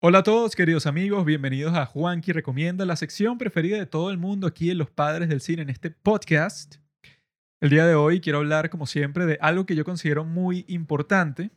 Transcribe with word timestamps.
Hola 0.00 0.18
a 0.18 0.22
todos, 0.22 0.54
queridos 0.54 0.86
amigos, 0.86 1.24
bienvenidos 1.24 1.74
a 1.74 1.84
Juanqui 1.84 2.30
Recomienda, 2.30 2.84
la 2.84 2.94
sección 2.94 3.36
preferida 3.36 3.78
de 3.78 3.86
todo 3.86 4.12
el 4.12 4.16
mundo 4.16 4.46
aquí 4.46 4.70
en 4.70 4.78
Los 4.78 4.92
Padres 4.92 5.28
del 5.28 5.40
Cine, 5.40 5.62
en 5.62 5.70
este 5.70 5.90
podcast. 5.90 6.76
El 7.60 7.70
día 7.70 7.84
de 7.84 7.96
hoy 7.96 8.20
quiero 8.20 8.38
hablar, 8.38 8.70
como 8.70 8.86
siempre, 8.86 9.26
de 9.26 9.38
algo 9.40 9.66
que 9.66 9.74
yo 9.74 9.84
considero 9.84 10.24
muy 10.24 10.64
importante 10.68 11.50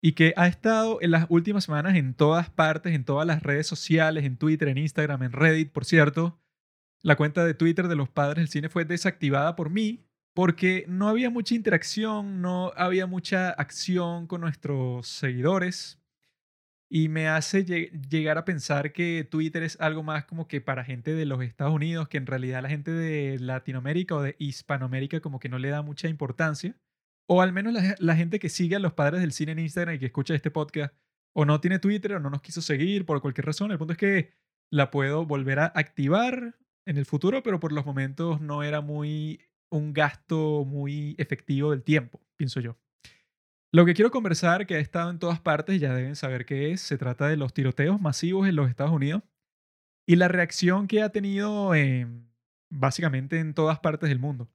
y 0.00 0.12
que 0.12 0.32
ha 0.38 0.46
estado 0.46 1.02
en 1.02 1.10
las 1.10 1.26
últimas 1.28 1.64
semanas 1.64 1.96
en 1.96 2.14
todas 2.14 2.48
partes, 2.48 2.94
en 2.94 3.04
todas 3.04 3.26
las 3.26 3.42
redes 3.42 3.66
sociales, 3.66 4.24
en 4.24 4.38
Twitter, 4.38 4.68
en 4.68 4.78
Instagram, 4.78 5.22
en 5.22 5.32
Reddit, 5.32 5.70
por 5.70 5.84
cierto. 5.84 6.40
La 7.02 7.16
cuenta 7.16 7.44
de 7.44 7.52
Twitter 7.52 7.88
de 7.88 7.96
Los 7.96 8.08
Padres 8.08 8.36
del 8.36 8.48
Cine 8.48 8.70
fue 8.70 8.86
desactivada 8.86 9.54
por 9.54 9.68
mí 9.68 10.06
porque 10.32 10.86
no 10.88 11.10
había 11.10 11.28
mucha 11.28 11.54
interacción, 11.54 12.40
no 12.40 12.72
había 12.74 13.06
mucha 13.06 13.50
acción 13.50 14.26
con 14.26 14.40
nuestros 14.40 15.08
seguidores 15.08 15.99
y 16.92 17.08
me 17.08 17.28
hace 17.28 17.64
llegar 17.64 18.36
a 18.36 18.44
pensar 18.44 18.92
que 18.92 19.26
Twitter 19.30 19.62
es 19.62 19.80
algo 19.80 20.02
más 20.02 20.24
como 20.24 20.48
que 20.48 20.60
para 20.60 20.84
gente 20.84 21.14
de 21.14 21.24
los 21.24 21.40
Estados 21.40 21.72
Unidos, 21.72 22.08
que 22.08 22.18
en 22.18 22.26
realidad 22.26 22.62
la 22.62 22.68
gente 22.68 22.90
de 22.90 23.38
Latinoamérica 23.38 24.16
o 24.16 24.22
de 24.22 24.34
Hispanoamérica 24.40 25.20
como 25.20 25.38
que 25.38 25.48
no 25.48 25.60
le 25.60 25.68
da 25.68 25.82
mucha 25.82 26.08
importancia. 26.08 26.76
O 27.28 27.42
al 27.42 27.52
menos 27.52 27.74
la, 28.00 28.16
gente 28.16 28.40
que 28.40 28.48
sigue 28.48 28.74
a 28.74 28.80
los 28.80 28.94
padres 28.94 29.20
del 29.20 29.30
cine 29.30 29.52
en 29.52 29.60
Instagram 29.60 29.94
y 29.94 29.98
que 30.00 30.06
escucha 30.06 30.34
este 30.34 30.50
podcast 30.50 30.92
o 31.32 31.44
no 31.44 31.60
tiene 31.60 31.78
Twitter 31.78 32.14
o 32.14 32.20
no 32.20 32.28
nos 32.28 32.42
quiso 32.42 32.60
seguir 32.60 33.06
por 33.06 33.20
cualquier 33.20 33.46
razón. 33.46 33.70
El 33.70 33.78
punto 33.78 33.92
es 33.92 33.98
que 33.98 34.32
la 34.72 34.90
puedo 34.90 35.24
volver 35.24 35.60
a 35.60 35.66
activar 35.66 36.58
en 36.86 36.98
el 36.98 37.06
futuro, 37.06 37.44
pero 37.44 37.60
por 37.60 37.70
los 37.70 37.86
momentos 37.86 38.40
no 38.40 38.64
era 38.64 38.80
muy 38.80 39.40
un 39.70 39.92
gasto 39.92 40.64
muy 40.64 41.14
efectivo 41.18 41.70
del 41.70 41.84
tiempo, 41.84 42.20
pienso 42.36 42.58
yo. 42.58 42.79
Lo 43.72 43.86
que 43.86 43.94
quiero 43.94 44.10
conversar, 44.10 44.66
que 44.66 44.74
ha 44.74 44.80
estado 44.80 45.10
en 45.10 45.20
todas 45.20 45.40
partes, 45.40 45.80
ya 45.80 45.94
deben 45.94 46.16
saber 46.16 46.44
qué 46.44 46.72
es, 46.72 46.80
se 46.80 46.98
trata 46.98 47.28
de 47.28 47.36
los 47.36 47.54
tiroteos 47.54 48.00
masivos 48.00 48.48
en 48.48 48.56
los 48.56 48.68
Estados 48.68 48.92
Unidos 48.92 49.22
y 50.08 50.16
la 50.16 50.26
reacción 50.26 50.88
que 50.88 51.02
ha 51.02 51.10
tenido 51.10 51.70
básicamente 52.68 53.38
en 53.38 53.54
todas 53.54 53.78
partes 53.78 54.08
del 54.08 54.18
mundo. 54.18 54.50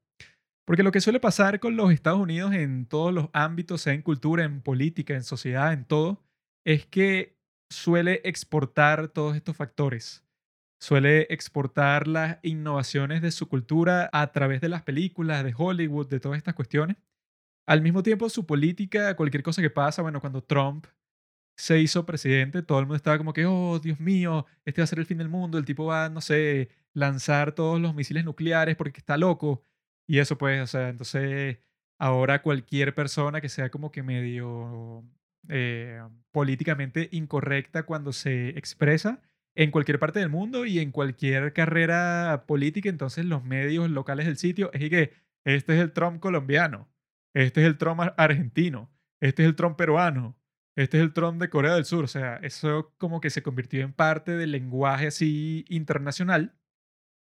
Porque 0.65 0.83
lo 0.83 0.91
que 0.91 0.99
suele 0.99 1.21
pasar 1.21 1.61
con 1.61 1.77
los 1.77 1.93
Estados 1.93 2.19
Unidos 2.19 2.53
en 2.53 2.87
todos 2.87 3.13
los 3.13 3.29
ámbitos, 3.31 3.81
sea 3.81 3.93
en 3.93 4.01
cultura, 4.01 4.43
en 4.43 4.61
política, 4.61 5.13
en 5.13 5.23
sociedad, 5.23 5.71
en 5.71 5.85
todo, 5.85 6.21
es 6.65 6.85
que 6.85 7.37
suele 7.69 8.19
exportar 8.25 9.07
todos 9.07 9.37
estos 9.37 9.55
factores. 9.55 10.25
Suele 10.81 11.27
exportar 11.29 12.07
las 12.07 12.39
innovaciones 12.43 13.21
de 13.21 13.31
su 13.31 13.47
cultura 13.47 14.09
a 14.11 14.31
través 14.33 14.59
de 14.59 14.67
las 14.67 14.81
películas, 14.81 15.45
de 15.45 15.53
Hollywood, 15.55 16.09
de 16.09 16.19
todas 16.19 16.37
estas 16.37 16.55
cuestiones. 16.55 16.97
Al 17.67 17.81
mismo 17.81 18.03
tiempo, 18.03 18.29
su 18.29 18.45
política, 18.45 19.15
cualquier 19.15 19.43
cosa 19.43 19.61
que 19.61 19.69
pasa, 19.69 20.01
bueno, 20.01 20.21
cuando 20.21 20.43
Trump 20.43 20.85
se 21.57 21.79
hizo 21.79 22.05
presidente, 22.05 22.61
todo 22.63 22.79
el 22.79 22.85
mundo 22.85 22.97
estaba 22.97 23.17
como 23.17 23.33
que, 23.33 23.45
oh, 23.45 23.79
Dios 23.79 23.99
mío, 23.99 24.45
este 24.65 24.81
va 24.81 24.83
a 24.85 24.87
ser 24.87 24.99
el 24.99 25.05
fin 25.05 25.17
del 25.17 25.29
mundo, 25.29 25.57
el 25.57 25.65
tipo 25.65 25.85
va, 25.85 26.09
no 26.09 26.21
sé, 26.21 26.69
lanzar 26.93 27.53
todos 27.53 27.79
los 27.81 27.95
misiles 27.95 28.25
nucleares 28.25 28.75
porque 28.75 28.99
está 28.99 29.17
loco. 29.17 29.63
Y 30.07 30.19
eso 30.19 30.37
pues, 30.37 30.61
o 30.61 30.67
sea, 30.67 30.89
entonces 30.89 31.59
ahora 31.97 32.41
cualquier 32.41 32.93
persona 32.95 33.41
que 33.41 33.49
sea 33.49 33.69
como 33.69 33.91
que 33.91 34.03
medio 34.03 35.03
eh, 35.49 36.01
políticamente 36.31 37.09
incorrecta 37.11 37.83
cuando 37.83 38.13
se 38.13 38.49
expresa 38.57 39.21
en 39.55 39.71
cualquier 39.71 39.99
parte 39.99 40.19
del 40.19 40.29
mundo 40.29 40.65
y 40.65 40.79
en 40.79 40.91
cualquier 40.91 41.53
carrera 41.53 42.43
política, 42.47 42.89
entonces 42.89 43.25
los 43.25 43.43
medios 43.45 43.89
locales 43.89 44.25
del 44.25 44.37
sitio 44.37 44.71
es 44.73 44.89
que 44.89 45.13
este 45.45 45.75
es 45.75 45.81
el 45.81 45.93
Trump 45.93 46.19
colombiano 46.19 46.89
este 47.35 47.61
es 47.61 47.67
el 47.67 47.77
Trump 47.77 48.01
argentino, 48.17 48.89
este 49.19 49.43
es 49.43 49.49
el 49.49 49.55
Trump 49.55 49.77
peruano, 49.77 50.35
este 50.75 50.97
es 50.97 51.03
el 51.03 51.13
Trump 51.13 51.41
de 51.41 51.49
Corea 51.49 51.75
del 51.75 51.85
Sur. 51.85 52.05
O 52.05 52.07
sea, 52.07 52.37
eso 52.37 52.93
como 52.97 53.21
que 53.21 53.29
se 53.29 53.43
convirtió 53.43 53.81
en 53.81 53.93
parte 53.93 54.35
del 54.37 54.51
lenguaje 54.51 55.07
así 55.07 55.65
internacional. 55.69 56.55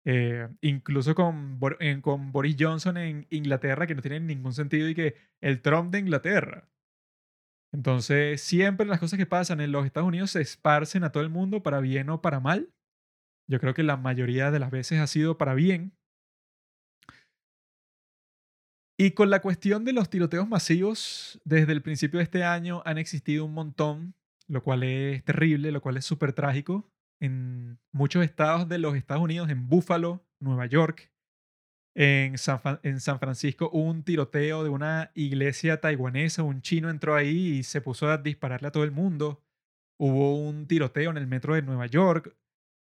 Eh, 0.08 0.47
incluso 0.62 1.16
con, 1.16 1.59
Boris 1.59 2.56
Johnson 2.59 2.97
en 2.97 3.28
Inglaterra, 3.31 3.88
que 3.88 3.96
no 3.96 4.02
tiene 4.02 4.19
ningún 4.19 4.53
sentido 4.53 4.88
y 4.88 4.96
que 4.96 5.16
el 5.41 5.62
Trump 5.62 5.91
de 5.91 6.00
Inglaterra. 6.00 6.69
Entonces, 7.74 8.41
siempre 8.41 8.85
las 8.85 9.00
cosas 9.00 9.18
que 9.18 9.25
pasan 9.25 9.59
en 9.62 9.72
los 9.72 9.85
Estados 9.85 10.08
Unidos 10.08 10.31
se 10.31 10.41
esparcen 10.41 11.03
a 11.03 11.12
todo 11.12 11.24
el 11.24 11.29
mundo 11.29 11.63
para 11.63 11.79
bien 11.79 12.09
o 12.09 12.22
para 12.22 12.40
mal. 12.40 12.72
Yo 13.47 13.59
creo 13.59 13.74
que 13.74 13.84
la 13.84 13.97
mayoría 13.97 14.52
de 14.52 14.59
las 14.59 14.72
veces 14.72 15.00
ha 15.00 15.08
sido 15.08 15.38
para 15.38 15.56
bien, 15.56 15.97
y 18.97 19.11
con 19.11 19.29
la 19.29 19.41
cuestión 19.41 19.83
de 19.83 19.91
los 19.91 20.09
tiroteos 20.09 20.47
masivos, 20.47 21.41
desde 21.44 21.73
el 21.73 21.81
principio 21.81 22.19
de 22.19 22.23
este 22.23 22.44
año 22.45 22.81
han 22.85 22.97
existido 22.97 23.44
un 23.44 23.53
montón, 23.53 24.16
lo 24.47 24.63
cual 24.63 24.83
es 24.83 25.23
terrible, 25.25 25.72
lo 25.72 25.81
cual 25.81 25.97
es 25.97 26.06
súper 26.06 26.31
trágico. 26.31 26.89
En 27.19 27.78
muchos 27.91 28.23
estados 28.23 28.69
de 28.69 28.78
los 28.78 28.95
Estados 28.95 29.23
Unidos, 29.23 29.50
en 29.50 29.67
Buffalo, 29.67 30.25
Nueva 30.39 30.66
York, 30.67 31.11
en 31.94 32.38
San, 32.38 32.59
en 32.84 33.01
San 33.01 33.19
Francisco, 33.19 33.69
un 33.69 34.03
tiroteo 34.03 34.63
de 34.63 34.69
una 34.69 35.11
iglesia 35.13 35.81
taiwanesa. 35.81 36.44
Un 36.44 36.61
chino 36.61 36.89
entró 36.89 37.16
ahí 37.16 37.57
y 37.57 37.63
se 37.63 37.81
puso 37.81 38.09
a 38.09 38.17
dispararle 38.17 38.69
a 38.69 38.72
todo 38.72 38.84
el 38.85 38.91
mundo. 38.91 39.44
Hubo 39.97 40.39
un 40.39 40.67
tiroteo 40.67 41.11
en 41.11 41.17
el 41.17 41.28
metro 41.28 41.55
de 41.55 41.61
Nueva 41.61 41.88
York. 41.88 42.35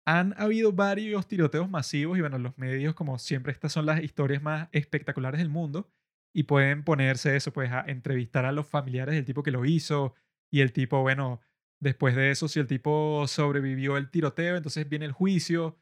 Han 0.06 0.34
habido 0.38 0.74
varios 0.74 1.28
tiroteos 1.28 1.70
masivos 1.70 2.18
y 2.18 2.22
bueno, 2.22 2.40
los 2.40 2.58
medios, 2.58 2.96
como 2.96 3.20
siempre, 3.20 3.52
estas 3.52 3.74
son 3.74 3.86
las 3.86 4.02
historias 4.04 4.42
más 4.42 4.70
espectaculares 4.72 5.40
del 5.40 5.50
mundo 5.50 5.92
y 6.34 6.44
pueden 6.44 6.84
ponerse 6.84 7.36
eso, 7.36 7.52
pues 7.54 7.72
a 7.72 7.82
entrevistar 7.82 8.46
a 8.46 8.52
los 8.52 8.68
familiares 8.68 9.16
del 9.16 9.26
tipo 9.26 9.44
que 9.44 9.52
lo 9.52 9.66
hizo 9.66 10.14
y 10.52 10.62
el 10.62 10.74
tipo, 10.74 11.02
bueno, 11.02 11.42
después 11.80 12.16
de 12.16 12.32
eso, 12.32 12.48
si 12.48 12.60
el 12.60 12.68
tipo 12.68 13.26
sobrevivió 13.28 13.98
el 13.98 14.10
tiroteo, 14.10 14.56
entonces 14.56 14.88
viene 14.88 15.06
el 15.06 15.12
juicio. 15.12 15.78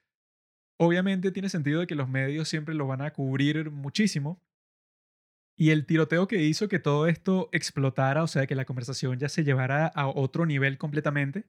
Obviamente 0.80 1.32
tiene 1.32 1.50
sentido 1.50 1.80
de 1.82 1.88
que 1.88 1.96
los 1.96 2.10
medios 2.10 2.48
siempre 2.48 2.76
lo 2.76 2.88
van 2.88 3.02
a 3.02 3.12
cubrir 3.12 3.72
muchísimo. 3.72 4.42
Y 5.60 5.72
el 5.72 5.88
tiroteo 5.88 6.28
que 6.28 6.44
hizo 6.44 6.68
que 6.68 6.78
todo 6.78 7.08
esto 7.08 7.50
explotara, 7.52 8.22
o 8.24 8.28
sea, 8.28 8.46
que 8.46 8.54
la 8.56 8.66
conversación 8.66 9.18
ya 9.18 9.28
se 9.28 9.44
llevara 9.44 9.88
a 9.88 10.08
otro 10.08 10.46
nivel 10.46 10.78
completamente, 10.78 11.46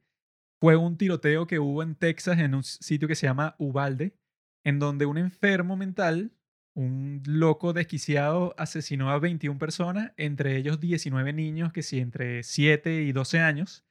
fue 0.61 0.77
un 0.77 0.97
tiroteo 0.97 1.47
que 1.47 1.59
hubo 1.59 1.83
en 1.83 1.95
Texas 1.95 2.39
en 2.39 2.55
un 2.55 2.65
sitio 2.65 3.07
que 3.07 3.15
se 3.15 3.27
llama 3.27 3.55
Ubalde, 3.59 4.19
en 4.65 4.79
donde 4.79 5.05
un 5.07 5.19
enfermo 5.19 5.77
mental 5.77 6.33
un 6.78 7.22
loco 7.27 7.72
desquiciado 7.72 8.55
asesinó 8.56 9.11
a 9.11 9.19
21 9.19 9.59
personas, 9.59 10.12
entre 10.16 10.56
ellos 10.56 10.78
19 10.78 11.33
niños 11.33 11.72
que 11.72 11.83
sí, 11.83 11.99
entre 11.99 12.44
7 12.44 13.03
y 13.03 13.11
12 13.11 13.41
años, 13.41 13.84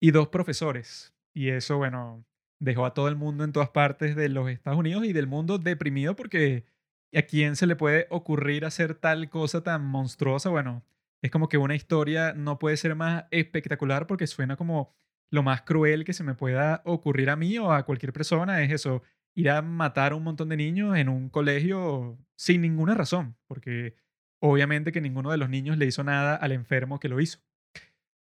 y 0.00 0.12
dos 0.12 0.28
profesores. 0.28 1.14
Y 1.34 1.48
eso, 1.48 1.78
bueno, 1.78 2.24
dejó 2.60 2.86
a 2.86 2.94
todo 2.94 3.08
el 3.08 3.16
mundo 3.16 3.42
en 3.42 3.50
todas 3.50 3.70
partes 3.70 4.14
de 4.14 4.28
los 4.28 4.48
Estados 4.48 4.78
Unidos 4.78 5.04
y 5.04 5.12
del 5.12 5.26
mundo 5.26 5.58
deprimido 5.58 6.14
porque 6.14 6.64
a 7.12 7.22
quién 7.22 7.56
se 7.56 7.66
le 7.66 7.74
puede 7.74 8.06
ocurrir 8.08 8.64
hacer 8.64 8.94
tal 8.94 9.28
cosa 9.28 9.64
tan 9.64 9.84
monstruosa. 9.84 10.48
Bueno, 10.48 10.84
es 11.22 11.30
como 11.32 11.48
que 11.48 11.58
una 11.58 11.74
historia 11.74 12.34
no 12.34 12.60
puede 12.60 12.76
ser 12.76 12.94
más 12.94 13.24
espectacular 13.32 14.06
porque 14.06 14.28
suena 14.28 14.56
como 14.56 14.94
lo 15.30 15.42
más 15.42 15.62
cruel 15.62 16.04
que 16.04 16.12
se 16.12 16.22
me 16.22 16.34
pueda 16.34 16.82
ocurrir 16.84 17.30
a 17.30 17.36
mí 17.36 17.58
o 17.58 17.72
a 17.72 17.84
cualquier 17.84 18.12
persona. 18.12 18.62
Es 18.62 18.70
eso, 18.70 19.02
ir 19.34 19.50
a 19.50 19.62
matar 19.62 20.12
a 20.12 20.16
un 20.16 20.24
montón 20.24 20.48
de 20.48 20.56
niños 20.56 20.96
en 20.96 21.08
un 21.08 21.28
colegio 21.28 22.18
sin 22.36 22.60
ninguna 22.60 22.94
razón, 22.94 23.36
porque 23.46 23.94
obviamente 24.40 24.92
que 24.92 25.00
ninguno 25.00 25.30
de 25.30 25.38
los 25.38 25.48
niños 25.48 25.78
le 25.78 25.86
hizo 25.86 26.04
nada 26.04 26.36
al 26.36 26.52
enfermo 26.52 27.00
que 27.00 27.08
lo 27.08 27.20
hizo. 27.20 27.38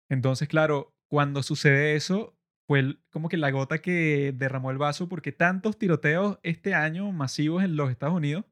Entonces, 0.10 0.48
claro, 0.48 0.96
cuando 1.08 1.44
sucede 1.44 1.96
eso, 1.96 2.38
fue 2.68 2.98
como 3.12 3.30
que 3.30 3.38
la 3.38 3.52
gota 3.52 3.80
que 3.80 4.34
derramó 4.36 4.72
el 4.72 4.78
vaso, 4.78 5.08
porque 5.08 5.32
tantos 5.32 5.78
tiroteos 5.78 6.40
este 6.44 6.74
año 6.74 7.12
masivos 7.12 7.64
en 7.64 7.76
los 7.76 7.90
Estados 7.92 8.16
Unidos, 8.16 8.46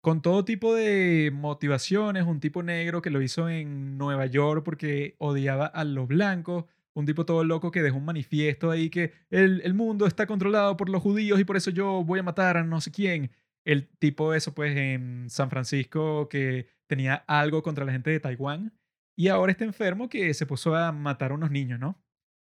con 0.00 0.22
todo 0.22 0.44
tipo 0.44 0.74
de 0.74 1.30
motivaciones, 1.32 2.24
un 2.24 2.40
tipo 2.40 2.62
negro 2.62 3.02
que 3.02 3.10
lo 3.10 3.20
hizo 3.20 3.48
en 3.48 3.98
Nueva 3.98 4.26
York 4.26 4.64
porque 4.64 5.14
odiaba 5.18 5.66
a 5.66 5.84
los 5.84 6.08
blancos, 6.08 6.64
un 6.94 7.06
tipo 7.06 7.24
todo 7.24 7.44
loco 7.44 7.70
que 7.70 7.82
dejó 7.82 7.98
un 7.98 8.04
manifiesto 8.04 8.70
ahí 8.70 8.90
que 8.90 9.12
el, 9.30 9.60
el, 9.62 9.74
mundo 9.74 10.06
está 10.06 10.26
controlado 10.26 10.76
por 10.76 10.88
los 10.88 11.02
judíos 11.02 11.40
y 11.40 11.44
por 11.44 11.56
eso 11.56 11.70
yo 11.70 12.04
voy 12.04 12.20
a 12.20 12.22
matar 12.22 12.56
a 12.56 12.64
no 12.64 12.80
sé 12.80 12.90
quién. 12.90 13.30
El 13.64 13.88
tipo 13.98 14.34
eso 14.34 14.54
pues 14.54 14.76
en 14.76 15.28
San 15.30 15.50
Francisco 15.50 16.28
que 16.28 16.68
tenía 16.86 17.16
algo 17.26 17.62
contra 17.62 17.84
la 17.84 17.92
gente 17.92 18.10
de 18.10 18.20
Taiwán 18.20 18.72
y 19.16 19.28
ahora 19.28 19.52
está 19.52 19.64
enfermo 19.64 20.08
que 20.08 20.32
se 20.34 20.46
puso 20.46 20.74
a 20.74 20.92
matar 20.92 21.32
a 21.32 21.34
unos 21.34 21.50
niños, 21.50 21.78
¿no? 21.78 22.02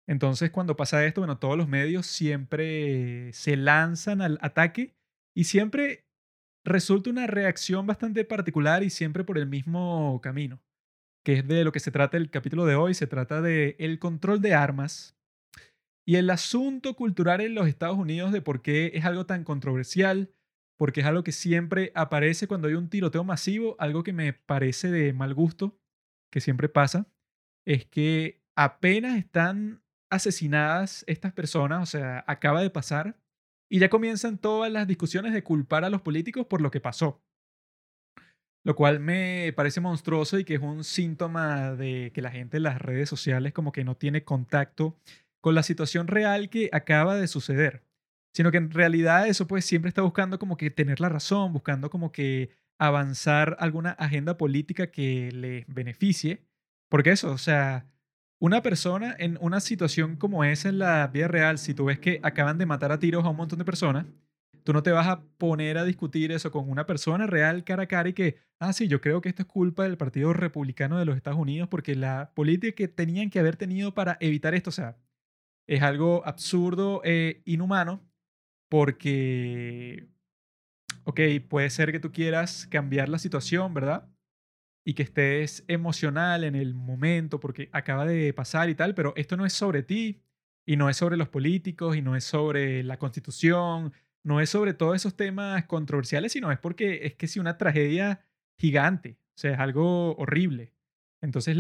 Entonces 0.07 0.51
cuando 0.51 0.77
pasa 0.77 1.05
esto, 1.05 1.21
bueno, 1.21 1.39
todos 1.39 1.57
los 1.57 1.69
medios 1.69 2.07
siempre 2.07 3.33
se 3.33 3.57
lanzan 3.57 4.23
al 4.23 4.39
ataque 4.43 4.95
y 5.35 5.45
siempre 5.45 6.07
resulta 6.65 7.11
una 7.11 7.27
reacción 7.27 7.87
bastante 7.87 8.25
particular 8.25 8.83
y 8.83 8.91
siempre 8.91 9.25
por 9.25 9.39
el 9.39 9.47
mismo 9.47 10.21
camino 10.23 10.61
que 11.25 11.35
es 11.35 11.47
de 11.47 11.65
lo 11.65 11.73
que 11.73 11.81
se 11.81 11.91
trata 11.91 12.17
el 12.17 12.31
capítulo 12.31 12.67
de 12.67 12.75
hoy. 12.75 12.95
Se 12.95 13.07
trata 13.07 13.41
de 13.41 13.77
el 13.79 13.99
control 13.99 14.41
de 14.41 14.55
armas 14.55 15.17
y 16.05 16.17
el 16.17 16.31
asunto 16.31 16.95
cultural 16.95 17.41
en 17.41 17.55
los 17.55 17.69
Estados 17.69 17.99
Unidos 17.99 18.33
de 18.33 18.43
por 18.43 18.63
qué 18.63 18.93
es 18.95 19.05
algo 19.05 19.27
tan 19.27 19.45
controversial, 19.45 20.33
porque 20.77 21.01
es 21.01 21.07
algo 21.07 21.23
que 21.23 21.33
siempre 21.33 21.93
aparece 21.95 22.49
cuando 22.49 22.69
hay 22.69 22.75
un 22.75 22.89
tiroteo 22.89 23.25
masivo, 23.25 23.77
algo 23.79 24.03
que 24.03 24.13
me 24.13 24.33
parece 24.33 24.91
de 24.91 25.13
mal 25.13 25.35
gusto, 25.35 25.79
que 26.31 26.41
siempre 26.41 26.69
pasa, 26.69 27.07
es 27.65 27.87
que 27.87 28.43
apenas 28.57 29.17
están 29.17 29.83
asesinadas 30.11 31.05
estas 31.07 31.33
personas, 31.33 31.83
o 31.83 31.87
sea, 31.87 32.25
acaba 32.27 32.63
de 32.63 32.71
pasar, 32.71 33.17
y 33.71 33.79
ya 33.79 33.89
comienzan 33.89 34.39
todas 34.39 34.71
las 34.71 34.87
discusiones 34.87 35.33
de 35.33 35.45
culpar 35.45 35.85
a 35.85 35.91
los 35.91 36.03
políticos 36.03 36.47
por 36.47 36.61
lo 36.61 36.71
que 36.71 36.81
pasó. 36.81 37.23
Lo 38.65 38.77
cual 38.77 39.01
me 39.01 39.53
parece 39.57 39.81
monstruoso 39.81 40.39
y 40.39 40.45
que 40.45 40.55
es 40.55 40.61
un 40.61 40.85
síntoma 40.85 41.73
de 41.73 42.13
que 42.15 42.23
la 42.23 42.31
gente 42.31 42.59
en 42.59 42.63
las 42.63 42.81
redes 42.81 43.09
sociales 43.09 43.53
como 43.53 43.73
que 43.73 43.85
no 43.85 43.97
tiene 43.97 44.25
contacto 44.25 44.97
con 45.41 45.55
la 45.55 45.65
situación 45.65 46.07
real 46.07 46.49
que 46.49 46.71
acaba 46.73 47.17
de 47.17 47.27
suceder. 47.27 47.83
Sino 48.33 48.51
que 48.51 48.59
en 48.59 48.71
realidad 48.71 49.27
eso 49.27 49.47
pues 49.47 49.65
siempre 49.65 49.89
está 49.89 50.03
buscando 50.03 50.39
como 50.39 50.57
que 50.57 50.71
tener 50.71 51.01
la 51.01 51.09
razón, 51.09 51.53
buscando 51.53 51.91
como 51.91 52.13
que 52.13 52.51
avanzar 52.79 53.57
alguna 53.61 53.91
agenda 53.91 54.37
política 54.39 54.91
que 54.91 55.31
le 55.33 55.65
beneficie. 55.69 56.45
Porque 56.89 57.11
eso, 57.11 57.33
o 57.33 57.39
sea, 57.39 57.87
una 58.41 58.63
persona 58.63 59.15
en 59.19 59.39
una 59.41 59.61
situación 59.61 60.17
como 60.17 60.45
esa 60.45 60.69
en 60.69 60.79
la 60.79 61.07
vida 61.09 61.29
real, 61.29 61.59
si 61.59 61.75
tú 61.75 61.87
ves 61.87 61.99
que 61.99 62.21
acaban 62.23 62.59
de 62.59 62.67
matar 62.67 62.93
a 62.93 62.99
tiros 62.99 63.25
a 63.25 63.29
un 63.29 63.37
montón 63.37 63.59
de 63.59 63.65
personas, 63.65 64.07
Tú 64.65 64.73
no 64.73 64.83
te 64.83 64.93
vas 64.93 65.09
a 65.09 65.23
poner 65.39 65.79
a 65.79 65.85
discutir 65.85 66.31
eso 66.33 66.51
con 66.53 66.71
una 66.71 66.87
persona 66.87 67.27
real 67.27 67.65
cara 67.65 67.85
a 67.85 67.87
cara 67.87 68.09
y 68.09 68.13
que, 68.13 68.39
ah, 68.59 68.73
sí, 68.73 68.87
yo 68.89 69.01
creo 69.01 69.21
que 69.21 69.29
esto 69.29 69.43
es 69.43 69.49
culpa 69.49 69.83
del 69.85 69.97
Partido 69.97 70.33
Republicano 70.33 70.99
de 70.99 71.05
los 71.05 71.17
Estados 71.17 71.39
Unidos 71.39 71.69
porque 71.69 71.97
la 71.97 72.33
política 72.35 72.75
que 72.77 72.89
tenían 72.89 73.31
que 73.31 73.41
haber 73.41 73.57
tenido 73.57 73.95
para 73.95 74.19
evitar 74.21 74.55
esto, 74.55 74.71
o 74.71 74.73
sea, 74.73 74.97
es 75.67 75.83
algo 75.83 76.27
absurdo 76.27 77.03
e 77.05 77.43
inhumano 77.45 78.03
porque, 78.69 80.09
ok, 81.05 81.21
puede 81.49 81.71
ser 81.71 81.93
que 81.93 82.01
tú 82.01 82.13
quieras 82.13 82.67
cambiar 82.69 83.09
la 83.09 83.19
situación, 83.19 83.75
¿verdad? 83.75 84.09
Y 84.85 84.95
que 84.95 85.03
estés 85.03 85.65
emocional 85.69 86.45
en 86.45 86.55
el 86.55 86.75
momento 86.75 87.41
porque 87.41 87.69
acaba 87.73 88.07
de 88.07 88.33
pasar 88.33 88.71
y 88.71 88.75
tal, 88.75 88.95
pero 88.95 89.13
esto 89.17 89.37
no 89.37 89.47
es 89.47 89.53
sobre 89.53 89.83
ti 89.83 90.23
y 90.67 90.77
no 90.77 90.89
es 90.89 90.97
sobre 90.97 91.17
los 91.17 91.29
políticos 91.29 91.97
y 91.97 92.03
no 92.03 92.17
es 92.17 92.25
sobre 92.25 92.83
la 92.83 92.99
constitución 92.99 93.93
no 94.25 94.41
es 94.41 94.51
sobre 94.51 94.75
todos 94.75 94.97
esos 94.97 95.17
temas 95.17 95.65
controversiales, 95.67 96.33
sino 96.33 96.53
es 96.53 96.59
porque 96.59 97.07
es 97.07 97.15
que 97.15 97.27
si 97.27 97.41
una 97.41 97.59
tragedia 97.59 98.25
gigante, 98.59 99.19
o 99.35 99.39
sea, 99.39 99.53
es 99.53 99.59
algo 99.59 100.17
horrible. 100.17 100.73
Entonces, 101.21 101.57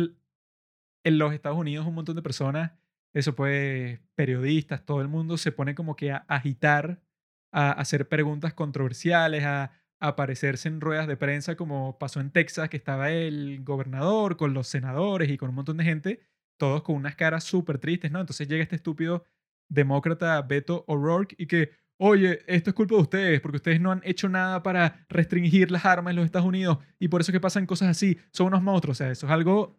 en 1.04 1.18
los 1.18 1.32
Estados 1.32 1.58
Unidos 1.58 1.86
un 1.86 1.94
montón 1.94 2.16
de 2.16 2.22
personas, 2.22 2.72
eso 3.12 3.34
pues, 3.34 4.00
periodistas, 4.14 4.84
todo 4.84 5.00
el 5.00 5.08
mundo 5.08 5.36
se 5.36 5.52
pone 5.52 5.74
como 5.74 5.96
que 5.96 6.12
a 6.12 6.24
agitar, 6.28 7.02
a 7.50 7.72
hacer 7.72 8.08
preguntas 8.08 8.54
controversiales, 8.54 9.44
a, 9.44 9.72
aparecerse 10.04 10.68
en 10.68 10.80
ruedas 10.80 11.06
de 11.06 11.16
prensa 11.16 11.54
como 11.54 11.96
pasó 11.96 12.18
en 12.18 12.32
Texas, 12.32 12.68
que 12.68 12.76
estaba 12.76 13.12
el 13.12 13.62
gobernador 13.62 14.36
con 14.36 14.52
los 14.52 14.66
senadores 14.66 15.30
y 15.30 15.38
con 15.38 15.50
un 15.50 15.54
montón 15.54 15.76
de 15.76 15.84
gente, 15.84 16.20
todos 16.56 16.82
con 16.82 16.96
unas 16.96 17.14
caras 17.14 17.44
súper 17.44 17.78
tristes, 17.78 18.10
¿no? 18.10 18.18
Entonces 18.18 18.48
llega 18.48 18.64
este 18.64 18.74
estúpido 18.74 19.24
demócrata 19.68 20.42
Beto 20.42 20.84
O'Rourke 20.88 21.36
y 21.38 21.46
que, 21.46 21.70
oye, 22.04 22.40
esto 22.48 22.70
es 22.70 22.74
culpa 22.74 22.96
de 22.96 23.00
ustedes, 23.02 23.40
porque 23.40 23.56
ustedes 23.56 23.80
no 23.80 23.92
han 23.92 24.00
hecho 24.04 24.28
nada 24.28 24.62
para 24.62 25.06
restringir 25.08 25.70
las 25.70 25.84
armas 25.84 26.10
en 26.10 26.16
los 26.16 26.24
Estados 26.24 26.48
Unidos 26.48 26.78
y 26.98 27.08
por 27.08 27.20
eso 27.20 27.30
es 27.30 27.34
que 27.34 27.40
pasan 27.40 27.64
cosas 27.64 27.88
así, 27.88 28.18
son 28.32 28.48
unos 28.48 28.62
monstruos, 28.62 28.96
o 28.96 28.98
sea, 28.98 29.10
eso 29.10 29.26
es 29.26 29.32
algo 29.32 29.78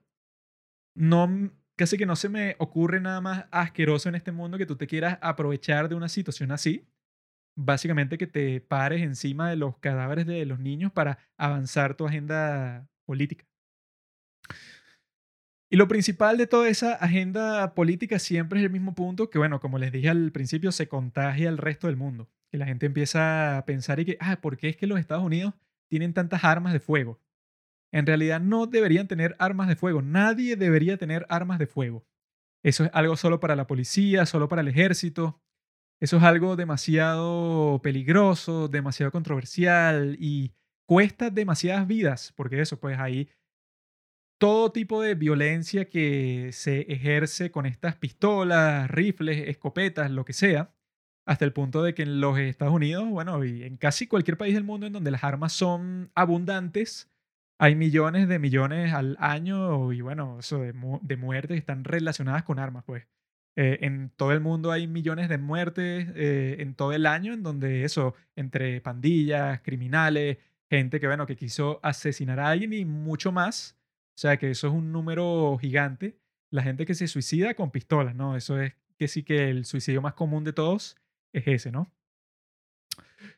no 0.95 1.51
casi 1.75 1.97
que 1.97 2.05
no 2.05 2.15
se 2.15 2.29
me 2.29 2.55
ocurre 2.59 3.01
nada 3.01 3.19
más 3.19 3.45
asqueroso 3.51 4.07
en 4.07 4.15
este 4.15 4.31
mundo 4.31 4.57
que 4.57 4.65
tú 4.65 4.77
te 4.77 4.87
quieras 4.87 5.17
aprovechar 5.21 5.89
de 5.89 5.95
una 5.95 6.07
situación 6.07 6.51
así. 6.51 6.87
Básicamente 7.55 8.17
que 8.17 8.27
te 8.27 8.61
pares 8.61 9.01
encima 9.01 9.49
de 9.49 9.57
los 9.57 9.77
cadáveres 9.79 10.25
de 10.25 10.45
los 10.45 10.59
niños 10.59 10.91
para 10.91 11.17
avanzar 11.37 11.95
tu 11.95 12.05
agenda 12.05 12.87
política. 13.05 13.45
Y 15.73 15.75
lo 15.75 15.87
principal 15.87 16.37
de 16.37 16.45
toda 16.45 16.69
esa 16.69 16.93
agenda 16.93 17.73
política 17.73 18.19
siempre 18.19 18.59
es 18.59 18.65
el 18.65 18.71
mismo 18.71 18.93
punto 18.93 19.31
que, 19.31 19.39
bueno, 19.39 19.59
como 19.59 19.79
les 19.79 19.91
dije 19.91 20.07
al 20.07 20.31
principio, 20.31 20.71
se 20.71 20.87
contagia 20.87 21.49
al 21.49 21.57
resto 21.57 21.87
del 21.87 21.95
mundo. 21.95 22.29
Que 22.51 22.59
la 22.59 22.67
gente 22.67 22.85
empieza 22.85 23.57
a 23.57 23.65
pensar 23.65 23.99
y 23.99 24.05
que, 24.05 24.17
ah, 24.19 24.39
¿por 24.39 24.55
qué 24.55 24.69
es 24.69 24.77
que 24.77 24.85
los 24.85 24.99
Estados 24.99 25.23
Unidos 25.23 25.55
tienen 25.87 26.13
tantas 26.13 26.43
armas 26.43 26.73
de 26.73 26.79
fuego? 26.79 27.19
En 27.91 28.05
realidad 28.05 28.39
no 28.39 28.67
deberían 28.67 29.07
tener 29.07 29.35
armas 29.39 29.67
de 29.67 29.75
fuego. 29.75 30.03
Nadie 30.03 30.57
debería 30.57 30.97
tener 30.97 31.25
armas 31.27 31.57
de 31.57 31.65
fuego. 31.65 32.05
Eso 32.61 32.83
es 32.83 32.91
algo 32.93 33.17
solo 33.17 33.39
para 33.39 33.55
la 33.55 33.65
policía, 33.65 34.27
solo 34.27 34.47
para 34.47 34.61
el 34.61 34.67
ejército. 34.67 35.41
Eso 35.99 36.17
es 36.17 36.23
algo 36.23 36.55
demasiado 36.55 37.81
peligroso, 37.81 38.67
demasiado 38.67 39.11
controversial 39.11 40.17
y 40.19 40.53
cuesta 40.85 41.31
demasiadas 41.31 41.87
vidas, 41.87 42.31
porque 42.35 42.61
eso, 42.61 42.79
pues 42.79 42.99
ahí 42.99 43.27
todo 44.37 44.71
tipo 44.71 45.01
de 45.01 45.15
violencia 45.15 45.89
que 45.89 46.49
se 46.51 46.81
ejerce 46.91 47.51
con 47.51 47.65
estas 47.65 47.95
pistolas, 47.95 48.89
rifles, 48.91 49.47
escopetas, 49.47 50.11
lo 50.11 50.25
que 50.25 50.33
sea, 50.33 50.73
hasta 51.25 51.45
el 51.45 51.53
punto 51.53 51.83
de 51.83 51.93
que 51.93 52.03
en 52.03 52.19
los 52.19 52.37
Estados 52.37 52.73
Unidos, 52.73 53.07
bueno, 53.09 53.43
y 53.45 53.63
en 53.63 53.77
casi 53.77 54.07
cualquier 54.07 54.37
país 54.37 54.53
del 54.53 54.63
mundo 54.63 54.87
en 54.87 54.93
donde 54.93 55.11
las 55.11 55.23
armas 55.23 55.53
son 55.53 56.11
abundantes, 56.15 57.09
hay 57.59 57.75
millones 57.75 58.27
de 58.27 58.39
millones 58.39 58.93
al 58.93 59.15
año 59.19 59.93
y 59.93 60.01
bueno, 60.01 60.39
eso 60.39 60.59
de, 60.59 60.73
muertes 61.17 61.57
están 61.57 61.83
relacionadas 61.83 62.43
con 62.43 62.59
armas, 62.59 62.83
pues. 62.85 63.07
Eh, 63.55 63.79
en 63.81 64.09
todo 64.09 64.31
el 64.31 64.41
mundo 64.41 64.71
hay 64.71 64.87
millones 64.87 65.29
de 65.29 65.37
muertes 65.37 66.07
eh, 66.15 66.57
en 66.59 66.73
todo 66.73 66.91
el 66.91 67.05
año, 67.05 67.33
en 67.33 67.43
donde 67.43 67.83
eso, 67.85 68.15
entre 68.35 68.81
pandillas, 68.81 69.61
criminales, 69.61 70.39
gente 70.69 70.99
que, 70.99 71.07
bueno, 71.07 71.27
que 71.27 71.35
quiso 71.35 71.79
asesinar 71.83 72.39
a 72.39 72.49
alguien 72.49 72.73
y 72.73 72.83
mucho 72.83 73.31
más, 73.31 73.77
o 74.15 74.17
sea 74.17 74.37
que 74.37 74.51
eso 74.51 74.67
es 74.67 74.73
un 74.73 74.91
número 74.91 75.57
gigante. 75.59 76.19
La 76.51 76.61
gente 76.61 76.85
que 76.85 76.93
se 76.93 77.07
suicida 77.07 77.55
con 77.55 77.71
pistolas, 77.71 78.15
¿no? 78.15 78.35
Eso 78.35 78.59
es 78.61 78.73
que 78.97 79.07
sí 79.07 79.23
que 79.23 79.49
el 79.49 79.65
suicidio 79.65 80.01
más 80.01 80.13
común 80.13 80.43
de 80.43 80.53
todos 80.53 80.97
es 81.33 81.47
ese, 81.47 81.71
¿no? 81.71 81.91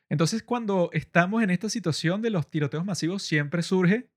Entonces, 0.08 0.42
cuando 0.42 0.90
estamos 0.92 1.42
en 1.42 1.50
esta 1.50 1.70
situación 1.70 2.20
de 2.20 2.30
los 2.30 2.50
tiroteos 2.50 2.84
masivos, 2.84 3.22
siempre 3.22 3.62
surge 3.62 4.10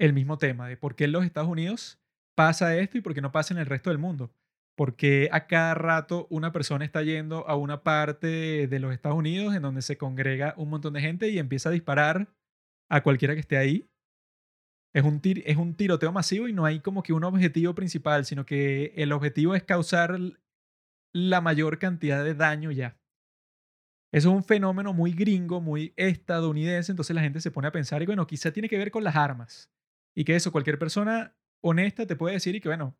el 0.00 0.14
mismo 0.14 0.38
tema 0.38 0.66
de 0.66 0.76
por 0.76 0.96
qué 0.96 1.04
en 1.04 1.12
los 1.12 1.24
Estados 1.24 1.50
Unidos 1.50 2.00
pasa 2.34 2.76
esto 2.76 2.98
y 2.98 3.02
por 3.02 3.14
qué 3.14 3.20
no 3.20 3.32
pasa 3.32 3.52
en 3.52 3.60
el 3.60 3.66
resto 3.66 3.90
del 3.90 3.98
mundo. 3.98 4.34
Porque 4.74 5.28
a 5.30 5.46
cada 5.46 5.74
rato 5.74 6.26
una 6.30 6.52
persona 6.52 6.84
está 6.84 7.02
yendo 7.02 7.46
a 7.46 7.56
una 7.56 7.82
parte 7.82 8.66
de 8.66 8.78
los 8.78 8.94
Estados 8.94 9.18
Unidos 9.18 9.54
en 9.54 9.62
donde 9.62 9.82
se 9.82 9.98
congrega 9.98 10.54
un 10.56 10.70
montón 10.70 10.94
de 10.94 11.02
gente 11.02 11.28
y 11.28 11.38
empieza 11.38 11.68
a 11.68 11.72
disparar 11.72 12.34
a 12.88 13.02
cualquiera 13.02 13.34
que 13.34 13.40
esté 13.40 13.58
ahí 13.58 13.91
es 14.92 15.04
un, 15.04 15.20
es 15.24 15.56
un 15.56 15.74
tiroteo 15.74 16.12
masivo 16.12 16.48
y 16.48 16.52
no 16.52 16.64
hay 16.64 16.80
como 16.80 17.02
que 17.02 17.12
un 17.12 17.24
objetivo 17.24 17.74
principal, 17.74 18.24
sino 18.24 18.44
que 18.44 18.92
el 18.96 19.12
objetivo 19.12 19.54
es 19.54 19.62
causar 19.62 20.18
la 21.12 21.40
mayor 21.40 21.78
cantidad 21.78 22.24
de 22.24 22.34
daño 22.34 22.70
ya. 22.70 22.98
Eso 24.12 24.28
es 24.28 24.34
un 24.34 24.44
fenómeno 24.44 24.92
muy 24.92 25.12
gringo, 25.12 25.60
muy 25.60 25.94
estadounidense, 25.96 26.92
entonces 26.92 27.16
la 27.16 27.22
gente 27.22 27.40
se 27.40 27.50
pone 27.50 27.68
a 27.68 27.72
pensar 27.72 28.02
y 28.02 28.06
bueno, 28.06 28.26
quizá 28.26 28.52
tiene 28.52 28.68
que 28.68 28.76
ver 28.76 28.90
con 28.90 29.04
las 29.04 29.16
armas. 29.16 29.70
Y 30.14 30.24
que 30.24 30.36
eso, 30.36 30.52
cualquier 30.52 30.78
persona 30.78 31.34
honesta 31.62 32.06
te 32.06 32.16
puede 32.16 32.34
decir 32.34 32.54
y 32.54 32.60
que 32.60 32.68
bueno, 32.68 32.94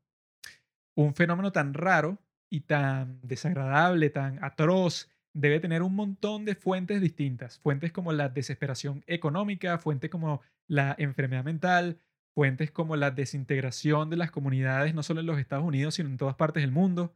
un 0.94 1.14
fenómeno 1.14 1.52
tan 1.52 1.74
raro 1.74 2.18
y 2.50 2.60
tan 2.60 3.20
desagradable, 3.22 4.08
tan 4.08 4.42
atroz, 4.42 5.10
debe 5.34 5.60
tener 5.60 5.82
un 5.82 5.94
montón 5.94 6.44
de 6.44 6.54
fuentes 6.54 7.00
distintas, 7.00 7.58
fuentes 7.58 7.92
como 7.92 8.12
la 8.12 8.28
desesperación 8.28 9.02
económica, 9.06 9.78
fuentes 9.78 10.10
como 10.10 10.42
la 10.66 10.94
enfermedad 10.98 11.44
mental, 11.44 11.98
fuentes 12.34 12.70
como 12.70 12.96
la 12.96 13.10
desintegración 13.10 14.10
de 14.10 14.16
las 14.16 14.30
comunidades, 14.30 14.94
no 14.94 15.02
solo 15.02 15.20
en 15.20 15.26
los 15.26 15.38
Estados 15.38 15.64
Unidos, 15.64 15.94
sino 15.94 16.08
en 16.08 16.16
todas 16.16 16.36
partes 16.36 16.62
del 16.62 16.72
mundo. 16.72 17.14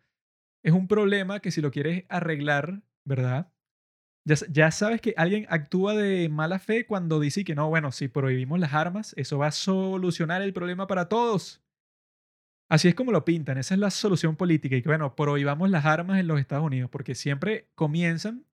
Es 0.62 0.72
un 0.72 0.88
problema 0.88 1.40
que 1.40 1.50
si 1.50 1.60
lo 1.60 1.70
quieres 1.70 2.04
arreglar, 2.08 2.82
¿verdad? 3.04 3.52
Ya, 4.24 4.36
ya, 4.50 4.70
sabes 4.72 5.00
que 5.00 5.14
alguien 5.16 5.46
actúa 5.50 5.94
de 5.94 6.28
mala 6.28 6.58
fe 6.58 6.86
cuando 6.86 7.20
dice 7.20 7.44
que 7.44 7.54
no, 7.54 7.68
bueno, 7.68 7.92
si 7.92 8.08
prohibimos 8.08 8.58
las 8.58 8.74
armas, 8.74 9.14
eso 9.16 9.38
va 9.38 9.48
a 9.48 9.52
solucionar 9.52 10.42
el 10.42 10.52
problema 10.52 10.86
para 10.88 11.08
todos. 11.08 11.65
Así 12.68 12.88
es 12.88 12.96
como 12.96 13.12
lo 13.12 13.24
pintan, 13.24 13.58
esa 13.58 13.74
es 13.74 13.80
la 13.80 13.90
solución 13.90 14.34
política 14.34 14.74
y 14.74 14.82
que 14.82 14.88
bueno, 14.88 15.14
prohibamos 15.14 15.70
las 15.70 15.84
armas 15.84 16.18
en 16.18 16.26
los 16.26 16.40
Estados 16.40 16.64
Unidos 16.64 16.90
porque 16.90 17.14
siempre 17.14 17.68
comienzan 17.76 18.44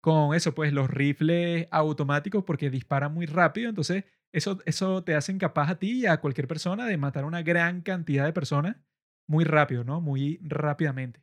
con 0.00 0.34
eso, 0.34 0.54
pues 0.54 0.72
los 0.72 0.88
rifles 0.88 1.66
automáticos 1.72 2.44
porque 2.44 2.70
disparan 2.70 3.12
muy 3.12 3.26
rápido, 3.26 3.68
entonces 3.68 4.04
eso, 4.32 4.60
eso 4.66 5.02
te 5.02 5.16
hace 5.16 5.32
incapaz 5.32 5.70
a 5.70 5.78
ti 5.80 6.02
y 6.02 6.06
a 6.06 6.20
cualquier 6.20 6.46
persona 6.46 6.86
de 6.86 6.96
matar 6.96 7.24
una 7.24 7.42
gran 7.42 7.80
cantidad 7.80 8.24
de 8.24 8.32
personas 8.32 8.76
muy 9.26 9.44
rápido, 9.44 9.82
¿no? 9.82 10.00
Muy 10.00 10.38
rápidamente. 10.42 11.20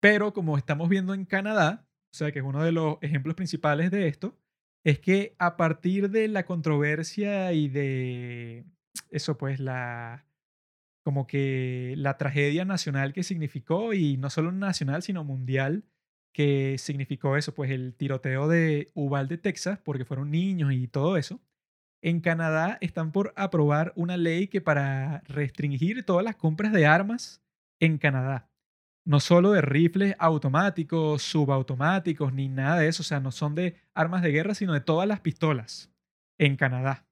Pero 0.00 0.32
como 0.32 0.56
estamos 0.58 0.88
viendo 0.88 1.14
en 1.14 1.24
Canadá, 1.24 1.86
o 2.12 2.16
sea 2.16 2.32
que 2.32 2.40
es 2.40 2.44
uno 2.44 2.64
de 2.64 2.72
los 2.72 2.96
ejemplos 3.02 3.36
principales 3.36 3.92
de 3.92 4.08
esto, 4.08 4.36
es 4.84 4.98
que 4.98 5.36
a 5.38 5.56
partir 5.56 6.10
de 6.10 6.26
la 6.26 6.44
controversia 6.44 7.52
y 7.52 7.68
de 7.68 8.64
eso, 9.10 9.36
pues 9.36 9.60
la 9.60 10.26
como 11.02 11.26
que 11.26 11.94
la 11.96 12.16
tragedia 12.18 12.64
nacional 12.64 13.12
que 13.12 13.22
significó, 13.22 13.94
y 13.94 14.16
no 14.16 14.30
solo 14.30 14.52
nacional, 14.52 15.02
sino 15.02 15.24
mundial, 15.24 15.84
que 16.32 16.76
significó 16.78 17.36
eso, 17.36 17.54
pues 17.54 17.70
el 17.70 17.94
tiroteo 17.94 18.48
de 18.48 18.90
Uvalde, 18.94 19.38
Texas, 19.38 19.78
porque 19.82 20.04
fueron 20.04 20.30
niños 20.30 20.72
y 20.72 20.86
todo 20.88 21.16
eso. 21.16 21.40
En 22.02 22.20
Canadá 22.20 22.78
están 22.80 23.12
por 23.12 23.32
aprobar 23.36 23.92
una 23.96 24.16
ley 24.16 24.48
que 24.48 24.60
para 24.60 25.22
restringir 25.26 26.04
todas 26.04 26.24
las 26.24 26.36
compras 26.36 26.72
de 26.72 26.86
armas 26.86 27.42
en 27.80 27.98
Canadá. 27.98 28.48
no 29.04 29.20
solo 29.20 29.52
de 29.52 29.62
rifles 29.62 30.14
automáticos, 30.18 31.22
subautomáticos, 31.22 32.32
ni 32.32 32.48
nada 32.48 32.80
de 32.80 32.88
eso. 32.88 33.02
O 33.02 33.04
sea, 33.04 33.20
no 33.20 33.32
son 33.32 33.54
de 33.54 33.76
armas 33.94 34.22
de 34.22 34.30
guerra, 34.32 34.54
sino 34.54 34.72
de 34.74 34.80
todas 34.80 35.08
las 35.08 35.20
pistolas 35.20 35.92
en 36.38 36.56
Canadá. 36.56 37.06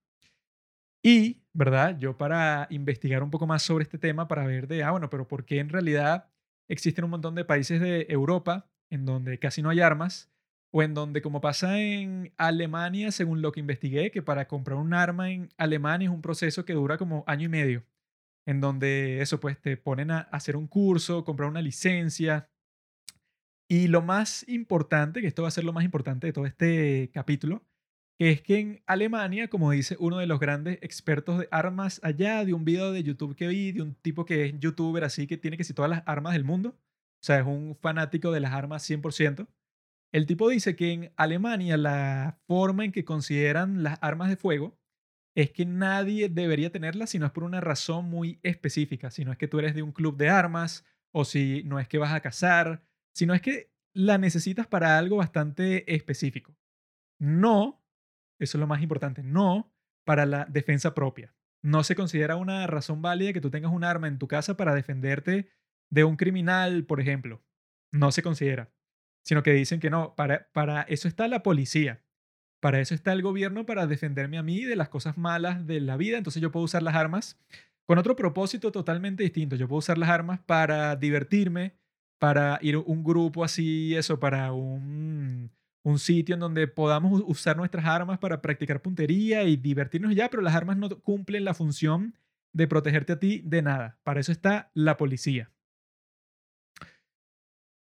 Y, 1.02 1.42
¿verdad? 1.59 1.99
Yo 1.99 2.17
para 2.17 2.69
investigar 2.71 3.23
un 3.23 3.31
poco 3.31 3.47
más 3.47 3.62
sobre 3.65 3.83
este 3.83 3.99
tema, 3.99 4.29
para 4.29 4.47
ver 4.47 4.69
de, 4.69 4.85
ah, 4.85 4.93
bueno, 4.93 5.11
pero 5.11 5.27
¿por 5.27 5.45
qué 5.45 5.59
en 5.59 5.69
realidad 5.69 6.29
existen 6.69 7.05
un 7.05 7.11
montón 7.11 7.35
de 7.35 7.45
países 7.45 7.81
de 7.81 8.07
Europa 8.09 8.71
en 8.91 9.05
donde 9.05 9.38
casi 9.41 9.61
no 9.61 9.71
hay 9.71 9.81
armas? 9.81 10.31
O 10.71 10.83
en 10.83 10.95
donde, 10.95 11.21
como 11.21 11.41
pasa 11.41 11.81
en 11.81 12.33
Alemania, 12.37 13.11
según 13.11 13.43
lo 13.43 13.53
que 13.53 13.61
investigué, 13.61 14.11
que 14.12 14.23
para 14.23 14.47
comprar 14.47 14.79
un 14.79 14.95
arma 14.95 15.31
en 15.33 15.49
Alemania 15.57 16.09
es 16.09 16.15
un 16.15 16.23
proceso 16.23 16.65
que 16.65 16.75
dura 16.75 16.97
como 16.97 17.25
año 17.27 17.47
y 17.47 17.49
medio 17.49 17.85
en 18.47 18.61
donde 18.61 19.21
eso, 19.21 19.41
pues 19.41 19.61
te 19.61 19.77
ponen 19.77 20.11
a 20.11 20.21
hacer 20.21 20.57
un 20.57 20.69
curso, 20.69 21.25
comprar 21.25 21.50
una 21.50 21.61
licencia. 21.61 22.49
Y 23.69 23.88
lo 23.88 24.00
más 24.00 24.49
importante, 24.49 25.21
que 25.21 25.27
esto 25.27 25.43
va 25.43 25.49
a 25.49 25.50
ser 25.50 25.65
lo 25.65 25.73
más 25.75 25.85
importante 25.85 26.29
de 26.29 26.33
todo 26.33 26.47
este 26.47 27.11
capítulo, 27.12 27.62
es 28.18 28.42
que 28.42 28.58
en 28.58 28.82
Alemania, 28.87 29.48
como 29.48 29.70
dice 29.70 29.96
uno 30.00 30.18
de 30.18 30.26
los 30.26 30.40
grandes 30.40 30.78
expertos 30.82 31.38
de 31.38 31.48
armas 31.50 32.00
allá, 32.02 32.44
de 32.44 32.52
un 32.52 32.64
video 32.64 32.92
de 32.92 33.02
YouTube 33.04 33.37
que 33.37 33.46
vi, 33.46 33.72
de 33.72 33.82
un 33.82 33.94
tipo 33.94 34.25
que 34.25 34.46
es 34.46 34.58
youtuber 34.58 35.04
así, 35.04 35.26
que 35.26 35.37
tiene 35.37 35.56
que 35.56 35.64
si 35.64 35.72
todas 35.72 35.90
las 35.90 36.02
armas 36.06 36.32
del 36.32 36.44
mundo, 36.44 36.70
o 36.70 37.25
sea, 37.25 37.38
es 37.38 37.46
un 37.46 37.76
fanático 37.80 38.32
de 38.32 38.40
las 38.40 38.52
armas 38.52 38.88
100%, 38.88 39.46
el 40.12 40.26
tipo 40.26 40.48
dice 40.48 40.75
que 40.75 40.92
en 40.92 41.12
Alemania 41.16 41.76
la 41.76 42.40
forma 42.46 42.84
en 42.84 42.92
que 42.92 43.04
consideran 43.04 43.82
las 43.82 43.98
armas 44.00 44.30
de 44.30 44.37
fuego 44.37 44.78
es 45.37 45.52
que 45.52 45.66
nadie 45.66 46.28
debería 46.28 46.72
tenerla 46.72 47.06
si 47.06 47.18
no 47.18 47.26
es 47.26 47.32
por 47.32 47.44
una 47.44 47.60
razón 47.60 48.06
muy 48.06 48.40
específica, 48.42 49.10
si 49.10 49.25
no 49.25 49.30
es 49.30 49.38
que 49.38 49.46
tú 49.46 49.58
eres 49.60 49.75
de 49.75 49.82
un 49.82 49.92
club 49.92 50.16
de 50.16 50.30
armas 50.30 50.84
o 51.12 51.25
si 51.25 51.62
no 51.64 51.78
es 51.78 51.87
que 51.87 51.98
vas 51.98 52.12
a 52.12 52.20
cazar, 52.20 52.82
si 53.14 53.26
no 53.26 53.34
es 53.34 53.42
que 53.42 53.70
la 53.92 54.18
necesitas 54.18 54.66
para 54.66 54.98
algo 54.98 55.16
bastante 55.16 55.94
específico. 55.94 56.56
No, 57.20 57.80
eso 58.38 58.57
es 58.57 58.61
lo 58.61 58.66
más 58.66 58.83
importante, 58.83 59.23
no 59.23 59.73
para 60.04 60.26
la 60.26 60.45
defensa 60.47 60.95
propia. 60.95 61.35
No 61.62 61.83
se 61.83 61.95
considera 61.95 62.37
una 62.37 62.66
razón 62.66 63.02
válida 63.02 63.33
que 63.33 63.40
tú 63.40 63.50
tengas 63.50 63.73
un 63.73 63.85
arma 63.85 64.09
en 64.09 64.18
tu 64.18 64.28
casa 64.28 64.57
para 64.57 64.75
defenderte 64.75 65.50
de 65.90 66.04
un 66.04 66.16
criminal, 66.16 66.85
por 66.85 67.00
ejemplo. 67.00 67.42
No 67.92 68.12
se 68.12 68.23
considera. 68.23 68.73
Sino 69.25 69.42
que 69.42 69.52
dicen 69.52 69.80
que 69.80 69.90
no, 69.90 70.14
para, 70.14 70.50
para 70.52 70.83
eso 70.83 71.09
está 71.09 71.28
la 71.28 71.42
policía. 71.42 72.04
Para 72.61 72.80
eso 72.80 72.95
está 72.95 73.12
el 73.12 73.23
gobierno, 73.23 73.66
para 73.66 73.87
defenderme 73.87 74.38
a 74.38 74.42
mí 74.42 74.64
de 74.64 74.76
las 74.76 74.88
cosas 74.88 75.18
malas 75.18 75.66
de 75.66 75.80
la 75.80 75.97
vida. 75.97 76.18
Entonces 76.18 76.40
yo 76.40 76.50
puedo 76.50 76.64
usar 76.64 76.83
las 76.83 76.95
armas 76.95 77.38
con 77.87 77.99
otro 77.99 78.16
propósito 78.16 78.73
totalmente 78.73 79.23
distinto. 79.23 79.57
Yo 79.57 79.68
puedo 79.68 79.78
usar 79.78 79.99
las 79.99 80.09
armas 80.09 80.40
para 80.40 80.97
divertirme, 80.97 81.75
para 82.18 82.59
ir 82.62 82.76
a 82.76 82.80
un 82.80 83.04
grupo 83.04 83.45
así, 83.45 83.95
eso, 83.95 84.18
para 84.21 84.52
un, 84.52 85.50
un 85.88 85.99
sitio 85.99 86.35
en 86.35 86.40
donde 86.40 86.68
podamos 86.68 87.23
usar 87.26 87.57
nuestras 87.57 87.85
armas 87.87 88.18
para 88.18 88.42
practicar 88.42 88.83
puntería 88.83 89.45
y 89.45 89.57
divertirnos 89.57 90.14
ya, 90.14 90.28
pero 90.28 90.42
las 90.42 90.54
armas 90.54 90.76
no 90.76 90.88
cumplen 91.00 91.45
la 91.45 91.54
función 91.54 92.14
de 92.52 92.66
protegerte 92.66 93.12
a 93.12 93.18
ti 93.18 93.42
de 93.45 93.62
nada. 93.62 93.99
Para 94.02 94.21
eso 94.21 94.33
está 94.33 94.71
la 94.75 94.97
policía. 94.97 95.50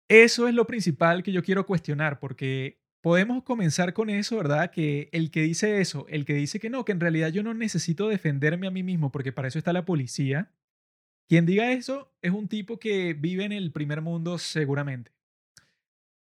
Eso 0.08 0.48
es 0.48 0.56
lo 0.56 0.66
principal 0.66 1.22
que 1.24 1.32
yo 1.32 1.44
quiero 1.44 1.66
cuestionar, 1.66 2.20
porque 2.20 2.82
podemos 3.02 3.44
comenzar 3.44 3.94
con 3.94 4.10
eso, 4.10 4.38
¿verdad? 4.38 4.72
Que 4.72 5.10
el 5.12 5.32
que 5.32 5.42
dice 5.42 5.82
eso, 5.82 6.06
el 6.10 6.26
que 6.26 6.34
dice 6.34 6.60
que 6.60 6.70
no, 6.70 6.84
que 6.86 6.92
en 6.92 7.00
realidad 7.00 7.30
yo 7.30 7.44
no 7.44 7.54
necesito 7.54 8.08
defenderme 8.08 8.68
a 8.68 8.72
mí 8.72 8.84
mismo 8.84 9.12
porque 9.12 9.32
para 9.32 9.48
eso 9.48 9.60
está 9.60 9.74
la 9.74 9.86
policía, 9.86 10.52
quien 11.28 11.46
diga 11.46 11.72
eso 11.72 12.12
es 12.22 12.32
un 12.32 12.48
tipo 12.48 12.80
que 12.80 13.14
vive 13.14 13.46
en 13.46 13.52
el 13.52 13.72
primer 13.72 14.02
mundo 14.02 14.40
seguramente. 14.40 15.12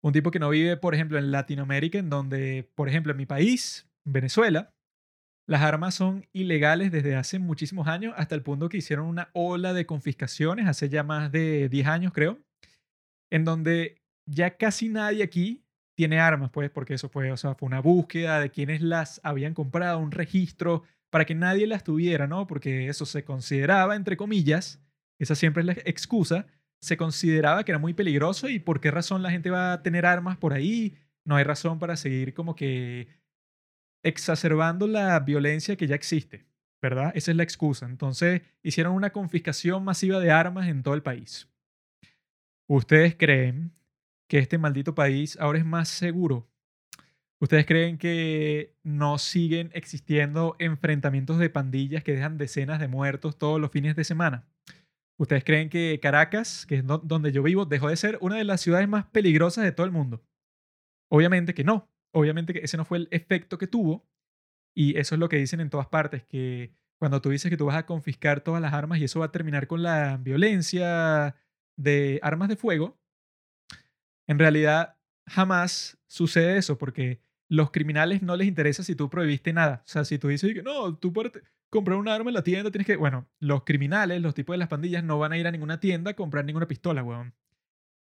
Un 0.07 0.13
tipo 0.13 0.31
que 0.31 0.39
no 0.39 0.51
vive, 0.51 0.77
por 0.77 0.95
ejemplo, 0.95 1.19
en 1.19 1.33
Latinoamérica, 1.33 1.99
en 1.99 2.11
donde, 2.11 2.71
por 2.77 2.89
ejemplo, 2.89 3.11
en 3.11 3.17
mi 3.17 3.27
país, 3.27 3.89
Venezuela, 4.05 4.73
las 5.49 5.63
armas 5.63 5.97
son 5.97 6.29
ilegales 6.33 6.93
desde 6.93 7.17
hace 7.17 7.41
muchísimos 7.41 7.89
años, 7.89 8.15
hasta 8.17 8.37
el 8.37 8.43
punto 8.43 8.69
que 8.69 8.77
hicieron 8.77 9.07
una 9.09 9.31
ola 9.33 9.73
de 9.73 9.85
confiscaciones 9.85 10.69
hace 10.69 10.89
ya 10.89 11.03
más 11.03 11.33
de 11.33 11.69
10 11.69 11.89
años, 11.89 12.13
creo, 12.13 12.39
en 13.33 13.45
donde 13.45 14.01
ya 14.27 14.57
casi 14.57 14.89
nadie 14.89 15.25
aquí 15.25 15.65
tiene 15.97 16.21
armas, 16.21 16.51
pues, 16.53 16.71
porque 16.71 16.95
eso 16.95 17.09
fue, 17.09 17.33
o 17.33 17.37
sea, 17.37 17.57
fue 17.57 17.67
una 17.67 17.81
búsqueda 17.81 18.39
de 18.39 18.53
quienes 18.53 18.83
las 18.83 19.21
habían 19.25 19.55
comprado, 19.55 19.99
un 19.99 20.13
registro 20.13 20.85
para 21.11 21.25
que 21.25 21.35
nadie 21.35 21.67
las 21.67 21.83
tuviera, 21.83 22.29
¿no? 22.29 22.47
Porque 22.47 22.87
eso 22.87 23.07
se 23.07 23.25
consideraba, 23.25 23.97
entre 23.97 24.17
comillas, 24.17 24.81
esa 25.19 25.35
siempre 25.35 25.63
es 25.63 25.67
la 25.67 25.73
excusa, 25.73 26.47
se 26.87 26.97
consideraba 26.97 27.65
que 27.65 27.73
era 27.73 27.79
muy 27.79 27.95
peligroso 27.95 28.49
y 28.49 28.59
por 28.59 28.81
qué 28.81 28.91
razón 28.91 29.23
la 29.23 29.31
gente 29.31 29.51
va 29.51 29.73
a 29.75 29.83
tener 29.83 30.07
armas 30.07 30.37
por 30.37 30.53
ahí. 30.53 30.97
No 31.25 31.37
hay 31.37 31.45
razón 31.45 31.79
para 31.79 31.97
seguir 31.97 32.33
como 32.33 32.55
que 32.55 33.09
exacerbando 34.05 34.87
la 34.87 35.19
violencia 35.21 35.77
que 35.77 35.89
ya 35.89 35.97
existe, 35.97 36.47
¿verdad? 36.81 37.13
Esa 37.15 37.33
es 37.33 37.37
la 37.37 37.43
excusa. 37.43 37.87
Entonces 37.87 38.43
hicieron 38.63 38.95
una 38.95 39.11
confiscación 39.11 39.85
masiva 39.85 40.21
de 40.21 40.31
armas 40.31 40.69
en 40.69 40.83
todo 40.83 40.95
el 40.95 41.03
país. 41.03 41.49
¿Ustedes 42.69 43.17
creen 43.17 43.73
que 44.29 44.39
este 44.39 44.59
maldito 44.59 44.95
país 44.95 45.37
ahora 45.41 45.59
es 45.59 45.65
más 45.65 45.89
seguro? 45.89 46.49
¿Ustedes 47.41 47.67
creen 47.67 47.99
que 47.99 48.77
no 48.83 49.19
siguen 49.19 49.71
existiendo 49.75 50.57
enfrentamientos 50.59 51.39
de 51.39 51.51
pandillas 51.51 52.03
que 52.03 52.13
dejan 52.13 52.39
decenas 52.39 52.81
de 52.81 52.89
muertos 52.89 53.39
todos 53.39 53.61
los 53.61 53.71
fines 53.71 53.95
de 53.97 54.05
semana? 54.05 54.47
¿Ustedes 55.19 55.45
creen 55.45 55.71
que 55.71 55.99
Caracas, 56.01 56.67
que 56.67 56.77
es 56.77 56.87
donde 56.87 57.33
yo 57.33 57.43
vivo, 57.43 57.65
dejó 57.65 57.89
de 57.89 57.97
ser 57.97 58.19
una 58.21 58.37
de 58.37 58.45
las 58.45 58.61
ciudades 58.61 58.89
más 58.89 59.07
peligrosas 59.07 59.65
de 59.65 59.73
todo 59.73 59.87
el 59.87 59.93
mundo? 59.93 60.23
Obviamente 61.09 61.55
que 61.55 61.65
no. 61.65 61.91
Obviamente 62.13 62.53
que 62.53 62.61
ese 62.61 62.77
no 62.77 62.85
fue 62.85 62.99
el 62.99 63.09
efecto 63.11 63.59
que 63.59 63.67
tuvo. 63.67 64.07
Y 64.75 64.99
eso 64.99 65.15
es 65.15 65.19
lo 65.19 65.29
que 65.29 65.39
dicen 65.39 65.61
en 65.61 65.71
todas 65.71 65.87
partes, 65.87 66.25
que 66.25 66.75
cuando 66.99 67.23
tú 67.23 67.31
dices 67.31 67.51
que 67.51 67.57
tú 67.57 67.67
vas 67.67 67.77
a 67.77 67.87
confiscar 67.87 68.43
todas 68.43 68.61
las 68.61 68.75
armas 68.75 68.99
y 68.99 69.05
eso 69.05 69.21
va 69.21 69.27
a 69.27 69.33
terminar 69.33 69.67
con 69.67 69.83
la 69.83 70.19
violencia 70.19 71.35
de 71.77 72.21
armas 72.23 72.49
de 72.49 72.57
fuego, 72.57 72.99
en 74.27 74.39
realidad, 74.39 74.97
jamás 75.27 75.99
sucede 76.07 76.59
eso 76.59 76.77
porque 76.79 77.21
los 77.49 77.71
criminales 77.71 78.23
no 78.23 78.37
les 78.37 78.49
interesa 78.49 78.83
si 78.83 78.95
tú 78.95 79.09
prohibiste 79.11 79.53
nada. 79.53 79.83
O 79.85 79.89
sea, 79.89 80.05
si 80.05 80.19
tú 80.19 80.29
dices 80.29 80.53
que 80.55 80.63
no, 80.63 80.97
tú 80.97 81.13
puedes 81.13 81.33
comprar 81.71 81.99
un 81.99 82.09
arma 82.09 82.31
en 82.31 82.35
la 82.35 82.43
tienda, 82.43 82.71
tienes 82.71 82.87
que... 82.87 82.97
Bueno, 82.97 83.29
los 83.39 83.65
criminales, 83.65 84.21
los 84.21 84.35
tipos 84.35 84.55
de 84.55 84.59
las 84.59 84.69
pandillas, 84.69 85.05
no 85.05 85.19
van 85.19 85.33
a 85.33 85.39
ir 85.39 85.47
a 85.47 85.53
ninguna 85.53 85.81
tienda 85.81 86.13
a 86.13 86.15
comprar 86.15 86.45
ninguna 86.45 86.69
pistola, 86.69 87.03
weón. 87.03 87.35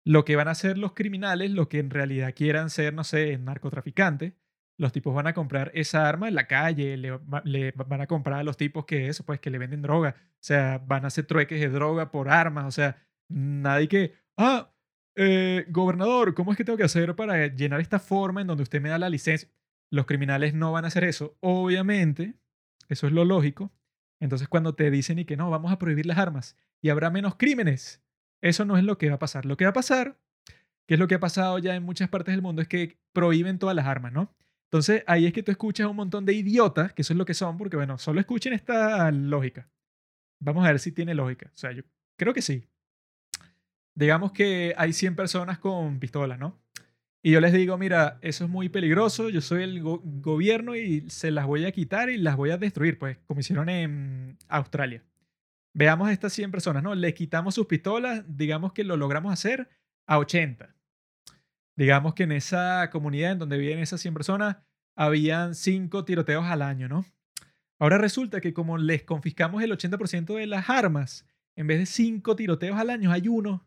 Lo 0.04 0.24
que 0.24 0.36
van 0.36 0.48
a 0.48 0.52
hacer 0.52 0.78
los 0.78 0.94
criminales, 0.94 1.50
lo 1.52 1.68
que 1.68 1.78
en 1.78 1.90
realidad 1.90 2.34
quieran 2.34 2.70
ser, 2.70 2.92
no 2.92 3.04
sé, 3.04 3.38
narcotraficantes, 3.38 4.34
los 4.78 4.92
tipos 4.92 5.14
van 5.14 5.28
a 5.28 5.34
comprar 5.34 5.70
esa 5.74 6.08
arma 6.08 6.28
en 6.28 6.34
la 6.34 6.46
calle, 6.48 6.96
le, 6.96 7.12
van 7.12 8.00
a 8.00 8.06
comprar 8.06 8.40
a 8.40 8.42
los 8.42 8.56
tipos 8.56 8.84
que 8.84 9.08
eso, 9.08 9.24
pues 9.24 9.38
que 9.38 9.50
le 9.50 9.58
venden 9.58 9.82
droga. 9.82 10.16
O 10.18 10.38
sea, 10.40 10.78
van 10.78 11.04
a 11.04 11.08
hacer 11.08 11.26
trueques 11.26 11.60
de 11.60 11.68
droga 11.68 12.10
por 12.10 12.28
armas. 12.28 12.64
O 12.66 12.70
sea, 12.72 12.96
nadie 13.28 13.86
que, 13.88 14.14
ah, 14.36 14.71
eh, 15.14 15.66
gobernador, 15.68 16.34
¿cómo 16.34 16.52
es 16.52 16.56
que 16.56 16.64
tengo 16.64 16.76
que 16.76 16.84
hacer 16.84 17.14
para 17.14 17.46
llenar 17.48 17.80
esta 17.80 17.98
forma 17.98 18.40
en 18.40 18.46
donde 18.46 18.62
usted 18.62 18.80
me 18.80 18.88
da 18.88 18.98
la 18.98 19.10
licencia? 19.10 19.48
Los 19.90 20.06
criminales 20.06 20.54
no 20.54 20.72
van 20.72 20.84
a 20.84 20.88
hacer 20.88 21.04
eso. 21.04 21.36
Obviamente, 21.40 22.34
eso 22.88 23.06
es 23.06 23.12
lo 23.12 23.24
lógico. 23.24 23.72
Entonces, 24.20 24.48
cuando 24.48 24.74
te 24.74 24.90
dicen 24.90 25.18
y 25.18 25.24
que 25.24 25.36
no, 25.36 25.50
vamos 25.50 25.72
a 25.72 25.78
prohibir 25.78 26.06
las 26.06 26.18
armas 26.18 26.56
y 26.80 26.88
habrá 26.88 27.10
menos 27.10 27.34
crímenes, 27.36 28.02
eso 28.40 28.64
no 28.64 28.78
es 28.78 28.84
lo 28.84 28.96
que 28.98 29.08
va 29.08 29.16
a 29.16 29.18
pasar. 29.18 29.44
Lo 29.44 29.56
que 29.56 29.64
va 29.64 29.70
a 29.70 29.74
pasar, 29.74 30.18
que 30.86 30.94
es 30.94 31.00
lo 31.00 31.08
que 31.08 31.16
ha 31.16 31.20
pasado 31.20 31.58
ya 31.58 31.74
en 31.74 31.82
muchas 31.82 32.08
partes 32.08 32.32
del 32.32 32.42
mundo, 32.42 32.62
es 32.62 32.68
que 32.68 32.98
prohíben 33.12 33.58
todas 33.58 33.76
las 33.76 33.86
armas, 33.86 34.12
¿no? 34.12 34.34
Entonces, 34.64 35.04
ahí 35.06 35.26
es 35.26 35.34
que 35.34 35.42
tú 35.42 35.50
escuchas 35.50 35.84
a 35.84 35.88
un 35.88 35.96
montón 35.96 36.24
de 36.24 36.32
idiotas, 36.32 36.94
que 36.94 37.02
eso 37.02 37.12
es 37.12 37.18
lo 37.18 37.26
que 37.26 37.34
son, 37.34 37.58
porque 37.58 37.76
bueno, 37.76 37.98
solo 37.98 38.20
escuchen 38.20 38.54
esta 38.54 39.10
lógica. 39.10 39.68
Vamos 40.40 40.64
a 40.64 40.68
ver 40.68 40.80
si 40.80 40.92
tiene 40.92 41.14
lógica. 41.14 41.50
O 41.54 41.56
sea, 41.58 41.72
yo 41.72 41.82
creo 42.16 42.32
que 42.32 42.42
sí 42.42 42.71
digamos 43.94 44.32
que 44.32 44.74
hay 44.76 44.92
100 44.92 45.16
personas 45.16 45.58
con 45.58 45.98
pistolas, 45.98 46.38
¿no? 46.38 46.58
Y 47.24 47.30
yo 47.30 47.40
les 47.40 47.52
digo, 47.52 47.78
mira, 47.78 48.18
eso 48.20 48.44
es 48.44 48.50
muy 48.50 48.68
peligroso, 48.68 49.28
yo 49.28 49.40
soy 49.40 49.62
el 49.62 49.80
gobierno 49.80 50.74
y 50.74 51.08
se 51.08 51.30
las 51.30 51.46
voy 51.46 51.66
a 51.66 51.72
quitar 51.72 52.10
y 52.10 52.16
las 52.16 52.36
voy 52.36 52.50
a 52.50 52.58
destruir, 52.58 52.98
pues 52.98 53.18
como 53.26 53.38
hicieron 53.38 53.68
en 53.68 54.38
Australia. 54.48 55.04
Veamos 55.72 56.08
a 56.08 56.12
estas 56.12 56.32
100 56.32 56.50
personas, 56.50 56.82
¿no? 56.82 56.96
Le 56.96 57.14
quitamos 57.14 57.54
sus 57.54 57.66
pistolas, 57.66 58.24
digamos 58.26 58.72
que 58.72 58.82
lo 58.82 58.96
logramos 58.96 59.32
hacer 59.32 59.70
a 60.06 60.18
80. 60.18 60.74
Digamos 61.76 62.14
que 62.14 62.24
en 62.24 62.32
esa 62.32 62.90
comunidad 62.90 63.32
en 63.32 63.38
donde 63.38 63.56
viven 63.56 63.78
esas 63.78 64.00
100 64.00 64.14
personas, 64.14 64.56
habían 64.96 65.54
5 65.54 66.04
tiroteos 66.04 66.44
al 66.44 66.60
año, 66.60 66.88
¿no? 66.88 67.06
Ahora 67.78 67.98
resulta 67.98 68.40
que 68.40 68.52
como 68.52 68.78
les 68.78 69.04
confiscamos 69.04 69.62
el 69.62 69.70
80% 69.70 70.34
de 70.34 70.46
las 70.46 70.68
armas, 70.68 71.24
en 71.56 71.68
vez 71.68 71.78
de 71.78 71.86
5 71.86 72.34
tiroteos 72.36 72.76
al 72.76 72.90
año, 72.90 73.12
hay 73.12 73.28
uno 73.28 73.64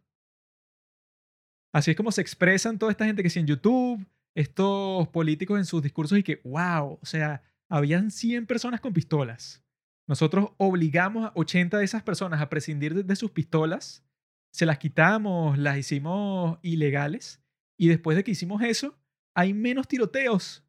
Así 1.75 1.91
es 1.91 1.98
como 1.98 2.13
se 2.13 2.22
expresan 2.22 2.79
toda 2.79 2.89
esta 2.89 3.03
gente 3.03 3.22
que 3.22 3.29
sí 3.29 3.38
en 3.38 3.48
YouTube, 3.48 4.08
estos 4.34 5.10
políticos 5.10 5.60
en 5.60 5.65
sus 5.65 5.84
discursos 5.84 6.17
y 6.17 6.24
que, 6.24 6.39
wow, 6.46 6.98
o 7.01 7.05
sea, 7.05 7.44
habían 7.67 8.12
100 8.12 8.46
personas 8.46 8.79
con 8.79 8.94
pistolas. 8.94 9.62
Nosotros 10.08 10.51
obligamos 10.55 11.25
a 11.25 11.34
80 11.36 11.77
de 11.77 11.84
esas 11.84 12.01
personas 12.01 12.39
a 12.39 12.48
prescindir 12.48 13.03
de, 13.03 13.15
sus 13.17 13.32
pistolas 13.32 14.05
se 14.53 14.65
las 14.65 14.77
quitamos, 14.77 15.58
las 15.58 15.77
hicimos 15.77 16.60
ilegales 16.62 17.44
y 17.77 17.89
después 17.89 18.15
de 18.15 18.24
que 18.24 18.32
hicimos 18.32 18.62
eso, 18.62 18.98
hay 19.36 19.53
menos 19.53 19.89
tiroteos. 19.89 20.65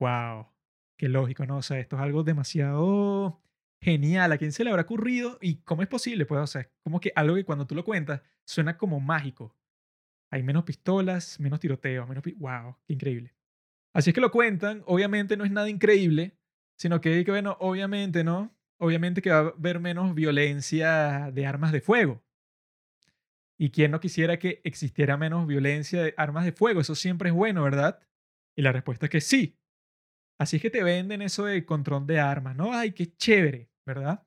¡Wow! 0.00 0.46
Qué 0.96 1.10
lógico, 1.10 1.44
¿no? 1.44 1.58
O 1.58 1.62
sea, 1.62 1.78
esto 1.78 1.96
es 1.96 2.02
algo 2.02 2.22
demasiado 2.22 3.38
genial. 3.82 4.32
¿A 4.32 4.38
quién 4.38 4.52
se 4.52 4.64
le 4.64 4.70
habrá 4.70 4.84
ocurrido? 4.84 5.36
¿Y 5.42 5.56
cómo 5.56 5.82
es 5.82 5.88
posible? 5.88 6.24
Pues, 6.24 6.40
o 6.40 6.46
sea, 6.46 6.70
como 6.82 7.00
que 7.00 7.12
algo 7.16 7.34
que 7.34 7.44
cuando 7.44 7.66
tú 7.66 7.74
lo 7.74 7.84
cuentas 7.84 8.22
suena 8.46 8.78
como 8.78 8.98
mágico. 8.98 9.54
Hay 10.32 10.42
menos 10.42 10.64
pistolas, 10.64 11.38
menos 11.38 11.60
tiroteos, 11.60 12.08
menos... 12.08 12.24
¡Wow! 12.38 12.78
¡Qué 12.86 12.94
increíble! 12.94 13.34
Así 13.92 14.10
es 14.10 14.14
que 14.14 14.20
lo 14.22 14.30
cuentan. 14.30 14.82
Obviamente 14.86 15.36
no 15.36 15.44
es 15.44 15.50
nada 15.50 15.68
increíble, 15.68 16.38
sino 16.78 17.02
que, 17.02 17.22
bueno, 17.24 17.58
obviamente, 17.60 18.24
¿no? 18.24 18.56
Obviamente 18.78 19.20
que 19.20 19.30
va 19.30 19.36
a 19.36 19.48
haber 19.48 19.78
menos 19.78 20.14
violencia 20.14 21.30
de 21.30 21.46
armas 21.46 21.70
de 21.70 21.82
fuego. 21.82 22.24
¿Y 23.58 23.70
quién 23.70 23.90
no 23.90 24.00
quisiera 24.00 24.38
que 24.38 24.62
existiera 24.64 25.18
menos 25.18 25.46
violencia 25.46 26.02
de 26.02 26.14
armas 26.16 26.46
de 26.46 26.52
fuego? 26.52 26.80
Eso 26.80 26.94
siempre 26.94 27.28
es 27.28 27.34
bueno, 27.34 27.62
¿verdad? 27.62 28.00
Y 28.56 28.62
la 28.62 28.72
respuesta 28.72 29.06
es 29.06 29.10
que 29.10 29.20
sí. 29.20 29.60
Así 30.40 30.56
es 30.56 30.62
que 30.62 30.70
te 30.70 30.82
venden 30.82 31.20
eso 31.20 31.44
de 31.44 31.66
control 31.66 32.06
de 32.06 32.20
armas, 32.20 32.56
¿no? 32.56 32.72
Ay, 32.72 32.92
qué 32.92 33.14
chévere, 33.14 33.70
¿verdad? 33.84 34.26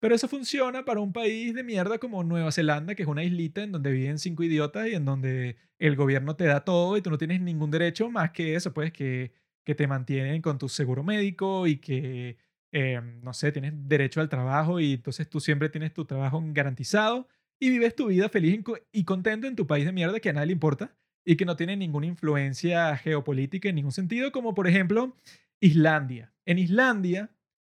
Pero 0.00 0.14
eso 0.14 0.28
funciona 0.28 0.84
para 0.84 1.00
un 1.00 1.12
país 1.12 1.54
de 1.54 1.62
mierda 1.62 1.98
como 1.98 2.24
Nueva 2.24 2.50
Zelanda, 2.52 2.94
que 2.94 3.02
es 3.02 3.08
una 3.08 3.22
islita 3.22 3.62
en 3.62 3.72
donde 3.72 3.92
viven 3.92 4.18
cinco 4.18 4.42
idiotas 4.42 4.88
y 4.88 4.94
en 4.94 5.04
donde 5.04 5.56
el 5.78 5.94
gobierno 5.94 6.36
te 6.36 6.44
da 6.46 6.64
todo 6.64 6.96
y 6.96 7.02
tú 7.02 7.10
no 7.10 7.18
tienes 7.18 7.42
ningún 7.42 7.70
derecho 7.70 8.10
más 8.10 8.30
que 8.30 8.54
eso, 8.54 8.72
pues 8.72 8.92
que, 8.92 9.32
que 9.64 9.74
te 9.74 9.86
mantienen 9.86 10.40
con 10.40 10.58
tu 10.58 10.68
seguro 10.70 11.02
médico 11.02 11.66
y 11.66 11.76
que, 11.76 12.38
em, 12.72 13.20
no 13.22 13.34
sé, 13.34 13.52
tienes 13.52 13.74
derecho 13.88 14.22
al 14.22 14.30
trabajo 14.30 14.80
y 14.80 14.94
entonces 14.94 15.28
tú 15.28 15.38
siempre 15.38 15.68
tienes 15.68 15.92
tu 15.92 16.06
trabajo 16.06 16.42
garantizado 16.46 17.28
y 17.58 17.68
vives 17.68 17.94
tu 17.94 18.06
vida 18.06 18.30
feliz 18.30 18.58
y 18.92 19.04
contento 19.04 19.46
en 19.46 19.56
tu 19.56 19.66
país 19.66 19.84
de 19.84 19.92
mierda 19.92 20.18
que 20.20 20.30
a 20.30 20.32
nadie 20.32 20.46
le 20.46 20.52
importa 20.54 20.96
y 21.26 21.36
que 21.36 21.44
no 21.44 21.56
tiene 21.56 21.76
ninguna 21.76 22.06
influencia 22.06 22.96
geopolítica 22.96 23.68
en 23.68 23.74
ningún 23.74 23.92
sentido, 23.92 24.32
como 24.32 24.54
por 24.54 24.66
ejemplo 24.66 25.14
Islandia. 25.60 26.32
En 26.46 26.58
Islandia 26.58 27.30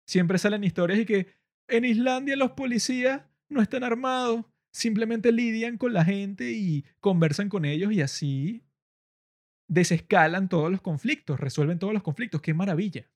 siempre 0.08 0.40
salen 0.40 0.64
historias 0.64 1.00
y 1.00 1.06
que 1.06 1.28
en 1.68 1.86
Islandia 1.86 2.36
los 2.36 2.52
policías 2.52 3.24
no 3.50 3.62
están 3.62 3.84
armados, 3.84 4.46
simplemente 4.72 5.32
lidian 5.32 5.78
con 5.78 5.94
la 5.94 6.04
gente 6.04 6.52
y 6.52 6.86
conversan 7.00 7.50
con 7.50 7.66
ellos 7.66 7.92
y 7.92 8.02
así 8.02 8.66
desescalan 9.68 10.50
todos 10.50 10.72
los 10.72 10.82
conflictos, 10.82 11.40
resuelven 11.40 11.80
todos 11.80 11.94
los 11.94 12.04
conflictos. 12.04 12.42
¡Qué 12.42 12.54
maravilla! 12.54 13.10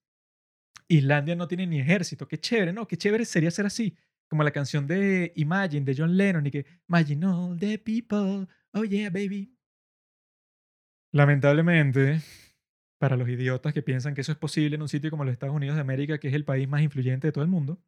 Islandia 0.87 1.35
no 1.35 1.47
tiene 1.47 1.67
ni 1.67 1.79
ejército. 1.79 2.27
Qué 2.27 2.39
chévere, 2.39 2.73
¿no? 2.73 2.87
Qué 2.87 2.97
chévere 2.97 3.25
sería 3.25 3.51
ser 3.51 3.65
así 3.65 3.95
como 4.27 4.43
la 4.43 4.51
canción 4.51 4.87
de 4.87 5.33
Imagine 5.35 5.85
de 5.85 5.95
John 5.95 6.15
Lennon 6.15 6.47
y 6.47 6.51
que 6.51 6.65
Imagine 6.87 7.25
all 7.25 7.59
the 7.59 7.77
people, 7.77 8.47
oh 8.73 8.83
yeah, 8.83 9.09
baby. 9.09 9.55
Lamentablemente, 11.11 12.21
para 12.99 13.17
los 13.17 13.27
idiotas 13.27 13.73
que 13.73 13.81
piensan 13.81 14.13
que 14.13 14.21
eso 14.21 14.31
es 14.31 14.37
posible 14.37 14.75
en 14.75 14.81
un 14.81 14.89
sitio 14.89 15.09
como 15.09 15.23
los 15.23 15.33
Estados 15.33 15.55
Unidos 15.55 15.75
de 15.75 15.81
América, 15.81 16.19
que 16.19 16.27
es 16.27 16.33
el 16.33 16.45
país 16.45 16.67
más 16.67 16.81
influyente 16.81 17.27
de 17.27 17.31
todo 17.31 17.43
el 17.43 17.49
mundo, 17.49 17.81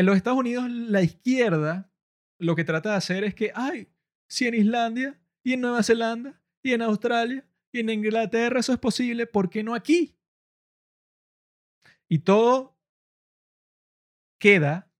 en 0.00 0.06
los 0.06 0.16
Estados 0.16 0.38
Unidos 0.38 0.68
la 0.70 1.02
izquierda 1.02 1.92
lo 2.38 2.56
que 2.56 2.64
trata 2.64 2.92
de 2.92 2.96
hacer 2.96 3.22
es 3.22 3.34
que, 3.34 3.52
ay, 3.54 3.92
si 4.28 4.46
en 4.46 4.54
Islandia 4.54 5.20
y 5.44 5.52
en 5.52 5.60
Nueva 5.60 5.82
Zelanda 5.82 6.40
y 6.62 6.72
en 6.72 6.80
Australia 6.80 7.46
y 7.70 7.80
en 7.80 7.90
Inglaterra 7.90 8.60
eso 8.60 8.72
es 8.72 8.78
posible, 8.78 9.26
¿por 9.26 9.50
qué 9.50 9.62
no 9.62 9.74
aquí? 9.74 10.16
Y 12.08 12.20
todo 12.20 12.78
queda, 14.40 14.90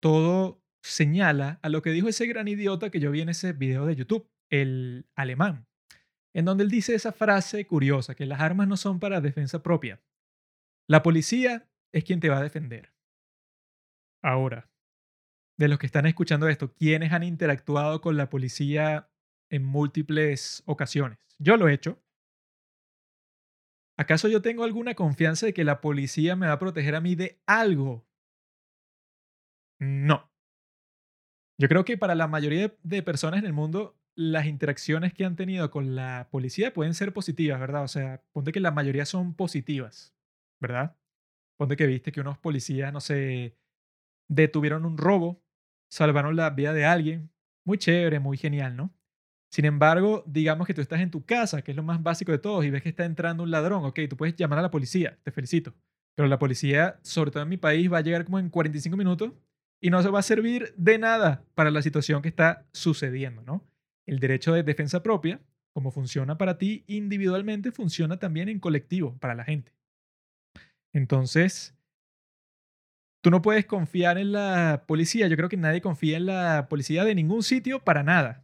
todo 0.00 0.62
señala 0.82 1.58
a 1.60 1.68
lo 1.68 1.82
que 1.82 1.90
dijo 1.90 2.08
ese 2.08 2.28
gran 2.28 2.46
idiota 2.46 2.90
que 2.90 3.00
yo 3.00 3.10
vi 3.10 3.22
en 3.22 3.30
ese 3.30 3.52
video 3.52 3.86
de 3.86 3.96
YouTube, 3.96 4.30
el 4.50 5.08
alemán, 5.16 5.66
en 6.32 6.44
donde 6.44 6.62
él 6.62 6.70
dice 6.70 6.94
esa 6.94 7.10
frase 7.10 7.66
curiosa, 7.66 8.14
que 8.14 8.24
las 8.24 8.40
armas 8.40 8.68
no 8.68 8.76
son 8.76 9.00
para 9.00 9.20
defensa 9.20 9.64
propia. 9.64 10.00
La 10.86 11.02
policía 11.02 11.68
es 11.92 12.04
quien 12.04 12.20
te 12.20 12.28
va 12.28 12.38
a 12.38 12.42
defender. 12.44 12.92
Ahora, 14.22 14.70
de 15.58 15.68
los 15.68 15.78
que 15.78 15.86
están 15.86 16.06
escuchando 16.06 16.48
esto, 16.48 16.72
¿quiénes 16.74 17.12
han 17.12 17.22
interactuado 17.22 18.00
con 18.00 18.16
la 18.16 18.28
policía 18.28 19.10
en 19.50 19.64
múltiples 19.64 20.62
ocasiones? 20.66 21.18
Yo 21.38 21.56
lo 21.56 21.68
he 21.68 21.74
hecho. 21.74 22.02
¿Acaso 23.96 24.28
yo 24.28 24.42
tengo 24.42 24.64
alguna 24.64 24.94
confianza 24.94 25.46
de 25.46 25.54
que 25.54 25.64
la 25.64 25.80
policía 25.80 26.36
me 26.36 26.46
va 26.46 26.52
a 26.52 26.58
proteger 26.58 26.94
a 26.94 27.00
mí 27.00 27.16
de 27.16 27.40
algo 27.46 28.08
no. 29.80 30.30
Yo 31.60 31.68
creo 31.68 31.84
que 31.84 31.96
para 31.98 32.14
la 32.14 32.28
mayoría 32.28 32.74
de 32.82 33.02
personas 33.02 33.40
en 33.40 33.46
el 33.46 33.52
mundo, 33.52 33.98
las 34.14 34.46
interacciones 34.46 35.12
que 35.12 35.24
han 35.24 35.36
tenido 35.36 35.70
con 35.70 35.94
la 35.94 36.28
policía 36.30 36.72
pueden 36.72 36.94
ser 36.94 37.12
positivas, 37.12 37.60
¿verdad? 37.60 37.84
O 37.84 37.88
sea, 37.88 38.22
ponte 38.32 38.52
que 38.52 38.60
la 38.60 38.70
mayoría 38.70 39.04
son 39.04 39.34
positivas, 39.34 40.14
¿verdad? 40.60 40.96
Ponte 41.56 41.76
que 41.76 41.86
viste 41.86 42.12
que 42.12 42.20
unos 42.20 42.38
policías, 42.38 42.92
no 42.92 43.00
sé, 43.00 43.56
detuvieron 44.28 44.84
un 44.84 44.98
robo, 44.98 45.42
salvaron 45.90 46.36
la 46.36 46.50
vida 46.50 46.72
de 46.72 46.84
alguien. 46.84 47.30
Muy 47.64 47.78
chévere, 47.78 48.20
muy 48.20 48.36
genial, 48.36 48.76
¿no? 48.76 48.94
Sin 49.50 49.64
embargo, 49.64 50.22
digamos 50.26 50.66
que 50.66 50.74
tú 50.74 50.80
estás 50.80 51.00
en 51.00 51.10
tu 51.10 51.24
casa, 51.24 51.62
que 51.62 51.70
es 51.70 51.76
lo 51.76 51.82
más 51.82 52.02
básico 52.02 52.32
de 52.32 52.38
todos, 52.38 52.64
y 52.64 52.70
ves 52.70 52.82
que 52.82 52.90
está 52.90 53.04
entrando 53.04 53.42
un 53.42 53.50
ladrón, 53.50 53.84
ok, 53.84 54.00
tú 54.08 54.16
puedes 54.16 54.36
llamar 54.36 54.58
a 54.58 54.62
la 54.62 54.70
policía, 54.70 55.18
te 55.22 55.32
felicito. 55.32 55.74
Pero 56.14 56.28
la 56.28 56.38
policía, 56.38 56.98
sobre 57.02 57.30
todo 57.30 57.42
en 57.42 57.48
mi 57.48 57.56
país, 57.56 57.90
va 57.90 57.98
a 57.98 58.02
llegar 58.02 58.24
como 58.24 58.38
en 58.38 58.50
45 58.50 58.96
minutos 58.96 59.32
y 59.80 59.90
no 59.90 60.02
se 60.02 60.10
va 60.10 60.18
a 60.18 60.22
servir 60.22 60.74
de 60.76 60.98
nada 60.98 61.44
para 61.54 61.70
la 61.70 61.80
situación 61.80 62.20
que 62.20 62.28
está 62.28 62.66
sucediendo, 62.72 63.42
¿no? 63.42 63.64
El 64.06 64.18
derecho 64.18 64.52
de 64.52 64.62
defensa 64.62 65.02
propia, 65.02 65.40
como 65.72 65.92
funciona 65.92 66.36
para 66.36 66.58
ti 66.58 66.84
individualmente, 66.88 67.72
funciona 67.72 68.18
también 68.18 68.48
en 68.48 68.58
colectivo 68.58 69.16
para 69.18 69.34
la 69.34 69.44
gente. 69.44 69.72
Entonces, 70.92 71.77
tú 73.28 73.32
no 73.32 73.42
puedes 73.42 73.66
confiar 73.66 74.16
en 74.16 74.32
la 74.32 74.84
policía. 74.86 75.28
Yo 75.28 75.36
creo 75.36 75.50
que 75.50 75.58
nadie 75.58 75.82
confía 75.82 76.16
en 76.16 76.24
la 76.24 76.66
policía 76.70 77.04
de 77.04 77.14
ningún 77.14 77.42
sitio 77.42 77.78
para 77.78 78.02
nada. 78.02 78.42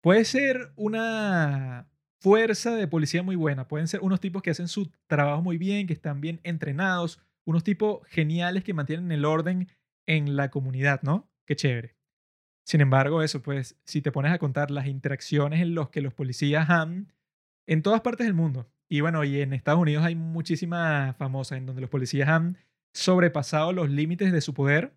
Puede 0.00 0.24
ser 0.24 0.72
una 0.74 1.86
fuerza 2.18 2.74
de 2.74 2.88
policía 2.88 3.22
muy 3.22 3.36
buena, 3.36 3.68
pueden 3.68 3.88
ser 3.88 4.00
unos 4.00 4.20
tipos 4.20 4.40
que 4.40 4.48
hacen 4.48 4.68
su 4.68 4.90
trabajo 5.06 5.42
muy 5.42 5.58
bien, 5.58 5.86
que 5.86 5.92
están 5.92 6.22
bien 6.22 6.40
entrenados, 6.44 7.20
unos 7.44 7.62
tipos 7.62 8.00
geniales 8.08 8.64
que 8.64 8.72
mantienen 8.72 9.12
el 9.12 9.26
orden 9.26 9.68
en 10.06 10.34
la 10.34 10.50
comunidad, 10.50 11.02
¿no? 11.02 11.30
Qué 11.44 11.56
chévere. 11.56 11.94
Sin 12.64 12.80
embargo, 12.80 13.22
eso, 13.22 13.42
pues, 13.42 13.78
si 13.84 14.00
te 14.00 14.12
pones 14.12 14.32
a 14.32 14.38
contar 14.38 14.70
las 14.70 14.86
interacciones 14.86 15.60
en 15.60 15.74
los 15.74 15.90
que 15.90 16.00
los 16.00 16.14
policías 16.14 16.70
han 16.70 17.12
en 17.66 17.82
todas 17.82 18.00
partes 18.00 18.26
del 18.26 18.32
mundo, 18.32 18.66
y 18.88 19.02
bueno, 19.02 19.24
y 19.24 19.42
en 19.42 19.52
Estados 19.52 19.82
Unidos 19.82 20.06
hay 20.06 20.14
muchísimas 20.14 21.14
famosas 21.18 21.58
en 21.58 21.66
donde 21.66 21.82
los 21.82 21.90
policías 21.90 22.30
han 22.30 22.56
sobrepasado 22.96 23.72
los 23.72 23.90
límites 23.90 24.32
de 24.32 24.40
su 24.40 24.54
poder 24.54 24.94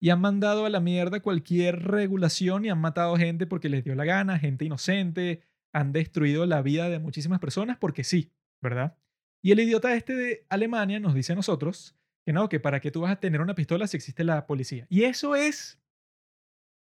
y 0.00 0.10
han 0.10 0.20
mandado 0.20 0.66
a 0.66 0.70
la 0.70 0.80
mierda 0.80 1.20
cualquier 1.20 1.82
regulación 1.82 2.64
y 2.64 2.70
han 2.70 2.80
matado 2.80 3.16
gente 3.16 3.46
porque 3.46 3.68
les 3.68 3.84
dio 3.84 3.94
la 3.94 4.04
gana, 4.04 4.38
gente 4.38 4.64
inocente, 4.64 5.42
han 5.72 5.92
destruido 5.92 6.46
la 6.46 6.62
vida 6.62 6.88
de 6.88 6.98
muchísimas 6.98 7.40
personas 7.40 7.78
porque 7.78 8.04
sí, 8.04 8.32
¿verdad? 8.60 8.96
Y 9.42 9.52
el 9.52 9.60
idiota 9.60 9.94
este 9.94 10.14
de 10.14 10.46
Alemania 10.48 11.00
nos 11.00 11.14
dice 11.14 11.32
a 11.32 11.36
nosotros 11.36 11.96
que 12.24 12.32
no, 12.32 12.48
que 12.48 12.60
para 12.60 12.80
qué 12.80 12.90
tú 12.90 13.02
vas 13.02 13.12
a 13.12 13.20
tener 13.20 13.40
una 13.40 13.54
pistola 13.54 13.86
si 13.86 13.96
existe 13.96 14.24
la 14.24 14.46
policía. 14.46 14.86
Y 14.88 15.04
eso 15.04 15.36
es, 15.36 15.78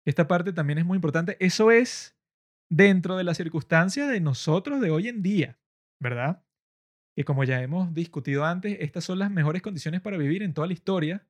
esta 0.06 0.28
parte 0.28 0.54
también 0.54 0.80
es 0.80 0.86
muy 0.86 0.96
importante, 0.96 1.38
eso 1.40 1.70
es 1.70 2.18
dentro 2.70 3.16
de 3.16 3.24
las 3.24 3.38
circunstancias 3.38 4.10
de 4.10 4.20
nosotros 4.20 4.82
de 4.82 4.90
hoy 4.90 5.08
en 5.08 5.22
día, 5.22 5.60
¿verdad? 6.00 6.44
Y 7.18 7.24
como 7.24 7.44
ya 7.44 7.62
hemos 7.64 7.96
discutido 7.96 8.46
antes, 8.46 8.78
estas 8.80 9.04
son 9.04 9.18
las 9.18 9.32
mejores 9.32 9.64
condiciones 9.64 10.02
para 10.02 10.18
vivir 10.18 10.44
en 10.44 10.54
toda 10.54 10.68
la 10.68 10.74
historia, 10.74 11.28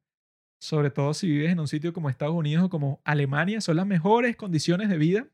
sobre 0.60 0.92
todo 0.92 1.14
si 1.14 1.30
vives 1.30 1.52
en 1.52 1.62
un 1.62 1.68
sitio 1.70 1.94
como 1.94 2.10
Estados 2.10 2.36
Unidos 2.36 2.66
o 2.66 2.70
como 2.70 3.02
Alemania, 3.06 3.62
son 3.62 3.78
las 3.78 3.88
mejores 3.88 4.36
condiciones 4.36 4.90
de 4.90 4.98
vida 4.98 5.30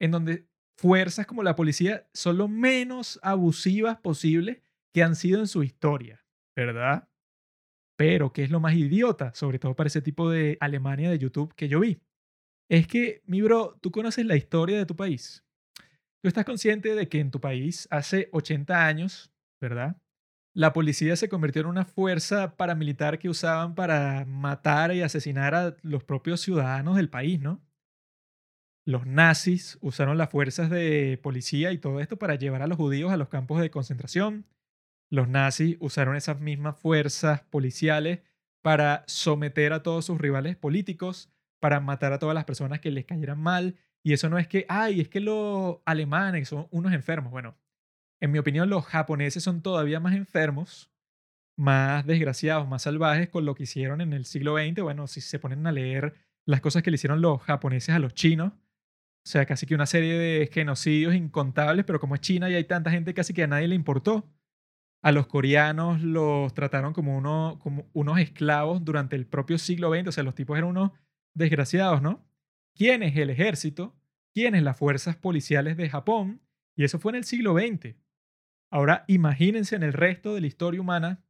en 0.00 0.12
donde 0.12 0.46
fuerzas 0.78 1.26
como 1.26 1.42
la 1.42 1.56
policía 1.56 2.08
son 2.14 2.38
lo 2.38 2.46
menos 2.46 3.18
abusivas 3.20 3.98
posible 3.98 4.62
que 4.94 5.02
han 5.02 5.16
sido 5.16 5.40
en 5.40 5.48
su 5.48 5.64
historia, 5.64 6.24
¿verdad? 6.54 7.08
Pero, 7.98 8.32
¿qué 8.32 8.44
es 8.44 8.50
lo 8.50 8.60
más 8.60 8.74
idiota? 8.74 9.34
Sobre 9.34 9.58
todo 9.58 9.74
para 9.74 9.88
ese 9.88 10.02
tipo 10.02 10.30
de 10.30 10.56
Alemania 10.60 11.10
de 11.10 11.18
YouTube 11.18 11.54
que 11.54 11.68
yo 11.68 11.80
vi. 11.80 11.98
Es 12.70 12.86
que, 12.86 13.22
mi 13.26 13.42
bro, 13.42 13.76
tú 13.80 13.90
conoces 13.90 14.24
la 14.24 14.36
historia 14.36 14.78
de 14.78 14.86
tu 14.86 14.94
país. 14.94 15.44
Tú 16.22 16.28
estás 16.28 16.44
consciente 16.44 16.94
de 16.94 17.08
que 17.08 17.18
en 17.18 17.30
tu 17.30 17.40
país 17.40 17.88
hace 17.90 18.28
80 18.32 18.86
años, 18.86 19.32
¿verdad? 19.60 19.96
La 20.54 20.72
policía 20.72 21.16
se 21.16 21.28
convirtió 21.28 21.62
en 21.62 21.68
una 21.68 21.84
fuerza 21.84 22.56
paramilitar 22.56 23.18
que 23.18 23.28
usaban 23.28 23.74
para 23.74 24.24
matar 24.26 24.94
y 24.94 25.02
asesinar 25.02 25.54
a 25.54 25.76
los 25.82 26.04
propios 26.04 26.40
ciudadanos 26.40 26.96
del 26.96 27.10
país, 27.10 27.40
¿no? 27.40 27.60
Los 28.86 29.06
nazis 29.06 29.78
usaron 29.80 30.16
las 30.16 30.30
fuerzas 30.30 30.70
de 30.70 31.18
policía 31.22 31.72
y 31.72 31.78
todo 31.78 32.00
esto 32.00 32.18
para 32.18 32.36
llevar 32.36 32.62
a 32.62 32.68
los 32.68 32.76
judíos 32.76 33.12
a 33.12 33.16
los 33.16 33.28
campos 33.28 33.60
de 33.60 33.70
concentración 33.70 34.46
los 35.10 35.28
nazis 35.28 35.76
usaron 35.80 36.16
esas 36.16 36.40
mismas 36.40 36.76
fuerzas 36.78 37.42
policiales 37.42 38.20
para 38.62 39.04
someter 39.06 39.72
a 39.72 39.82
todos 39.82 40.04
sus 40.04 40.20
rivales 40.20 40.56
políticos, 40.56 41.30
para 41.60 41.80
matar 41.80 42.12
a 42.12 42.18
todas 42.18 42.34
las 42.34 42.44
personas 42.44 42.80
que 42.80 42.90
les 42.90 43.04
cayeran 43.04 43.38
mal. 43.38 43.76
Y 44.02 44.12
eso 44.12 44.28
no 44.28 44.38
es 44.38 44.48
que, 44.48 44.66
ay, 44.68 45.00
es 45.00 45.08
que 45.08 45.20
los 45.20 45.78
alemanes 45.84 46.48
son 46.48 46.66
unos 46.70 46.92
enfermos. 46.92 47.30
Bueno, 47.30 47.56
en 48.20 48.32
mi 48.32 48.38
opinión, 48.38 48.70
los 48.70 48.86
japoneses 48.86 49.42
son 49.42 49.62
todavía 49.62 50.00
más 50.00 50.14
enfermos, 50.14 50.90
más 51.56 52.06
desgraciados, 52.06 52.68
más 52.68 52.82
salvajes 52.82 53.28
con 53.28 53.44
lo 53.44 53.54
que 53.54 53.64
hicieron 53.64 54.00
en 54.00 54.12
el 54.12 54.24
siglo 54.24 54.56
XX. 54.56 54.82
Bueno, 54.82 55.06
si 55.06 55.20
se 55.20 55.38
ponen 55.38 55.66
a 55.66 55.72
leer 55.72 56.14
las 56.46 56.60
cosas 56.60 56.82
que 56.82 56.90
le 56.90 56.96
hicieron 56.96 57.20
los 57.20 57.42
japoneses 57.42 57.94
a 57.94 57.98
los 57.98 58.14
chinos, 58.14 58.52
o 58.52 59.28
sea, 59.28 59.44
casi 59.44 59.66
que 59.66 59.74
una 59.74 59.86
serie 59.86 60.16
de 60.16 60.48
genocidios 60.52 61.14
incontables, 61.14 61.84
pero 61.84 61.98
como 61.98 62.14
es 62.14 62.20
China 62.20 62.48
y 62.48 62.54
hay 62.54 62.64
tanta 62.64 62.92
gente, 62.92 63.12
casi 63.12 63.34
que 63.34 63.42
a 63.42 63.48
nadie 63.48 63.66
le 63.66 63.74
importó. 63.74 64.32
A 65.02 65.12
los 65.12 65.26
coreanos 65.26 66.00
los 66.00 66.54
trataron 66.54 66.92
como, 66.92 67.16
uno, 67.16 67.58
como 67.60 67.90
unos 67.92 68.18
esclavos 68.20 68.84
durante 68.84 69.16
el 69.16 69.26
propio 69.26 69.58
siglo 69.58 69.92
XX, 69.92 70.08
o 70.08 70.12
sea, 70.12 70.22
los 70.22 70.34
tipos 70.34 70.56
eran 70.56 70.70
unos 70.70 70.92
desgraciados, 71.34 72.02
¿no? 72.02 72.24
¿Quién 72.76 73.02
es 73.02 73.16
el 73.16 73.30
ejército? 73.30 73.96
¿Quiénes 74.32 74.62
las 74.62 74.76
fuerzas 74.76 75.16
policiales 75.16 75.76
de 75.76 75.88
Japón? 75.88 76.40
Y 76.76 76.84
eso 76.84 76.98
fue 76.98 77.12
en 77.12 77.16
el 77.16 77.24
siglo 77.24 77.54
XX. 77.54 77.96
Ahora 78.76 79.06
imagínense 79.08 79.74
en 79.74 79.82
el 79.82 79.94
resto 79.94 80.34
de 80.34 80.42
la 80.42 80.48
historia 80.48 80.82
humana 80.82 81.24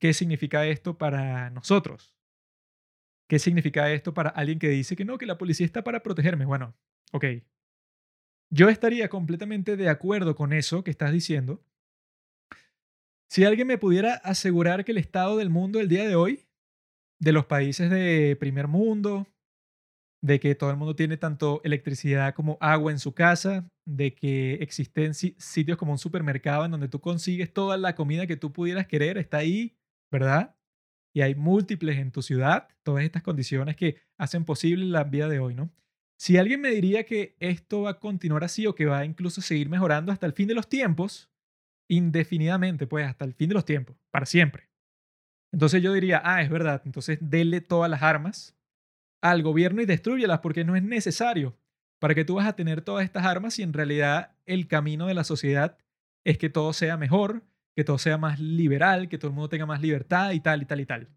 qué 0.00 0.12
significa 0.12 0.66
esto 0.66 0.98
para 0.98 1.48
nosotros. 1.50 2.16
¿Qué 3.28 3.38
significa 3.38 3.92
esto 3.92 4.12
para 4.12 4.30
alguien 4.30 4.58
que 4.58 4.68
dice 4.68 4.96
que 4.96 5.04
no, 5.04 5.16
que 5.16 5.26
la 5.26 5.38
policía 5.38 5.64
está 5.64 5.84
para 5.84 6.02
protegerme? 6.02 6.44
Bueno, 6.44 6.74
ok. 7.12 7.24
Yo 8.50 8.68
estaría 8.68 9.08
completamente 9.08 9.76
de 9.76 9.88
acuerdo 9.88 10.34
con 10.34 10.52
eso 10.52 10.82
que 10.82 10.90
estás 10.90 11.12
diciendo. 11.12 11.64
Si 13.30 13.44
alguien 13.44 13.68
me 13.68 13.78
pudiera 13.78 14.14
asegurar 14.14 14.84
que 14.84 14.90
el 14.90 14.98
estado 14.98 15.36
del 15.36 15.50
mundo 15.50 15.78
el 15.78 15.86
día 15.86 16.04
de 16.04 16.16
hoy, 16.16 16.48
de 17.20 17.30
los 17.30 17.46
países 17.46 17.90
de 17.90 18.36
primer 18.40 18.66
mundo, 18.66 19.28
de 20.22 20.38
que 20.38 20.54
todo 20.54 20.70
el 20.70 20.76
mundo 20.76 20.94
tiene 20.94 21.16
tanto 21.16 21.60
electricidad 21.64 22.34
como 22.34 22.56
agua 22.60 22.92
en 22.92 23.00
su 23.00 23.12
casa, 23.12 23.68
de 23.84 24.14
que 24.14 24.54
existen 24.54 25.14
sitios 25.14 25.76
como 25.76 25.92
un 25.92 25.98
supermercado 25.98 26.64
en 26.64 26.70
donde 26.70 26.88
tú 26.88 27.00
consigues 27.00 27.52
toda 27.52 27.76
la 27.76 27.96
comida 27.96 28.26
que 28.26 28.36
tú 28.36 28.52
pudieras 28.52 28.86
querer, 28.86 29.18
está 29.18 29.38
ahí, 29.38 29.76
¿verdad? 30.12 30.56
Y 31.12 31.22
hay 31.22 31.34
múltiples 31.34 31.98
en 31.98 32.12
tu 32.12 32.22
ciudad, 32.22 32.68
todas 32.84 33.04
estas 33.04 33.22
condiciones 33.22 33.76
que 33.76 33.96
hacen 34.16 34.44
posible 34.44 34.84
la 34.86 35.04
vida 35.04 35.28
de 35.28 35.40
hoy, 35.40 35.54
¿no? 35.54 35.72
Si 36.18 36.36
alguien 36.36 36.60
me 36.60 36.70
diría 36.70 37.04
que 37.04 37.36
esto 37.40 37.82
va 37.82 37.90
a 37.90 37.98
continuar 37.98 38.44
así 38.44 38.64
o 38.68 38.76
que 38.76 38.86
va 38.86 39.00
a 39.00 39.04
incluso 39.04 39.40
seguir 39.42 39.68
mejorando 39.68 40.12
hasta 40.12 40.26
el 40.26 40.32
fin 40.34 40.46
de 40.46 40.54
los 40.54 40.68
tiempos, 40.68 41.32
indefinidamente, 41.90 42.86
pues 42.86 43.06
hasta 43.06 43.24
el 43.24 43.34
fin 43.34 43.48
de 43.48 43.54
los 43.54 43.64
tiempos, 43.64 43.96
para 44.12 44.24
siempre. 44.24 44.70
Entonces 45.52 45.82
yo 45.82 45.92
diría, 45.92 46.22
ah, 46.24 46.40
es 46.42 46.48
verdad, 46.48 46.80
entonces 46.84 47.18
dele 47.20 47.60
todas 47.60 47.90
las 47.90 48.02
armas 48.02 48.56
al 49.22 49.42
gobierno 49.42 49.80
y 49.80 49.86
destruyelas 49.86 50.40
porque 50.40 50.64
no 50.64 50.76
es 50.76 50.82
necesario. 50.82 51.56
¿Para 51.98 52.14
que 52.14 52.24
tú 52.24 52.34
vas 52.34 52.46
a 52.46 52.56
tener 52.56 52.82
todas 52.82 53.04
estas 53.04 53.24
armas 53.24 53.54
si 53.54 53.62
en 53.62 53.72
realidad 53.72 54.36
el 54.44 54.66
camino 54.66 55.06
de 55.06 55.14
la 55.14 55.24
sociedad 55.24 55.78
es 56.24 56.36
que 56.36 56.50
todo 56.50 56.72
sea 56.72 56.96
mejor, 56.96 57.44
que 57.74 57.84
todo 57.84 57.96
sea 57.98 58.18
más 58.18 58.40
liberal, 58.40 59.08
que 59.08 59.18
todo 59.18 59.28
el 59.28 59.34
mundo 59.34 59.48
tenga 59.48 59.66
más 59.66 59.80
libertad 59.80 60.32
y 60.32 60.40
tal 60.40 60.62
y 60.62 60.66
tal 60.66 60.80
y 60.80 60.86
tal? 60.86 61.08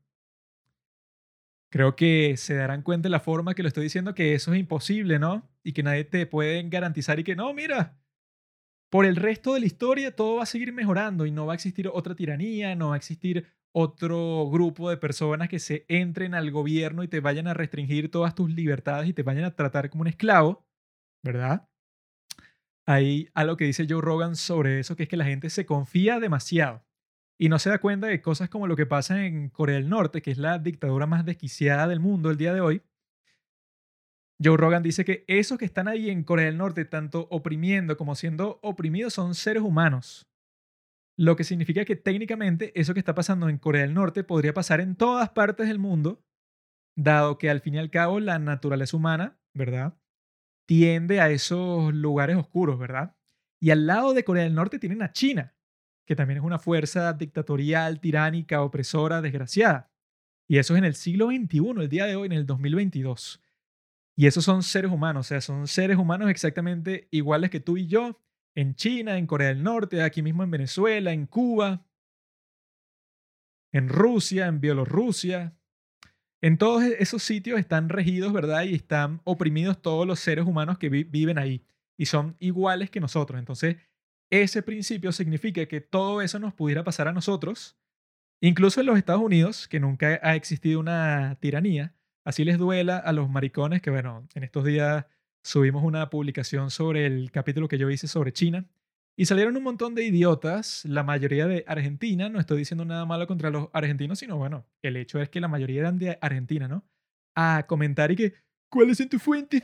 Creo 1.71 1.95
que 1.95 2.37
se 2.37 2.53
darán 2.53 2.83
cuenta 2.83 3.07
de 3.07 3.11
la 3.11 3.19
forma 3.19 3.55
que 3.55 3.63
lo 3.63 3.67
estoy 3.67 3.83
diciendo 3.83 4.13
que 4.13 4.35
eso 4.35 4.53
es 4.53 4.59
imposible, 4.59 5.19
¿no? 5.19 5.49
Y 5.63 5.73
que 5.73 5.83
nadie 5.83 6.05
te 6.05 6.27
puede 6.27 6.61
garantizar 6.69 7.19
y 7.19 7.23
que 7.23 7.35
no, 7.35 7.53
mira, 7.53 7.97
por 8.89 9.05
el 9.05 9.15
resto 9.15 9.55
de 9.55 9.61
la 9.61 9.65
historia 9.65 10.15
todo 10.15 10.35
va 10.35 10.43
a 10.43 10.45
seguir 10.45 10.71
mejorando 10.71 11.25
y 11.25 11.31
no 11.31 11.47
va 11.47 11.53
a 11.53 11.55
existir 11.55 11.89
otra 11.91 12.15
tiranía, 12.15 12.75
no 12.75 12.89
va 12.89 12.93
a 12.93 12.97
existir 12.97 13.47
otro 13.77 14.49
grupo 14.49 14.89
de 14.89 14.95
personas 14.95 15.49
que 15.49 15.59
se 15.59 15.85
entren 15.89 16.33
al 16.33 16.49
gobierno 16.49 17.03
y 17.03 17.09
te 17.09 17.19
vayan 17.19 17.47
a 17.47 17.53
restringir 17.53 18.09
todas 18.09 18.33
tus 18.33 18.49
libertades 18.49 19.09
y 19.09 19.13
te 19.13 19.21
vayan 19.21 19.43
a 19.43 19.53
tratar 19.53 19.89
como 19.89 20.03
un 20.03 20.07
esclavo, 20.07 20.65
¿verdad? 21.21 21.67
Hay 22.87 23.27
algo 23.33 23.57
que 23.57 23.65
dice 23.65 23.85
Joe 23.89 24.01
Rogan 24.01 24.37
sobre 24.37 24.79
eso, 24.79 24.95
que 24.95 25.03
es 25.03 25.09
que 25.09 25.17
la 25.17 25.25
gente 25.25 25.49
se 25.49 25.65
confía 25.65 26.21
demasiado 26.21 26.85
y 27.37 27.49
no 27.49 27.59
se 27.59 27.69
da 27.69 27.79
cuenta 27.79 28.07
de 28.07 28.21
cosas 28.21 28.47
como 28.47 28.65
lo 28.65 28.77
que 28.77 28.85
pasa 28.85 29.25
en 29.25 29.49
Corea 29.49 29.75
del 29.75 29.89
Norte, 29.89 30.21
que 30.21 30.31
es 30.31 30.37
la 30.37 30.57
dictadura 30.57 31.05
más 31.05 31.25
desquiciada 31.25 31.85
del 31.85 31.99
mundo 31.99 32.31
el 32.31 32.37
día 32.37 32.53
de 32.53 32.61
hoy. 32.61 32.81
Joe 34.41 34.55
Rogan 34.55 34.83
dice 34.83 35.03
que 35.03 35.25
esos 35.27 35.57
que 35.57 35.65
están 35.65 35.89
ahí 35.89 36.09
en 36.09 36.23
Corea 36.23 36.45
del 36.45 36.57
Norte, 36.57 36.85
tanto 36.85 37.27
oprimiendo 37.29 37.97
como 37.97 38.15
siendo 38.15 38.57
oprimidos, 38.61 39.13
son 39.13 39.35
seres 39.35 39.63
humanos. 39.63 40.29
Lo 41.17 41.35
que 41.35 41.43
significa 41.43 41.85
que 41.85 41.95
técnicamente 41.95 42.77
eso 42.79 42.93
que 42.93 42.99
está 42.99 43.15
pasando 43.15 43.47
en 43.47 43.57
Corea 43.57 43.83
del 43.83 43.93
Norte 43.93 44.23
podría 44.23 44.53
pasar 44.53 44.81
en 44.81 44.95
todas 44.95 45.29
partes 45.29 45.67
del 45.67 45.79
mundo, 45.79 46.23
dado 46.97 47.37
que 47.37 47.49
al 47.49 47.61
fin 47.61 47.75
y 47.75 47.77
al 47.77 47.89
cabo 47.89 48.19
la 48.19 48.39
naturaleza 48.39 48.97
humana, 48.97 49.39
¿verdad? 49.53 49.97
Tiende 50.67 51.21
a 51.21 51.29
esos 51.29 51.93
lugares 51.93 52.35
oscuros, 52.35 52.77
¿verdad? 52.79 53.15
Y 53.61 53.71
al 53.71 53.87
lado 53.87 54.13
de 54.13 54.23
Corea 54.23 54.43
del 54.43 54.55
Norte 54.55 54.79
tienen 54.79 55.01
a 55.01 55.11
China, 55.11 55.55
que 56.05 56.15
también 56.15 56.39
es 56.39 56.43
una 56.43 56.59
fuerza 56.59 57.13
dictatorial, 57.13 57.99
tiránica, 57.99 58.61
opresora, 58.61 59.21
desgraciada. 59.21 59.91
Y 60.47 60.57
eso 60.57 60.73
es 60.73 60.79
en 60.79 60.85
el 60.85 60.95
siglo 60.95 61.27
XXI, 61.27 61.81
el 61.81 61.89
día 61.89 62.05
de 62.05 62.15
hoy, 62.15 62.27
en 62.27 62.33
el 62.33 62.45
2022. 62.45 63.41
Y 64.17 64.27
esos 64.27 64.45
son 64.45 64.63
seres 64.63 64.91
humanos, 64.91 65.25
o 65.25 65.27
sea, 65.27 65.41
son 65.41 65.67
seres 65.67 65.97
humanos 65.97 66.29
exactamente 66.29 67.07
iguales 67.11 67.49
que 67.49 67.59
tú 67.59 67.77
y 67.77 67.87
yo, 67.87 68.21
en 68.55 68.75
China, 68.75 69.17
en 69.17 69.27
Corea 69.27 69.49
del 69.49 69.63
Norte, 69.63 70.01
aquí 70.01 70.21
mismo 70.21 70.43
en 70.43 70.51
Venezuela, 70.51 71.11
en 71.11 71.27
Cuba, 71.27 71.85
en 73.71 73.89
Rusia, 73.89 74.47
en 74.47 74.61
Bielorrusia. 74.61 75.57
En 76.41 76.57
todos 76.57 76.83
e-, 76.83 76.95
esos 76.99 77.21
sitios 77.23 77.59
están 77.59 77.89
regidos, 77.89 78.31
¿verdad? 78.31 78.63
Y 78.63 78.75
están 78.75 79.21
oprimidos 79.25 79.81
todos 79.81 80.07
los 80.07 80.19
seres 80.19 80.45
humanos 80.45 80.77
que 80.77 80.89
viven 80.89 81.37
ahí 81.37 81.65
y 81.97 82.05
son 82.05 82.35
iguales 82.39 82.89
que 82.89 82.99
nosotros. 82.99 83.39
Entonces, 83.39 83.77
ese 84.29 84.63
principio 84.63 85.11
significa 85.11 85.65
que 85.65 85.81
todo 85.81 86.21
eso 86.21 86.39
nos 86.39 86.53
pudiera 86.53 86.83
pasar 86.83 87.07
a 87.07 87.13
nosotros, 87.13 87.77
incluso 88.41 88.79
en 88.79 88.87
los 88.87 88.97
Estados 88.97 89.21
Unidos, 89.21 89.67
que 89.67 89.79
nunca 89.79 90.19
ha 90.23 90.35
existido 90.35 90.79
una 90.79 91.37
tiranía. 91.39 91.93
Así 92.23 92.43
les 92.43 92.57
duela 92.57 92.97
a 92.97 93.11
los 93.11 93.29
maricones 93.29 93.81
que, 93.81 93.91
bueno, 93.91 94.27
en 94.33 94.43
estos 94.43 94.63
días 94.65 95.05
subimos 95.45 95.83
una 95.83 96.09
publicación 96.09 96.71
sobre 96.71 97.05
el 97.05 97.31
capítulo 97.31 97.67
que 97.67 97.77
yo 97.77 97.89
hice 97.89 98.07
sobre 98.07 98.33
China 98.33 98.65
y 99.15 99.27
salieron 99.27 99.55
un 99.55 99.63
montón 99.63 99.93
de 99.93 100.03
idiotas, 100.03 100.83
la 100.85 101.03
mayoría 101.03 101.45
de 101.45 101.63
Argentina, 101.67 102.29
no 102.29 102.39
estoy 102.39 102.57
diciendo 102.57 102.83
nada 102.83 103.05
malo 103.05 103.27
contra 103.27 103.51
los 103.51 103.69
argentinos, 103.71 104.19
sino 104.19 104.37
bueno, 104.37 104.65
el 104.81 104.97
hecho 104.97 105.21
es 105.21 105.29
que 105.29 105.39
la 105.39 105.47
mayoría 105.47 105.81
eran 105.81 105.99
de 105.99 106.17
Argentina, 106.19 106.67
¿no? 106.67 106.83
A 107.35 107.65
comentar 107.67 108.11
y 108.11 108.15
que, 108.15 108.33
¿cuáles 108.69 108.97
son 108.97 109.07
tus 109.07 109.21
fuentes? 109.21 109.63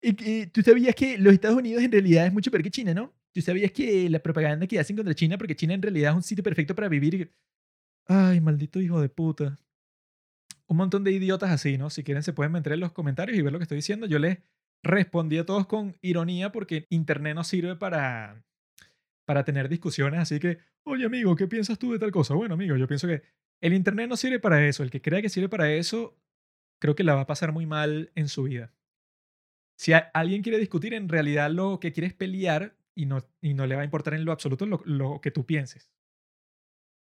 Y, 0.00 0.46
tú 0.46 0.62
sabías 0.62 0.94
que 0.94 1.18
los 1.18 1.32
Estados 1.34 1.58
Unidos 1.58 1.82
en 1.82 1.90
realidad 1.90 2.26
es 2.26 2.32
mucho 2.32 2.50
peor 2.52 2.62
que 2.62 2.70
China, 2.70 2.94
¿no? 2.94 3.12
Tú 3.34 3.42
sabías 3.42 3.72
que 3.72 4.08
la 4.08 4.20
propaganda 4.20 4.68
que 4.68 4.78
hacen 4.78 4.96
contra 4.96 5.12
China, 5.12 5.36
porque 5.36 5.56
China 5.56 5.74
en 5.74 5.82
realidad 5.82 6.12
es 6.12 6.16
un 6.16 6.22
sitio 6.22 6.44
perfecto 6.44 6.74
para 6.74 6.88
vivir. 6.88 7.34
Ay, 8.06 8.40
maldito 8.40 8.80
hijo 8.80 9.00
de 9.00 9.08
puta. 9.08 9.58
Un 10.68 10.76
montón 10.76 11.02
de 11.02 11.10
idiotas 11.10 11.50
así, 11.50 11.76
¿no? 11.76 11.90
Si 11.90 12.04
quieren 12.04 12.22
se 12.22 12.32
pueden 12.32 12.52
meter 12.52 12.74
en 12.74 12.80
los 12.80 12.92
comentarios 12.92 13.36
y 13.36 13.42
ver 13.42 13.52
lo 13.52 13.58
que 13.58 13.64
estoy 13.64 13.76
diciendo. 13.76 14.06
Yo 14.06 14.18
les 14.18 14.38
respondí 14.82 15.38
a 15.38 15.46
todos 15.46 15.66
con 15.66 15.96
ironía 16.02 16.52
porque 16.52 16.86
Internet 16.90 17.34
no 17.34 17.44
sirve 17.44 17.76
para, 17.76 18.44
para 19.24 19.44
tener 19.44 19.68
discusiones. 19.68 20.20
Así 20.20 20.38
que, 20.38 20.58
oye 20.84 21.04
amigo, 21.04 21.36
¿qué 21.36 21.46
piensas 21.46 21.78
tú 21.78 21.92
de 21.92 21.98
tal 21.98 22.10
cosa? 22.10 22.34
Bueno 22.34 22.54
amigo, 22.54 22.76
yo 22.76 22.86
pienso 22.86 23.06
que 23.06 23.22
el 23.60 23.74
Internet 23.74 24.08
no 24.08 24.16
sirve 24.16 24.38
para 24.38 24.66
eso. 24.66 24.82
El 24.82 24.90
que 24.90 25.02
crea 25.02 25.22
que 25.22 25.28
sirve 25.28 25.48
para 25.48 25.72
eso, 25.72 26.16
creo 26.80 26.94
que 26.94 27.04
la 27.04 27.14
va 27.14 27.22
a 27.22 27.26
pasar 27.26 27.52
muy 27.52 27.66
mal 27.66 28.12
en 28.14 28.28
su 28.28 28.44
vida. 28.44 28.72
Si 29.76 29.92
alguien 29.92 30.42
quiere 30.42 30.58
discutir, 30.58 30.94
en 30.94 31.08
realidad 31.08 31.50
lo 31.50 31.78
que 31.78 31.92
quiere 31.92 32.08
es 32.08 32.14
pelear 32.14 32.76
y 32.96 33.06
no, 33.06 33.24
y 33.40 33.54
no 33.54 33.66
le 33.66 33.76
va 33.76 33.82
a 33.82 33.84
importar 33.84 34.14
en 34.14 34.24
lo 34.24 34.32
absoluto 34.32 34.66
lo, 34.66 34.82
lo 34.84 35.20
que 35.20 35.30
tú 35.30 35.46
pienses. 35.46 35.92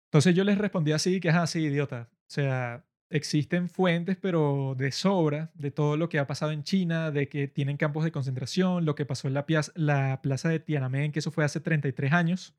Entonces 0.07 0.33
yo 0.33 0.43
les 0.43 0.57
respondí 0.57 0.91
así, 0.91 1.19
que 1.19 1.29
es 1.29 1.35
así, 1.35 1.59
idiota. 1.59 2.09
O 2.11 2.29
sea, 2.29 2.85
existen 3.09 3.69
fuentes, 3.69 4.17
pero 4.17 4.75
de 4.77 4.91
sobra, 4.91 5.51
de 5.53 5.71
todo 5.71 5.97
lo 5.97 6.09
que 6.09 6.19
ha 6.19 6.27
pasado 6.27 6.51
en 6.51 6.63
China, 6.63 7.11
de 7.11 7.29
que 7.29 7.47
tienen 7.47 7.77
campos 7.77 8.03
de 8.03 8.11
concentración, 8.11 8.85
lo 8.85 8.95
que 8.95 9.05
pasó 9.05 9.27
en 9.27 9.35
la, 9.35 9.45
la 9.75 10.21
plaza 10.21 10.49
de 10.49 10.59
Tiananmen, 10.59 11.11
que 11.11 11.19
eso 11.19 11.31
fue 11.31 11.45
hace 11.45 11.59
33 11.59 12.13
años, 12.13 12.55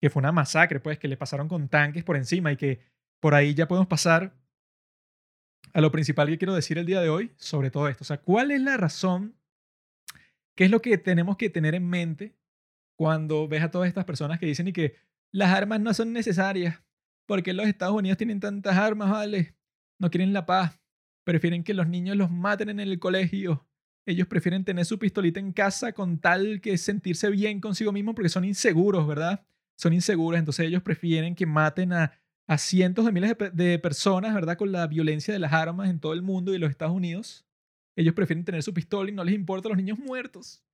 que 0.00 0.10
fue 0.10 0.20
una 0.20 0.32
masacre, 0.32 0.80
pues, 0.80 0.98
que 0.98 1.08
le 1.08 1.16
pasaron 1.16 1.48
con 1.48 1.68
tanques 1.68 2.04
por 2.04 2.16
encima 2.16 2.52
y 2.52 2.56
que 2.56 2.80
por 3.20 3.34
ahí 3.34 3.54
ya 3.54 3.68
podemos 3.68 3.88
pasar 3.88 4.34
a 5.72 5.80
lo 5.80 5.90
principal 5.90 6.28
que 6.28 6.38
quiero 6.38 6.54
decir 6.54 6.78
el 6.78 6.86
día 6.86 7.00
de 7.00 7.08
hoy 7.08 7.32
sobre 7.36 7.70
todo 7.70 7.88
esto. 7.88 8.02
O 8.02 8.06
sea, 8.06 8.18
¿cuál 8.18 8.50
es 8.50 8.60
la 8.60 8.76
razón? 8.76 9.34
¿Qué 10.54 10.64
es 10.64 10.70
lo 10.70 10.82
que 10.82 10.98
tenemos 10.98 11.36
que 11.36 11.50
tener 11.50 11.74
en 11.74 11.88
mente 11.88 12.36
cuando 12.96 13.48
ves 13.48 13.62
a 13.62 13.70
todas 13.70 13.88
estas 13.88 14.04
personas 14.04 14.38
que 14.38 14.46
dicen 14.46 14.68
y 14.68 14.72
que 14.72 14.96
las 15.32 15.52
armas 15.52 15.80
no 15.80 15.92
son 15.94 16.12
necesarias? 16.12 16.83
¿Por 17.26 17.42
qué 17.42 17.52
los 17.52 17.66
Estados 17.66 17.94
Unidos 17.94 18.18
tienen 18.18 18.40
tantas 18.40 18.76
armas, 18.76 19.10
vale? 19.10 19.56
No 19.98 20.10
quieren 20.10 20.32
la 20.32 20.46
paz. 20.46 20.80
Prefieren 21.24 21.64
que 21.64 21.74
los 21.74 21.88
niños 21.88 22.16
los 22.16 22.30
maten 22.30 22.68
en 22.68 22.80
el 22.80 22.98
colegio. 22.98 23.66
Ellos 24.06 24.26
prefieren 24.26 24.64
tener 24.64 24.84
su 24.84 24.98
pistolita 24.98 25.40
en 25.40 25.52
casa 25.52 25.92
con 25.92 26.18
tal 26.18 26.60
que 26.60 26.76
sentirse 26.76 27.30
bien 27.30 27.60
consigo 27.60 27.92
mismo 27.92 28.14
porque 28.14 28.28
son 28.28 28.44
inseguros, 28.44 29.06
¿verdad? 29.06 29.46
Son 29.78 29.94
inseguros, 29.94 30.38
entonces 30.38 30.66
ellos 30.66 30.82
prefieren 30.82 31.34
que 31.34 31.46
maten 31.46 31.92
a 31.94 32.12
a 32.46 32.58
cientos 32.58 33.04
de 33.04 33.12
miles 33.12 33.36
de, 33.38 33.50
de 33.50 33.78
personas, 33.78 34.34
¿verdad? 34.34 34.56
Con 34.56 34.72
la 34.72 34.86
violencia 34.86 35.32
de 35.32 35.40
las 35.40 35.52
armas 35.52 35.88
en 35.88 36.00
todo 36.00 36.12
el 36.12 36.22
mundo 36.22 36.54
y 36.54 36.58
los 36.58 36.70
Estados 36.70 36.94
Unidos. 36.94 37.46
Ellos 37.96 38.14
prefieren 38.14 38.44
tener 38.44 38.62
su 38.62 38.74
pistola 38.74 39.10
y 39.10 39.14
no 39.14 39.24
les 39.24 39.34
importa 39.34 39.68
los 39.68 39.78
niños 39.78 39.98
muertos. 39.98 40.64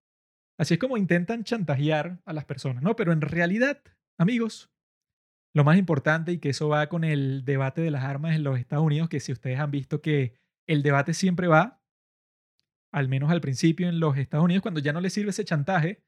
Así 0.59 0.75
es 0.75 0.81
como 0.81 0.97
intentan 0.97 1.45
chantajear 1.45 2.21
a 2.25 2.33
las 2.33 2.45
personas, 2.45 2.83
¿no? 2.83 2.97
Pero 2.97 3.13
en 3.13 3.21
realidad, 3.21 3.83
amigos, 4.19 4.70
lo 5.55 5.65
más 5.65 5.77
importante 5.79 6.33
y 6.33 6.39
que 6.39 6.51
eso 6.51 6.69
va 6.69 6.89
con 6.89 7.05
el 7.05 7.45
debate 7.45 7.81
de 7.81 7.91
las 7.91 8.05
armas 8.05 8.37
en 8.37 8.45
los 8.45 8.59
Estados 8.59 8.85
Unidos, 8.85 9.09
que 9.09 9.21
si 9.21 9.33
ustedes 9.33 9.59
han 9.59 9.71
visto 9.71 10.01
que 10.01 10.35
el 10.67 10.83
debate 10.83 11.15
siempre 11.15 11.49
va, 11.49 11.83
al 12.93 13.09
menos 13.09 13.31
al 13.31 13.41
principio 13.41 13.89
en 13.89 14.01
los 14.01 14.17
Estados 14.17 14.45
Unidos, 14.45 14.63
cuando 14.63 14.81
ya 14.81 14.93
no 14.93 15.01
le 15.01 15.11
sirve 15.11 15.31
ese 15.31 15.45
chantaje, 15.45 16.03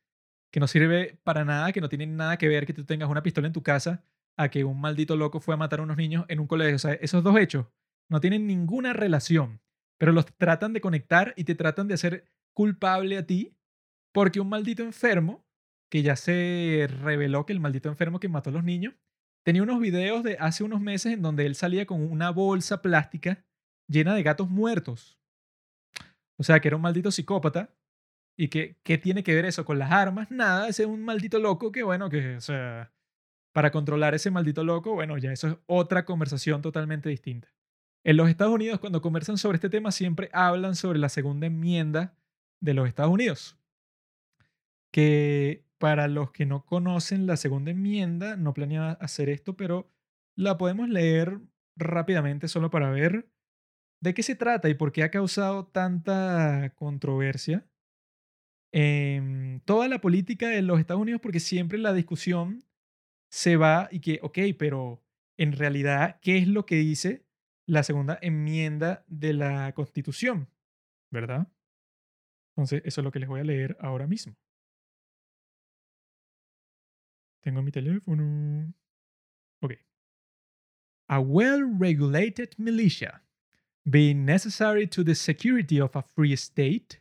que 0.53 0.61
no 0.61 0.67
sirve 0.67 1.19
para 1.25 1.45
nada, 1.45 1.73
que 1.73 1.81
no 1.81 1.89
tiene 1.89 2.07
nada 2.07 2.37
que 2.37 2.49
ver 2.49 2.67
que 2.67 2.75
tú 2.75 2.85
tengas 2.85 3.09
una 3.09 3.23
pistola 3.23 3.47
en 3.47 3.53
tu 3.53 3.63
casa, 3.63 4.05
a 4.37 4.49
que 4.49 4.65
un 4.65 4.81
maldito 4.81 5.17
loco 5.17 5.41
fue 5.41 5.55
a 5.55 5.59
matar 5.59 5.81
a 5.81 5.83
unos 5.83 5.97
niños 5.97 6.25
en 6.29 6.41
un 6.41 6.47
colegio. 6.47 6.91
Esos 7.01 7.23
dos 7.23 7.37
hechos 7.39 7.67
no 8.09 8.21
tienen 8.21 8.47
ninguna 8.47 8.93
relación, 8.93 9.61
pero 9.99 10.13
los 10.13 10.27
tratan 10.27 10.73
de 10.73 10.81
conectar 10.81 11.35
y 11.37 11.45
te 11.45 11.55
tratan 11.55 11.89
de 11.89 11.95
hacer 11.95 12.25
culpable 12.55 13.19
a 13.19 13.27
ti 13.27 13.57
porque 14.13 14.41
un 14.41 14.49
maldito 14.49 14.83
enfermo, 14.83 15.47
que 15.91 16.03
ya 16.03 16.17
se 16.17 16.89
reveló 17.03 17.47
que 17.47 17.53
el 17.53 17.61
maldito 17.61 17.89
enfermo 17.89 18.21
que 18.21 18.29
mató 18.29 18.51
a 18.51 18.53
los 18.53 18.65
niños, 18.65 18.95
tenía 19.43 19.63
unos 19.63 19.81
videos 19.81 20.23
de 20.23 20.37
hace 20.39 20.65
unos 20.65 20.81
meses 20.81 21.13
en 21.13 21.23
donde 21.23 21.47
él 21.47 21.55
salía 21.55 21.87
con 21.87 22.03
una 22.03 22.31
bolsa 22.31 22.83
plástica 22.83 23.45
llena 23.89 24.15
de 24.15 24.23
gatos 24.23 24.49
muertos. 24.49 25.19
O 26.37 26.45
sea, 26.45 26.61
que 26.61 26.69
era 26.69 26.77
un 26.77 26.83
maldito 26.83 27.11
psicópata. 27.11 27.71
¿Y 28.37 28.49
que, 28.49 28.77
qué 28.83 28.97
tiene 28.97 29.23
que 29.23 29.35
ver 29.35 29.45
eso 29.45 29.65
con 29.65 29.79
las 29.79 29.93
armas? 29.93 30.31
Nada, 30.31 30.67
ese 30.67 30.85
es 30.85 30.89
un 30.89 31.05
maldito 31.05 31.39
loco 31.39 31.71
que, 31.71 31.83
bueno, 31.83 32.09
que, 32.09 32.37
o 32.37 32.41
sea, 32.41 32.91
para 33.53 33.71
controlar 33.71 34.15
ese 34.15 34.31
maldito 34.31 34.65
loco, 34.65 34.95
bueno, 34.95 35.19
ya 35.19 35.33
eso 35.33 35.49
es 35.49 35.57
otra 35.67 36.07
conversación 36.07 36.63
totalmente 36.63 37.11
distinta. 37.11 37.53
En 38.05 38.17
los 38.17 38.29
Estados 38.29 38.55
Unidos, 38.55 38.81
cuando 38.81 39.03
conversan 39.03 39.39
sobre 39.39 39.57
este 39.57 39.69
tema, 39.69 39.93
siempre 39.93 40.31
hablan 40.33 40.75
sobre 40.75 40.99
la 40.99 41.11
segunda 41.11 41.47
enmienda 41.47 42.17
de 42.61 42.75
los 42.75 42.89
Estados 42.89 43.13
Unidos. 43.13 43.59
Que 44.91 45.65
para 45.83 46.07
los 46.07 46.31
que 46.31 46.47
no 46.47 46.65
conocen 46.65 47.27
la 47.27 47.37
segunda 47.37 47.73
enmienda, 47.73 48.37
no 48.37 48.55
planeaba 48.55 48.93
hacer 48.93 49.29
esto, 49.29 49.57
pero 49.57 49.91
la 50.37 50.57
podemos 50.57 50.89
leer 50.89 51.41
rápidamente 51.77 52.47
solo 52.47 52.71
para 52.71 52.89
ver 52.91 53.29
de 54.01 54.15
qué 54.15 54.23
se 54.23 54.37
trata 54.37 54.69
y 54.69 54.75
por 54.75 54.93
qué 54.93 55.03
ha 55.03 55.11
causado 55.11 55.67
tanta 55.67 56.73
controversia 56.77 57.67
en 58.71 59.61
toda 59.65 59.89
la 59.89 60.01
política 60.01 60.51
de 60.51 60.63
los 60.63 60.79
Estados 60.79 61.03
Unidos, 61.03 61.21
porque 61.21 61.41
siempre 61.41 61.79
la 61.79 61.93
discusión 61.93 62.63
se 63.29 63.57
va 63.57 63.89
y 63.91 63.99
que, 63.99 64.21
ok, 64.23 64.39
pero 64.57 65.03
en 65.37 65.51
realidad, 65.51 66.21
¿qué 66.23 66.39
es 66.39 66.47
lo 66.47 66.65
que 66.65 66.77
dice 66.77 67.27
la 67.67 67.83
segunda 67.83 68.21
enmienda 68.23 69.05
de 69.09 69.33
la 69.33 69.73
Constitución? 69.73 70.49
¿Verdad? 71.11 71.49
Entonces, 72.55 72.83
eso 72.85 73.01
es 73.01 73.05
lo 73.05 73.11
que 73.11 73.19
les 73.19 73.29
voy 73.29 73.41
a 73.41 73.45
leer 73.45 73.77
ahora 73.81 74.07
mismo. 74.07 74.37
Tengo 77.43 77.63
mi 77.63 77.71
teléfono. 77.71 78.73
Ok. 79.61 79.75
A 81.09 81.21
well-regulated 81.21 82.55
militia, 82.57 83.23
being 83.85 84.25
necessary 84.25 84.87
to 84.87 85.05
the 85.05 85.15
security 85.15 85.81
of 85.81 85.95
a 85.95 86.03
free 86.03 86.37
state, 86.37 87.01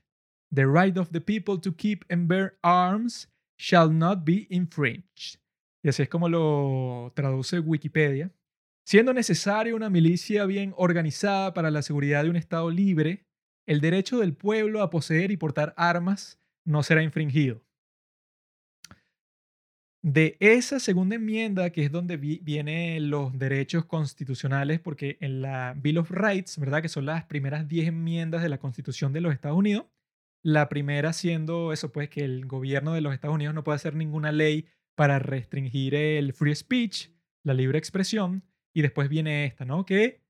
the 0.51 0.67
right 0.67 0.97
of 0.97 1.11
the 1.11 1.21
people 1.21 1.57
to 1.59 1.71
keep 1.71 2.03
and 2.09 2.27
bear 2.27 2.57
arms 2.63 3.27
shall 3.57 3.89
not 3.89 4.25
be 4.25 4.47
infringed 4.49 5.41
y 5.83 5.89
así 5.89 6.03
es 6.03 6.09
como 6.09 6.29
lo 6.29 7.11
traduce 7.15 7.59
Wikipedia, 7.59 8.31
siendo 8.85 9.13
necesaria 9.13 9.75
una 9.75 9.89
milicia 9.89 10.45
bien 10.45 10.73
organizada 10.77 11.53
para 11.53 11.71
la 11.71 11.81
seguridad 11.81 12.23
de 12.23 12.29
un 12.29 12.35
Estado 12.35 12.69
libre, 12.69 13.25
el 13.65 13.81
derecho 13.81 14.19
del 14.19 14.35
pueblo 14.35 14.81
a 14.81 14.89
poseer 14.89 15.31
y 15.31 15.37
portar 15.37 15.73
armas 15.77 16.39
no 16.65 16.83
será 16.83 17.03
infringido. 17.03 17.61
De 20.03 20.35
esa 20.39 20.79
segunda 20.79 21.15
enmienda, 21.15 21.69
que 21.69 21.83
es 21.85 21.91
donde 21.91 22.17
vienen 22.17 23.11
los 23.11 23.37
derechos 23.37 23.85
constitucionales, 23.85 24.79
porque 24.79 25.17
en 25.21 25.43
la 25.43 25.75
Bill 25.77 25.99
of 25.99 26.09
Rights, 26.09 26.57
¿verdad? 26.57 26.81
Que 26.81 26.89
son 26.89 27.05
las 27.05 27.25
primeras 27.25 27.67
10 27.67 27.89
enmiendas 27.89 28.41
de 28.41 28.49
la 28.49 28.57
Constitución 28.57 29.13
de 29.13 29.21
los 29.21 29.31
Estados 29.31 29.57
Unidos, 29.57 29.85
la 30.43 30.69
primera 30.69 31.13
siendo 31.13 31.71
eso, 31.71 31.91
pues 31.91 32.09
que 32.09 32.23
el 32.23 32.47
gobierno 32.47 32.93
de 32.93 33.01
los 33.01 33.13
Estados 33.13 33.35
Unidos 33.35 33.53
no 33.53 33.63
puede 33.63 33.75
hacer 33.75 33.95
ninguna 33.95 34.31
ley 34.31 34.65
para 34.95 35.19
restringir 35.19 35.93
el 35.93 36.33
free 36.33 36.55
speech, 36.55 37.09
la 37.43 37.53
libre 37.53 37.77
expresión, 37.77 38.43
y 38.73 38.81
después 38.81 39.07
viene 39.07 39.45
esta, 39.45 39.65
¿no? 39.65 39.85
Que 39.85 40.23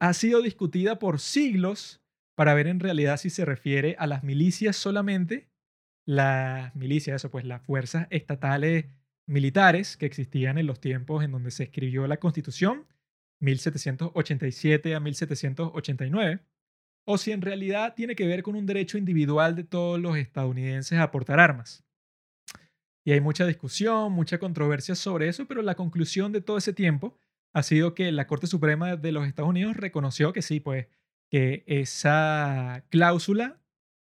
ha 0.00 0.12
sido 0.12 0.42
discutida 0.42 0.98
por 0.98 1.20
siglos 1.20 2.02
para 2.34 2.54
ver 2.54 2.66
en 2.66 2.80
realidad 2.80 3.16
si 3.16 3.30
se 3.30 3.44
refiere 3.44 3.94
a 3.98 4.08
las 4.08 4.24
milicias 4.24 4.76
solamente, 4.76 5.47
las 6.08 6.74
milicias, 6.74 7.16
eso 7.16 7.30
pues 7.30 7.44
las 7.44 7.60
fuerzas 7.60 8.06
estatales 8.08 8.86
militares 9.26 9.98
que 9.98 10.06
existían 10.06 10.56
en 10.56 10.66
los 10.66 10.80
tiempos 10.80 11.22
en 11.22 11.32
donde 11.32 11.50
se 11.50 11.64
escribió 11.64 12.06
la 12.06 12.16
Constitución, 12.16 12.86
1787 13.40 14.94
a 14.94 15.00
1789, 15.00 16.40
o 17.04 17.18
si 17.18 17.32
en 17.32 17.42
realidad 17.42 17.92
tiene 17.94 18.16
que 18.16 18.26
ver 18.26 18.42
con 18.42 18.56
un 18.56 18.64
derecho 18.64 18.96
individual 18.96 19.54
de 19.54 19.64
todos 19.64 20.00
los 20.00 20.16
estadounidenses 20.16 20.98
a 20.98 21.10
portar 21.10 21.40
armas. 21.40 21.84
Y 23.04 23.12
hay 23.12 23.20
mucha 23.20 23.46
discusión, 23.46 24.10
mucha 24.12 24.38
controversia 24.38 24.94
sobre 24.94 25.28
eso, 25.28 25.46
pero 25.46 25.60
la 25.60 25.74
conclusión 25.74 26.32
de 26.32 26.40
todo 26.40 26.56
ese 26.56 26.72
tiempo 26.72 27.18
ha 27.52 27.62
sido 27.62 27.94
que 27.94 28.12
la 28.12 28.26
Corte 28.26 28.46
Suprema 28.46 28.96
de 28.96 29.12
los 29.12 29.26
Estados 29.26 29.50
Unidos 29.50 29.76
reconoció 29.76 30.32
que 30.32 30.40
sí, 30.40 30.58
pues, 30.58 30.86
que 31.30 31.64
esa 31.66 32.86
cláusula 32.88 33.60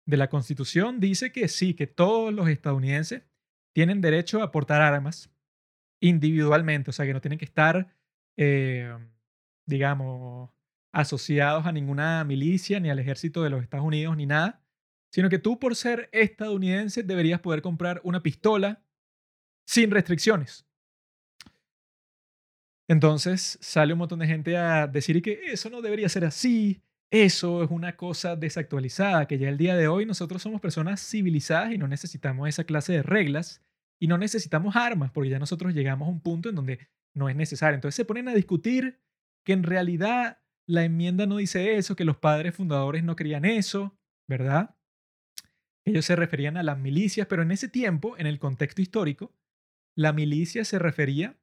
de 0.08 0.16
la 0.16 0.30
Constitución 0.30 1.00
dice 1.00 1.32
que 1.32 1.48
sí, 1.48 1.74
que 1.74 1.86
todos 1.86 2.32
los 2.32 2.48
estadounidenses 2.48 3.24
tienen 3.74 4.00
derecho 4.00 4.42
a 4.42 4.50
portar 4.50 4.80
armas 4.80 5.30
individualmente, 6.00 6.88
o 6.88 6.92
sea, 6.94 7.04
que 7.04 7.12
no 7.12 7.20
tienen 7.20 7.38
que 7.38 7.44
estar, 7.44 7.94
eh, 8.38 8.90
digamos, 9.66 10.50
asociados 10.92 11.66
a 11.66 11.72
ninguna 11.72 12.24
milicia, 12.24 12.80
ni 12.80 12.88
al 12.88 12.98
ejército 12.98 13.42
de 13.42 13.50
los 13.50 13.62
Estados 13.62 13.84
Unidos, 13.84 14.16
ni 14.16 14.24
nada, 14.24 14.64
sino 15.12 15.28
que 15.28 15.38
tú 15.38 15.58
por 15.58 15.76
ser 15.76 16.08
estadounidense 16.12 17.02
deberías 17.02 17.40
poder 17.40 17.60
comprar 17.60 18.00
una 18.02 18.22
pistola 18.22 18.82
sin 19.66 19.90
restricciones. 19.90 20.64
Entonces 22.88 23.58
sale 23.60 23.92
un 23.92 23.98
montón 23.98 24.20
de 24.20 24.26
gente 24.26 24.56
a 24.56 24.86
decir 24.86 25.20
que 25.20 25.52
eso 25.52 25.68
no 25.68 25.82
debería 25.82 26.08
ser 26.08 26.24
así, 26.24 26.82
eso 27.10 27.62
es 27.64 27.70
una 27.70 27.96
cosa 27.96 28.36
desactualizada, 28.36 29.26
que 29.26 29.38
ya 29.38 29.48
el 29.48 29.56
día 29.56 29.76
de 29.76 29.88
hoy 29.88 30.04
nosotros 30.04 30.42
somos 30.42 30.60
personas 30.60 31.00
civilizadas 31.00 31.72
y 31.72 31.78
no 31.78 31.88
necesitamos 31.88 32.48
esa 32.48 32.64
clase 32.64 32.92
de 32.92 33.02
reglas 33.02 33.62
y 33.98 34.08
no 34.08 34.18
necesitamos 34.18 34.76
armas, 34.76 35.10
porque 35.10 35.30
ya 35.30 35.38
nosotros 35.38 35.74
llegamos 35.74 36.06
a 36.06 36.10
un 36.10 36.20
punto 36.20 36.50
en 36.50 36.54
donde 36.54 36.88
no 37.14 37.28
es 37.28 37.36
necesario. 37.36 37.76
Entonces 37.76 37.96
se 37.96 38.04
ponen 38.04 38.28
a 38.28 38.34
discutir 38.34 39.00
que 39.44 39.54
en 39.54 39.62
realidad 39.62 40.38
la 40.66 40.84
enmienda 40.84 41.26
no 41.26 41.38
dice 41.38 41.76
eso, 41.76 41.96
que 41.96 42.04
los 42.04 42.18
padres 42.18 42.54
fundadores 42.54 43.02
no 43.02 43.16
querían 43.16 43.46
eso, 43.46 43.98
¿verdad? 44.28 44.76
Ellos 45.86 46.04
se 46.04 46.14
referían 46.14 46.58
a 46.58 46.62
las 46.62 46.78
milicias, 46.78 47.26
pero 47.26 47.42
en 47.42 47.50
ese 47.50 47.68
tiempo, 47.68 48.18
en 48.18 48.26
el 48.26 48.38
contexto 48.38 48.82
histórico, 48.82 49.34
la 49.96 50.12
milicia 50.12 50.66
se 50.66 50.78
refería 50.78 51.28
a 51.28 51.36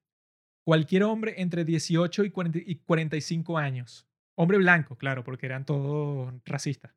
cualquier 0.63 1.04
hombre 1.04 1.41
entre 1.41 1.65
18 1.65 2.23
y 2.23 2.75
45 2.78 3.58
años. 3.58 4.08
Hombre 4.38 4.58
blanco, 4.58 4.98
claro, 4.98 5.24
porque 5.24 5.45
eran 5.45 5.65
todos 5.65 6.34
racistas. 6.45 6.93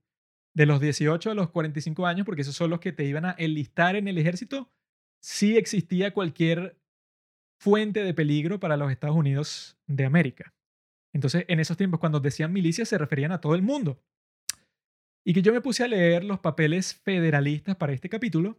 De 0.54 0.66
los 0.66 0.80
18 0.80 1.30
a 1.30 1.34
los 1.34 1.50
45 1.50 2.06
años, 2.06 2.26
porque 2.26 2.42
esos 2.42 2.56
son 2.56 2.70
los 2.70 2.80
que 2.80 2.92
te 2.92 3.04
iban 3.04 3.24
a 3.24 3.34
enlistar 3.38 3.96
en 3.96 4.08
el 4.08 4.18
ejército, 4.18 4.70
sí 5.22 5.56
existía 5.56 6.12
cualquier 6.12 6.78
fuente 7.60 8.02
de 8.02 8.14
peligro 8.14 8.60
para 8.60 8.76
los 8.76 8.90
Estados 8.90 9.16
Unidos 9.16 9.78
de 9.86 10.04
América. 10.04 10.54
Entonces, 11.12 11.44
en 11.48 11.60
esos 11.60 11.76
tiempos, 11.76 12.00
cuando 12.00 12.20
decían 12.20 12.52
milicia, 12.52 12.84
se 12.84 12.98
referían 12.98 13.32
a 13.32 13.40
todo 13.40 13.54
el 13.54 13.62
mundo. 13.62 14.02
Y 15.24 15.34
que 15.34 15.42
yo 15.42 15.52
me 15.52 15.60
puse 15.60 15.84
a 15.84 15.88
leer 15.88 16.24
los 16.24 16.40
papeles 16.40 16.94
federalistas 16.94 17.76
para 17.76 17.92
este 17.92 18.08
capítulo, 18.08 18.58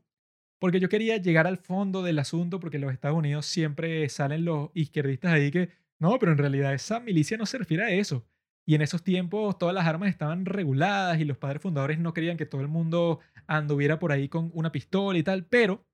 porque 0.60 0.80
yo 0.80 0.89
quería 0.89 1.18
llegar 1.18 1.48
al 1.48 1.58
fondo 1.58 2.04
del 2.04 2.20
asunto, 2.20 2.60
porque 2.60 2.80
los 2.80 2.92
Estados 2.92 3.18
Unidos 3.18 3.46
siempre 3.46 4.08
salen 4.10 4.46
los 4.46 4.70
izquierdistas 4.74 5.32
ahí 5.32 5.52
que, 5.52 5.70
no, 6.00 6.18
pero 6.20 6.32
en 6.34 6.38
realidad 6.38 6.74
esa 6.74 7.00
milicia 7.00 7.38
no 7.38 7.46
se 7.46 7.58
refiere 7.58 7.84
a 7.84 7.89
eso. 7.92 8.26
Y 8.67 8.76
en 8.76 8.82
esos 8.82 9.04
tiempos 9.04 9.58
todas 9.58 9.74
las 9.74 9.88
armas 9.88 10.10
estaban 10.10 10.45
reguladas 10.45 11.19
y 11.19 11.26
los 11.26 11.38
padres 11.38 11.62
fundadores 11.62 12.00
no 12.00 12.13
querían 12.13 12.38
que 12.38 12.45
todo 12.45 12.62
el 12.62 12.67
mundo 12.67 13.19
anduviera 13.48 14.00
por 14.00 14.12
ahí 14.12 14.30
con 14.30 14.52
una 14.54 14.72
pistola 14.72 15.17
y 15.17 15.24
tal, 15.24 15.45
pero 15.45 15.86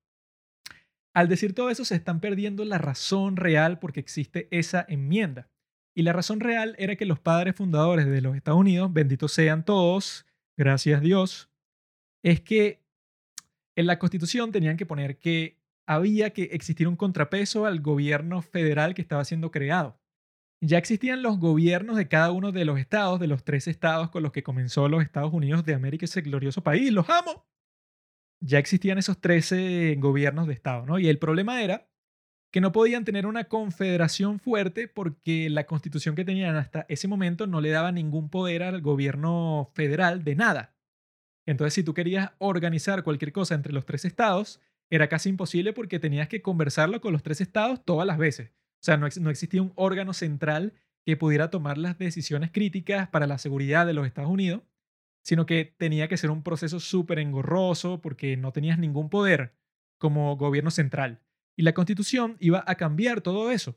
al 1.13 1.30
decir 1.30 1.56
todo 1.56 1.69
eso 1.69 1.86
se 1.86 1.95
están 1.95 2.19
perdiendo 2.19 2.65
la 2.65 2.78
razón 2.78 3.38
real 3.38 3.80
porque 3.80 4.01
existe 4.01 4.49
esa 4.51 4.86
enmienda. 4.89 5.49
Y 5.95 6.04
la 6.04 6.12
razón 6.12 6.41
real 6.41 6.75
era 6.78 6.97
que 6.97 7.06
los 7.06 7.21
padres 7.21 7.56
fundadores 7.56 8.06
de 8.06 8.21
los 8.21 8.36
Estados 8.36 8.60
Unidos, 8.60 8.91
benditos 8.91 9.32
sean 9.32 9.63
todos, 9.63 10.25
gracias 10.58 11.01
Dios, 11.01 11.49
es 12.21 12.41
que 12.41 12.84
en 13.78 13.88
la 13.88 13.97
Constitución 13.97 14.51
tenían 14.51 14.75
que 14.75 14.86
poner 14.86 15.17
que 15.17 15.58
había 15.88 16.32
que 16.32 16.43
existir 16.51 16.88
un 16.88 16.97
contrapeso 16.97 17.65
al 17.65 17.80
gobierno 17.80 18.41
federal 18.41 18.93
que 18.93 19.01
estaba 19.01 19.23
siendo 19.23 19.51
creado. 19.51 19.97
Ya 20.65 20.78
existían 20.78 21.21
los 21.21 21.39
gobiernos 21.39 21.97
de 21.97 22.08
cada 22.08 22.32
uno 22.32 22.51
de 22.51 22.65
los 22.65 22.80
estados, 22.80 23.19
de 23.19 23.28
los 23.28 23.43
tres 23.43 23.67
estados 23.67 24.10
con 24.10 24.23
los 24.23 24.32
que 24.32 24.43
comenzó 24.43 24.89
los 24.89 25.04
Estados 25.04 25.34
Unidos 25.34 25.65
de 25.65 25.73
América, 25.73 26.06
ese 26.06 26.21
glorioso 26.21 26.63
país, 26.63 26.91
los 26.91 27.10
amo. 27.10 27.45
Ya 28.41 28.60
existían 28.60 28.97
esos 28.97 29.19
13 29.19 29.95
gobiernos 29.99 30.47
de 30.47 30.54
estado, 30.54 30.86
¿no? 30.86 30.99
Y 30.99 31.08
el 31.08 31.19
problema 31.19 31.62
era 31.62 31.89
que 32.51 32.62
no 32.62 32.71
podían 32.71 33.06
tener 33.06 33.25
una 33.25 33.45
confederación 33.45 34.39
fuerte 34.39 34.88
porque 34.88 35.49
la 35.49 35.65
constitución 35.65 36.15
que 36.15 36.25
tenían 36.25 36.56
hasta 36.56 36.86
ese 36.89 37.08
momento 37.08 37.47
no 37.47 37.60
le 37.60 37.69
daba 37.69 37.91
ningún 37.91 38.30
poder 38.30 38.63
al 38.63 38.82
gobierno 38.82 39.71
federal 39.73 40.23
de 40.23 40.36
nada. 40.36 40.75
Entonces, 41.45 41.73
si 41.73 41.84
tú 41.84 41.93
querías 41.93 42.32
organizar 42.38 43.04
cualquier 43.04 43.32
cosa 43.32 43.56
entre 43.56 43.73
los 43.73 43.86
tres 43.86 44.06
estados, 44.06 44.62
era 44.89 45.10
casi 45.10 45.30
imposible 45.30 45.73
porque 45.73 45.99
tenías 45.99 46.28
que 46.28 46.41
conversarlo 46.41 47.01
con 47.01 47.13
los 47.13 47.23
tres 47.23 47.41
estados 47.41 47.84
todas 47.84 48.08
las 48.08 48.17
veces. 48.17 48.54
O 48.82 48.86
sea, 48.86 48.98
no, 48.98 49.08
no 49.20 49.30
existía 49.30 49.62
un 49.62 49.74
órgano 49.76 50.14
central 50.14 50.74
que 51.06 51.18
pudiera 51.18 51.50
tomar 51.50 51.78
las 51.78 51.98
decisiones 51.98 52.52
críticas 52.52 53.08
para 53.10 53.28
la 53.28 53.38
seguridad 53.38 53.86
de 53.86 53.94
los 53.94 54.08
Estados 54.08 54.32
Unidos, 54.32 54.64
sino 55.24 55.46
que 55.46 55.76
tenía 55.78 56.08
que 56.08 56.18
ser 56.18 56.32
un 56.32 56.44
proceso 56.44 56.80
súper 56.80 57.20
engorroso 57.20 58.02
porque 58.02 58.38
no 58.38 58.52
tenías 58.52 58.80
ningún 58.80 59.10
poder 59.10 59.56
como 59.98 60.36
gobierno 60.38 60.72
central. 60.72 61.22
Y 61.58 61.64
la 61.64 61.74
constitución 61.74 62.38
iba 62.40 62.64
a 62.68 62.76
cambiar 62.76 63.22
todo 63.22 63.52
eso. 63.52 63.76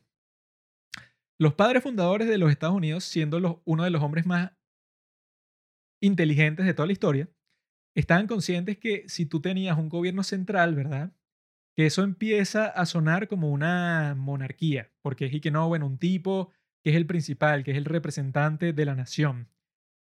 Los 1.38 1.54
padres 1.54 1.82
fundadores 1.82 2.28
de 2.28 2.38
los 2.38 2.50
Estados 2.50 2.74
Unidos, 2.74 3.04
siendo 3.04 3.38
los, 3.40 3.58
uno 3.64 3.84
de 3.84 3.90
los 3.90 4.02
hombres 4.02 4.26
más 4.26 4.52
inteligentes 6.00 6.66
de 6.66 6.74
toda 6.74 6.86
la 6.86 6.92
historia, 6.92 7.28
estaban 7.94 8.26
conscientes 8.26 8.78
que 8.78 9.08
si 9.08 9.26
tú 9.26 9.40
tenías 9.40 9.78
un 9.78 9.88
gobierno 9.88 10.22
central, 10.22 10.74
¿verdad? 10.74 11.12
Que 11.78 11.86
eso 11.86 12.02
empieza 12.02 12.66
a 12.66 12.86
sonar 12.86 13.28
como 13.28 13.52
una 13.52 14.16
monarquía, 14.18 14.90
porque 15.00 15.26
es 15.26 15.32
y 15.34 15.40
que 15.40 15.52
no, 15.52 15.68
bueno, 15.68 15.86
un 15.86 15.96
tipo 15.96 16.50
que 16.82 16.90
es 16.90 16.96
el 16.96 17.06
principal, 17.06 17.62
que 17.62 17.70
es 17.70 17.76
el 17.76 17.84
representante 17.84 18.72
de 18.72 18.84
la 18.84 18.96
nación 18.96 19.48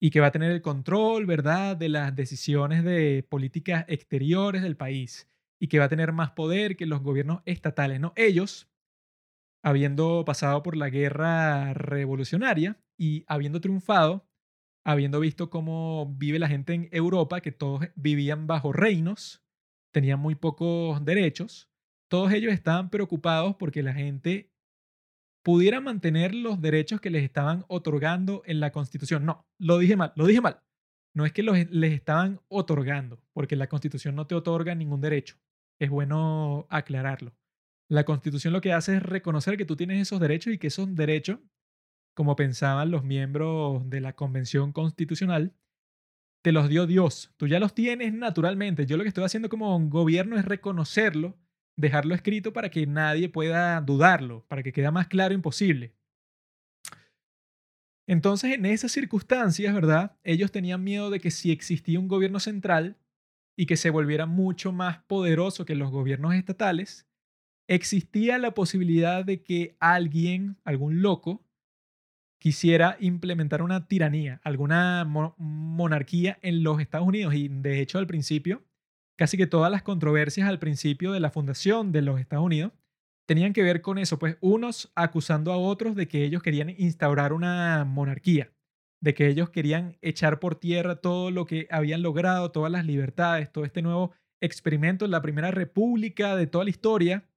y 0.01 0.11
que 0.11 0.21
va 0.21 0.27
a 0.27 0.31
tener 0.31 0.49
el 0.51 0.61
control, 0.61 1.25
¿verdad?, 1.25 1.75
de 1.75 1.89
las 1.89 2.15
decisiones 2.15 2.85
de 2.85 3.27
políticas 3.29 3.83
exteriores 3.89 4.61
del 4.61 4.77
país 4.77 5.29
y 5.59 5.67
que 5.67 5.79
va 5.79 5.85
a 5.85 5.89
tener 5.89 6.13
más 6.13 6.31
poder 6.31 6.77
que 6.77 6.85
los 6.85 7.01
gobiernos 7.01 7.41
estatales, 7.45 7.99
¿no? 7.99 8.13
Ellos, 8.15 8.69
habiendo 9.63 10.23
pasado 10.25 10.63
por 10.63 10.77
la 10.77 10.89
guerra 10.89 11.73
revolucionaria 11.73 12.79
y 12.97 13.25
habiendo 13.27 13.61
triunfado, 13.61 14.25
habiendo 14.85 15.19
visto 15.19 15.49
cómo 15.49 16.15
vive 16.17 16.39
la 16.39 16.47
gente 16.47 16.73
en 16.73 16.89
Europa, 16.93 17.41
que 17.41 17.51
todos 17.51 17.87
vivían 17.95 18.47
bajo 18.47 18.73
reinos, 18.73 19.43
tenían 19.97 20.19
muy 20.19 20.35
pocos 20.35 21.03
derechos, 21.03 21.71
todos 22.07 22.31
ellos 22.31 22.53
estaban 22.53 22.91
preocupados 22.91 23.55
porque 23.55 23.81
la 23.81 23.93
gente 23.93 24.53
pudiera 25.43 25.81
mantener 25.81 26.35
los 26.35 26.61
derechos 26.61 27.01
que 27.01 27.09
les 27.09 27.23
estaban 27.23 27.65
otorgando 27.67 28.43
en 28.45 28.59
la 28.59 28.71
Constitución. 28.71 29.25
No, 29.25 29.47
lo 29.57 29.79
dije 29.79 29.95
mal, 29.95 30.13
lo 30.15 30.27
dije 30.27 30.39
mal. 30.39 30.61
No 31.15 31.25
es 31.25 31.33
que 31.33 31.41
los, 31.41 31.57
les 31.71 31.93
estaban 31.93 32.39
otorgando, 32.47 33.19
porque 33.33 33.55
la 33.55 33.69
Constitución 33.69 34.13
no 34.13 34.27
te 34.27 34.35
otorga 34.35 34.75
ningún 34.75 35.01
derecho. 35.01 35.39
Es 35.79 35.89
bueno 35.89 36.67
aclararlo. 36.69 37.35
La 37.89 38.03
Constitución 38.03 38.53
lo 38.53 38.61
que 38.61 38.73
hace 38.73 38.97
es 38.97 39.01
reconocer 39.01 39.57
que 39.57 39.65
tú 39.65 39.75
tienes 39.75 39.99
esos 39.99 40.19
derechos 40.19 40.53
y 40.53 40.59
que 40.59 40.67
esos 40.67 40.93
derechos, 40.93 41.39
como 42.13 42.35
pensaban 42.35 42.91
los 42.91 43.03
miembros 43.03 43.89
de 43.89 43.99
la 43.99 44.13
Convención 44.13 44.73
Constitucional, 44.73 45.55
te 46.47 46.53
los 46.53 46.69
dio 46.69 46.87
Dios. 46.87 47.33
Tú 47.35 47.45
ya 47.45 47.59
los 47.59 47.75
tienes 47.75 48.13
naturalmente. 48.13 48.85
Yo 48.85 48.95
lo 48.95 49.03
que 49.03 49.09
estoy 49.09 49.25
haciendo 49.25 49.49
como 49.49 49.77
gobierno 49.89 50.39
es 50.39 50.45
reconocerlo, 50.45 51.37
dejarlo 51.75 52.15
escrito 52.15 52.53
para 52.53 52.71
que 52.71 52.87
nadie 52.87 53.27
pueda 53.27 53.81
dudarlo, 53.81 54.45
para 54.47 54.63
que 54.63 54.71
quede 54.71 54.89
más 54.89 55.07
claro 55.07 55.33
imposible. 55.33 55.93
Entonces, 58.07 58.53
en 58.53 58.65
esas 58.65 58.93
circunstancias, 58.93 59.75
¿verdad? 59.75 60.17
Ellos 60.23 60.49
tenían 60.49 60.85
miedo 60.85 61.09
de 61.09 61.19
que 61.19 61.31
si 61.31 61.51
existía 61.51 61.99
un 61.99 62.07
gobierno 62.07 62.39
central 62.39 62.95
y 63.57 63.65
que 63.65 63.75
se 63.75 63.89
volviera 63.89 64.25
mucho 64.25 64.71
más 64.71 64.99
poderoso 64.99 65.65
que 65.65 65.75
los 65.75 65.91
gobiernos 65.91 66.33
estatales, 66.33 67.09
existía 67.67 68.37
la 68.37 68.53
posibilidad 68.53 69.25
de 69.25 69.43
que 69.43 69.75
alguien, 69.81 70.55
algún 70.63 71.01
loco, 71.01 71.45
quisiera 72.39 72.97
implementar 72.99 73.61
una 73.61 73.87
tiranía, 73.87 74.41
alguna 74.43 75.05
monarquía 75.37 76.37
en 76.41 76.63
los 76.63 76.79
Estados 76.79 77.07
Unidos. 77.07 77.33
Y 77.33 77.47
de 77.47 77.81
hecho, 77.81 77.97
al 77.97 78.07
principio, 78.07 78.63
casi 79.17 79.37
que 79.37 79.47
todas 79.47 79.71
las 79.71 79.83
controversias 79.83 80.47
al 80.47 80.59
principio 80.59 81.11
de 81.11 81.19
la 81.19 81.31
fundación 81.31 81.91
de 81.91 82.01
los 82.01 82.19
Estados 82.19 82.45
Unidos 82.45 82.73
tenían 83.27 83.53
que 83.53 83.63
ver 83.63 83.81
con 83.81 83.97
eso, 83.97 84.17
pues 84.19 84.37
unos 84.39 84.91
acusando 84.95 85.51
a 85.51 85.57
otros 85.57 85.95
de 85.95 86.07
que 86.07 86.23
ellos 86.23 86.41
querían 86.41 86.69
instaurar 86.77 87.33
una 87.33 87.83
monarquía, 87.83 88.53
de 89.01 89.13
que 89.13 89.27
ellos 89.27 89.49
querían 89.49 89.97
echar 90.01 90.39
por 90.39 90.55
tierra 90.55 90.95
todo 91.01 91.29
lo 91.29 91.45
que 91.45 91.67
habían 91.69 92.01
logrado, 92.01 92.51
todas 92.51 92.71
las 92.71 92.85
libertades, 92.85 93.51
todo 93.51 93.65
este 93.65 93.81
nuevo 93.81 94.13
experimento 94.39 95.03
en 95.05 95.11
la 95.11 95.21
primera 95.21 95.51
república 95.51 96.35
de 96.35 96.47
toda 96.47 96.63
la 96.63 96.69
historia. 96.69 97.29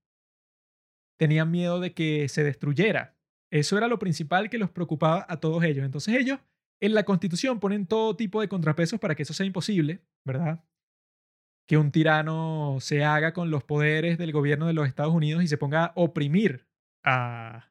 Tenían 1.19 1.51
miedo 1.51 1.81
de 1.81 1.93
que 1.93 2.29
se 2.29 2.45
destruyera, 2.45 3.20
eso 3.51 3.77
era 3.77 3.89
lo 3.89 3.99
principal 3.99 4.49
que 4.49 4.59
los 4.59 4.71
preocupaba 4.71 5.27
a 5.29 5.39
todos 5.39 5.65
ellos. 5.65 5.85
Entonces 5.85 6.15
ellos 6.15 6.39
en 6.81 6.95
la 6.95 7.05
constitución 7.05 7.61
ponen 7.61 7.87
todo 7.87 8.17
tipo 8.17 8.41
de 8.41 8.49
contrapesos 8.49 8.99
para 8.99 9.15
que 9.15 9.25
eso 9.25 9.35
sea 9.35 9.47
imposible, 9.47 10.01
¿verdad? 10.25 10.65
Que 11.69 11.77
un 11.77 11.93
tirano 11.93 12.79
se 12.81 13.05
haga 13.05 13.33
con 13.33 13.51
los 13.51 13.65
poderes 13.65 14.19
del 14.19 14.33
gobierno 14.33 14.67
de 14.67 14.73
los 14.73 14.89
Estados 14.89 15.15
Unidos 15.15 15.43
y 15.43 15.49
se 15.49 15.59
ponga 15.59 15.87
a 15.87 15.93
oprimir 15.97 16.67
a, 17.05 17.71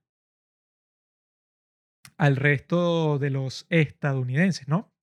al 2.17 2.35
resto 2.35 3.17
de 3.17 3.29
los 3.29 3.65
estadounidenses, 3.69 4.67
¿no? 4.67 4.93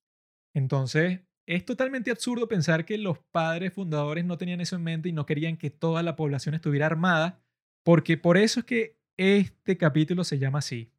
Entonces, 0.55 1.21
es 1.49 1.65
totalmente 1.65 2.11
absurdo 2.11 2.49
pensar 2.49 2.85
que 2.85 2.99
los 2.99 3.19
padres 3.19 3.73
fundadores 3.73 4.25
no 4.25 4.37
tenían 4.37 4.61
eso 4.61 4.77
en 4.77 4.83
mente 4.83 5.09
y 5.09 5.13
no 5.13 5.27
querían 5.27 5.57
que 5.57 5.71
toda 5.71 6.03
la 6.03 6.17
población 6.17 6.55
estuviera 6.55 6.87
armada, 6.87 7.41
porque 7.85 8.17
por 8.17 8.37
eso 8.37 8.61
es 8.61 8.67
que 8.67 8.99
este 9.17 9.77
capítulo 9.77 10.25
se 10.25 10.39
llama 10.39 10.59
así. 10.59 10.91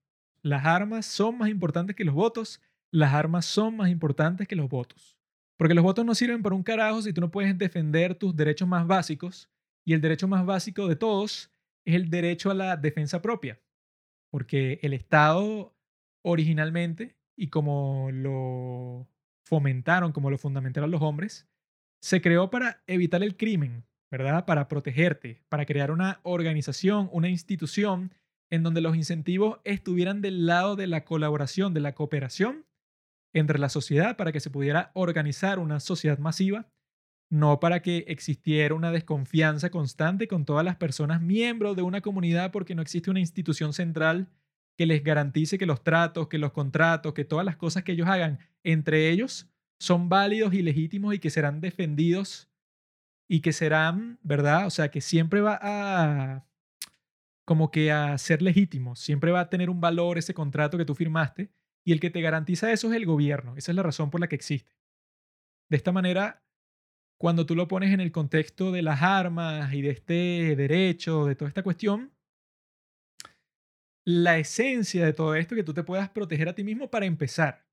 Las 0.42 0.66
armas 0.66 1.06
son 1.06 1.38
más 1.38 1.50
importantes 1.50 1.96
que 1.96 2.06
los 2.06 2.16
votos. 2.16 2.62
Las 2.92 3.14
armas 3.14 3.46
son 3.46 3.78
más 3.78 3.90
importantes 3.90 4.48
que 4.48 4.56
los 4.56 4.70
votos. 4.70 5.18
Porque 5.58 5.74
los 5.74 5.84
votos 5.84 6.06
no 6.06 6.16
sirven 6.16 6.44
para 6.44 6.56
un 6.56 6.64
carajo 6.64 7.02
si 7.02 7.14
tú 7.14 7.22
no 7.22 7.32
puedes 7.32 7.58
defender 7.58 8.16
tus 8.16 8.36
derechos 8.36 8.68
más 8.68 8.88
básicos. 8.88 9.50
Y 9.86 9.94
el 9.94 10.02
derecho 10.02 10.28
más 10.28 10.46
básico 10.46 10.88
de 10.88 10.96
todos 10.96 11.52
es 11.86 11.96
el 11.96 12.10
derecho 12.10 12.52
a 12.52 12.54
la 12.54 12.78
defensa 12.78 13.22
propia. 13.22 13.60
Porque 14.30 14.80
el 14.82 14.94
Estado 14.94 15.74
originalmente, 16.22 17.16
y 17.36 17.48
como 17.48 18.10
lo 18.12 19.08
fomentaron, 19.46 20.12
como 20.12 20.30
lo 20.30 20.38
fundamentaron 20.38 20.92
los 20.92 21.02
hombres, 21.02 21.48
se 22.02 22.22
creó 22.22 22.50
para 22.50 22.84
evitar 22.86 23.24
el 23.24 23.38
crimen, 23.38 23.86
¿verdad? 24.10 24.46
Para 24.46 24.68
protegerte, 24.68 25.44
para 25.50 25.66
crear 25.66 25.92
una 25.92 26.20
organización, 26.24 27.10
una 27.12 27.30
institución 27.30 28.14
en 28.50 28.64
donde 28.64 28.82
los 28.82 28.96
incentivos 28.96 29.60
estuvieran 29.64 30.22
del 30.22 30.46
lado 30.46 30.76
de 30.76 30.88
la 30.88 31.04
colaboración, 31.04 31.74
de 31.74 31.82
la 31.82 31.96
cooperación 31.96 32.66
entre 33.34 33.60
la 33.60 33.70
sociedad 33.70 34.16
para 34.16 34.32
que 34.32 34.40
se 34.40 34.50
pudiera 34.50 34.92
organizar 34.94 35.60
una 35.60 35.80
sociedad 35.80 36.18
masiva, 36.18 36.68
no 37.30 37.60
para 37.60 37.82
que 37.82 38.06
existiera 38.08 38.74
una 38.74 38.92
desconfianza 38.92 39.70
constante 39.70 40.28
con 40.28 40.46
todas 40.46 40.64
las 40.64 40.78
personas 40.78 41.22
miembros 41.22 41.76
de 41.76 41.82
una 41.82 42.02
comunidad 42.02 42.52
porque 42.52 42.74
no 42.74 42.82
existe 42.82 43.12
una 43.12 43.20
institución 43.20 43.74
central 43.74 44.30
que 44.78 44.86
les 44.86 45.04
garantice 45.04 45.58
que 45.58 45.66
los 45.66 45.84
tratos, 45.84 46.30
que 46.30 46.38
los 46.38 46.54
contratos, 46.54 47.14
que 47.14 47.26
todas 47.26 47.46
las 47.46 47.58
cosas 47.58 47.84
que 47.84 47.94
ellos 47.94 48.08
hagan 48.08 48.40
entre 48.64 49.10
ellos 49.10 49.50
son 49.80 50.08
válidos 50.08 50.54
y 50.54 50.62
legítimos 50.62 51.14
y 51.14 51.20
que 51.20 51.30
serán 51.30 51.60
defendidos 51.60 52.50
y 53.28 53.42
que 53.42 53.54
serán, 53.54 54.20
¿verdad? 54.24 54.68
O 54.68 54.70
sea, 54.70 54.90
que 54.90 55.02
siempre 55.02 55.42
va 55.42 55.60
a 55.62 56.46
como 57.46 57.72
que 57.72 57.92
a 57.94 58.18
ser 58.18 58.42
legítimo, 58.42 58.96
siempre 58.98 59.32
va 59.32 59.40
a 59.40 59.50
tener 59.50 59.70
un 59.70 59.80
valor 59.80 60.18
ese 60.18 60.34
contrato 60.34 60.78
que 60.78 60.84
tú 60.84 60.96
firmaste 60.96 61.50
y 61.86 61.94
el 61.94 62.02
que 62.02 62.10
te 62.10 62.20
garantiza 62.20 62.74
eso 62.74 62.90
es 62.90 62.96
el 62.96 63.06
gobierno, 63.06 63.56
esa 63.56 63.72
es 63.72 63.76
la 63.76 63.84
razón 63.84 64.10
por 64.10 64.20
la 64.20 64.28
que 64.28 64.36
existe. 64.36 64.74
De 65.70 65.78
esta 65.78 65.94
manera, 65.94 66.44
cuando 67.18 67.46
tú 67.46 67.56
lo 67.56 67.68
pones 67.68 67.94
en 67.94 68.02
el 68.02 68.12
contexto 68.12 68.74
de 68.74 68.82
las 68.82 69.02
armas 69.02 69.74
y 69.74 69.82
de 69.82 69.92
este 69.92 70.56
derecho, 70.58 71.26
de 71.26 71.36
toda 71.36 71.48
esta 71.48 71.64
cuestión, 71.64 72.12
la 74.06 74.38
esencia 74.38 75.06
de 75.06 75.14
todo 75.14 75.36
esto 75.36 75.56
es 75.56 75.60
que 75.60 75.66
tú 75.66 75.74
te 75.74 75.84
puedas 75.84 76.10
proteger 76.10 76.50
a 76.50 76.56
ti 76.56 76.64
mismo 76.64 76.90
para 76.90 77.06
empezar. 77.06 77.67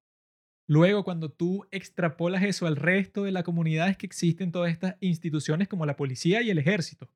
Luego, 0.67 1.05
cuando 1.05 1.31
tú 1.31 1.67
extrapolas 1.71 2.43
eso 2.43 2.67
al 2.67 2.77
resto 2.77 3.25
de 3.25 3.33
la 3.33 3.43
comunidad, 3.43 3.89
es 3.91 3.99
que 3.99 4.07
existen 4.07 4.51
todas 4.51 4.73
estas 4.73 4.97
instituciones 5.01 5.69
como 5.69 5.85
la 5.85 5.97
policía 5.97 6.41
y 6.41 6.51
el 6.51 6.59
ejército. 6.59 7.11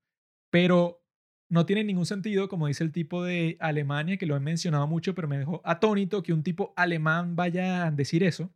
Pero 0.50 1.02
no 1.48 1.64
tiene 1.64 1.84
ningún 1.84 2.06
sentido, 2.06 2.48
como 2.48 2.66
dice 2.66 2.84
el 2.84 2.92
tipo 2.92 3.24
de 3.24 3.56
Alemania, 3.60 4.18
que 4.18 4.26
lo 4.26 4.36
he 4.36 4.40
mencionado 4.40 4.86
mucho, 4.86 5.14
pero 5.14 5.28
me 5.28 5.38
dejó 5.38 5.62
atónito 5.64 6.22
que 6.22 6.34
un 6.34 6.42
tipo 6.42 6.74
alemán 6.76 7.36
vaya 7.36 7.86
a 7.86 7.90
decir 7.90 8.22
eso. 8.22 8.52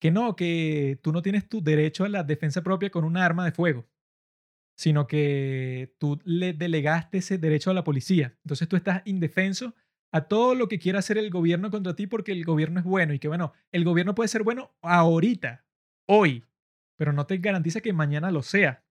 Que 0.00 0.10
no, 0.10 0.36
que 0.36 0.98
tú 1.02 1.12
no 1.12 1.22
tienes 1.22 1.48
tu 1.48 1.62
derecho 1.62 2.04
a 2.04 2.08
la 2.08 2.24
defensa 2.24 2.62
propia 2.62 2.90
con 2.90 3.04
un 3.04 3.16
arma 3.16 3.44
de 3.44 3.52
fuego, 3.52 3.86
sino 4.76 5.06
que 5.06 5.94
tú 5.98 6.20
le 6.24 6.52
delegaste 6.52 7.18
ese 7.18 7.38
derecho 7.38 7.70
a 7.70 7.74
la 7.74 7.84
policía. 7.84 8.36
Entonces 8.42 8.68
tú 8.68 8.76
estás 8.76 9.02
indefenso 9.04 9.74
a 10.14 10.28
todo 10.28 10.54
lo 10.54 10.68
que 10.68 10.78
quiera 10.78 11.00
hacer 11.00 11.18
el 11.18 11.28
gobierno 11.28 11.72
contra 11.72 11.96
ti 11.96 12.06
porque 12.06 12.30
el 12.30 12.44
gobierno 12.44 12.78
es 12.78 12.86
bueno 12.86 13.14
y 13.14 13.18
que 13.18 13.26
bueno, 13.26 13.52
el 13.72 13.82
gobierno 13.82 14.14
puede 14.14 14.28
ser 14.28 14.44
bueno 14.44 14.72
ahorita, 14.80 15.64
hoy, 16.08 16.44
pero 16.96 17.12
no 17.12 17.26
te 17.26 17.36
garantiza 17.38 17.80
que 17.80 17.92
mañana 17.92 18.30
lo 18.30 18.42
sea. 18.42 18.84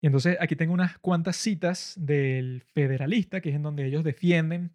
Y 0.00 0.06
entonces 0.06 0.36
aquí 0.40 0.54
tengo 0.54 0.72
unas 0.72 0.98
cuantas 0.98 1.34
citas 1.34 1.94
del 1.98 2.62
Federalista, 2.62 3.40
que 3.40 3.48
es 3.48 3.56
en 3.56 3.64
donde 3.64 3.84
ellos 3.86 4.04
defienden 4.04 4.70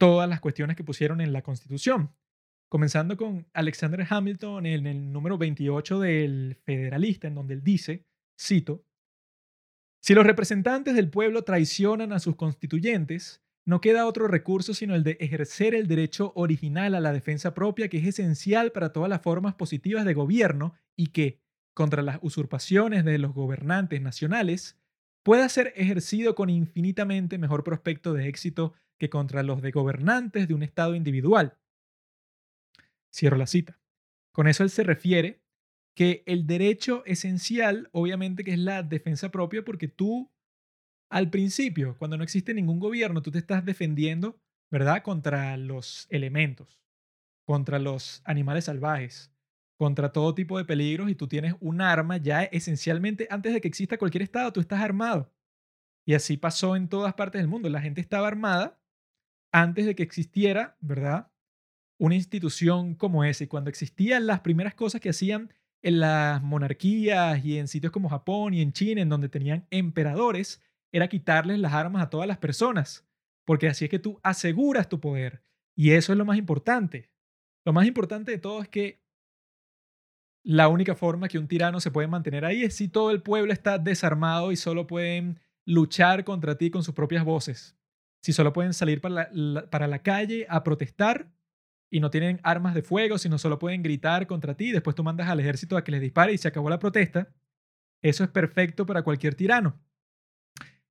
todas 0.00 0.28
las 0.28 0.40
cuestiones 0.40 0.76
que 0.76 0.82
pusieron 0.82 1.20
en 1.20 1.32
la 1.32 1.42
Constitución. 1.42 2.12
Comenzando 2.68 3.16
con 3.16 3.46
Alexander 3.52 4.04
Hamilton 4.10 4.66
en 4.66 4.86
el 4.88 5.12
número 5.12 5.38
28 5.38 6.00
del 6.00 6.56
Federalista, 6.64 7.28
en 7.28 7.36
donde 7.36 7.54
él 7.54 7.62
dice, 7.62 8.04
cito, 8.36 8.84
si 10.02 10.12
los 10.12 10.26
representantes 10.26 10.96
del 10.96 11.08
pueblo 11.08 11.44
traicionan 11.44 12.12
a 12.12 12.18
sus 12.18 12.34
constituyentes, 12.34 13.43
no 13.66 13.80
queda 13.80 14.06
otro 14.06 14.28
recurso 14.28 14.74
sino 14.74 14.94
el 14.94 15.02
de 15.02 15.16
ejercer 15.20 15.74
el 15.74 15.86
derecho 15.86 16.32
original 16.34 16.94
a 16.94 17.00
la 17.00 17.12
defensa 17.12 17.54
propia 17.54 17.88
que 17.88 17.98
es 17.98 18.06
esencial 18.06 18.72
para 18.72 18.92
todas 18.92 19.08
las 19.08 19.22
formas 19.22 19.54
positivas 19.54 20.04
de 20.04 20.14
gobierno 20.14 20.74
y 20.96 21.08
que, 21.08 21.40
contra 21.74 22.02
las 22.02 22.18
usurpaciones 22.22 23.04
de 23.04 23.18
los 23.18 23.32
gobernantes 23.32 24.00
nacionales, 24.00 24.78
pueda 25.24 25.48
ser 25.48 25.72
ejercido 25.76 26.34
con 26.34 26.50
infinitamente 26.50 27.38
mejor 27.38 27.64
prospecto 27.64 28.12
de 28.12 28.28
éxito 28.28 28.74
que 28.98 29.10
contra 29.10 29.42
los 29.42 29.62
de 29.62 29.70
gobernantes 29.72 30.46
de 30.46 30.54
un 30.54 30.62
Estado 30.62 30.94
individual. 30.94 31.58
Cierro 33.12 33.36
la 33.36 33.46
cita. 33.46 33.80
Con 34.32 34.46
eso 34.46 34.62
él 34.62 34.70
se 34.70 34.82
refiere 34.82 35.42
que 35.96 36.22
el 36.26 36.46
derecho 36.46 37.04
esencial, 37.06 37.88
obviamente, 37.92 38.44
que 38.44 38.52
es 38.52 38.58
la 38.58 38.82
defensa 38.82 39.30
propia, 39.30 39.64
porque 39.64 39.88
tú, 39.88 40.30
al 41.10 41.30
principio, 41.30 41.96
cuando 41.98 42.16
no 42.16 42.24
existe 42.24 42.54
ningún 42.54 42.80
gobierno, 42.80 43.22
tú 43.22 43.30
te 43.30 43.38
estás 43.38 43.64
defendiendo, 43.64 44.40
¿verdad?, 44.70 45.02
contra 45.02 45.56
los 45.56 46.06
elementos, 46.10 46.80
contra 47.46 47.78
los 47.78 48.22
animales 48.24 48.64
salvajes, 48.64 49.32
contra 49.76 50.12
todo 50.12 50.34
tipo 50.34 50.58
de 50.58 50.64
peligros 50.64 51.10
y 51.10 51.14
tú 51.14 51.28
tienes 51.28 51.54
un 51.60 51.80
arma 51.80 52.16
ya 52.16 52.44
esencialmente 52.44 53.26
antes 53.30 53.52
de 53.52 53.60
que 53.60 53.68
exista 53.68 53.98
cualquier 53.98 54.22
estado, 54.22 54.52
tú 54.52 54.60
estás 54.60 54.80
armado. 54.80 55.32
Y 56.06 56.14
así 56.14 56.36
pasó 56.36 56.76
en 56.76 56.88
todas 56.88 57.14
partes 57.14 57.40
del 57.40 57.48
mundo. 57.48 57.68
La 57.68 57.80
gente 57.80 58.00
estaba 58.00 58.28
armada 58.28 58.80
antes 59.52 59.86
de 59.86 59.94
que 59.94 60.02
existiera, 60.02 60.76
¿verdad? 60.80 61.30
Una 61.98 62.14
institución 62.14 62.94
como 62.94 63.24
esa. 63.24 63.44
Y 63.44 63.46
cuando 63.46 63.70
existían 63.70 64.26
las 64.26 64.40
primeras 64.40 64.74
cosas 64.74 65.00
que 65.00 65.10
hacían 65.10 65.52
en 65.82 66.00
las 66.00 66.42
monarquías 66.42 67.44
y 67.44 67.58
en 67.58 67.68
sitios 67.68 67.92
como 67.92 68.08
Japón 68.08 68.54
y 68.54 68.62
en 68.62 68.72
China, 68.72 69.02
en 69.02 69.08
donde 69.08 69.28
tenían 69.28 69.66
emperadores, 69.70 70.62
era 70.94 71.08
quitarles 71.08 71.58
las 71.58 71.72
armas 71.72 72.04
a 72.04 72.08
todas 72.08 72.28
las 72.28 72.38
personas. 72.38 73.04
Porque 73.44 73.66
así 73.66 73.84
es 73.84 73.90
que 73.90 73.98
tú 73.98 74.20
aseguras 74.22 74.88
tu 74.88 75.00
poder. 75.00 75.42
Y 75.74 75.90
eso 75.90 76.12
es 76.12 76.18
lo 76.18 76.24
más 76.24 76.38
importante. 76.38 77.10
Lo 77.64 77.72
más 77.72 77.86
importante 77.86 78.30
de 78.30 78.38
todo 78.38 78.62
es 78.62 78.68
que 78.68 79.02
la 80.44 80.68
única 80.68 80.94
forma 80.94 81.26
que 81.26 81.38
un 81.38 81.48
tirano 81.48 81.80
se 81.80 81.90
puede 81.90 82.06
mantener 82.06 82.44
ahí 82.44 82.62
es 82.62 82.76
si 82.76 82.86
todo 82.86 83.10
el 83.10 83.22
pueblo 83.22 83.52
está 83.52 83.78
desarmado 83.78 84.52
y 84.52 84.56
solo 84.56 84.86
pueden 84.86 85.40
luchar 85.64 86.22
contra 86.22 86.58
ti 86.58 86.70
con 86.70 86.84
sus 86.84 86.94
propias 86.94 87.24
voces. 87.24 87.76
Si 88.22 88.32
solo 88.32 88.52
pueden 88.52 88.72
salir 88.72 89.00
para 89.00 89.28
la, 89.32 90.02
calle 90.02 90.46
a 90.48 90.62
protestar 90.62 91.28
y 91.90 91.98
no 91.98 92.10
tienen 92.10 92.38
armas 92.44 92.74
de 92.74 92.82
fuego, 92.82 93.18
sino 93.18 93.38
solo 93.38 93.58
pueden 93.58 93.82
gritar 93.82 94.28
contra 94.28 94.56
ti, 94.56 94.70
después 94.70 94.94
tú 94.94 95.02
mandas 95.02 95.28
al 95.28 95.40
ejército 95.40 95.76
a 95.76 95.82
que 95.82 95.90
les 95.90 96.00
dispare 96.00 96.32
y 96.32 96.38
se 96.38 96.46
acabó 96.46 96.70
la 96.70 96.78
protesta, 96.78 97.34
eso 98.00 98.22
es 98.22 98.30
perfecto 98.30 98.86
para 98.86 99.02
cualquier 99.02 99.34
tirano. 99.34 99.80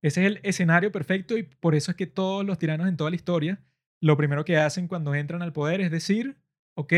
Ese 0.04 0.20
es 0.20 0.26
el 0.26 0.40
escenario 0.42 0.92
perfecto 0.92 1.38
y 1.38 1.44
por 1.44 1.74
eso 1.74 1.90
es 1.90 1.96
que 1.96 2.06
todos 2.06 2.44
los 2.44 2.58
tiranos 2.58 2.88
en 2.88 2.98
toda 2.98 3.08
la 3.08 3.16
historia, 3.16 3.64
lo 4.02 4.18
primero 4.18 4.44
que 4.44 4.58
hacen 4.58 4.86
cuando 4.86 5.14
entran 5.14 5.40
al 5.40 5.54
poder 5.54 5.80
es 5.80 5.90
decir, 5.90 6.36
ok, 6.74 6.92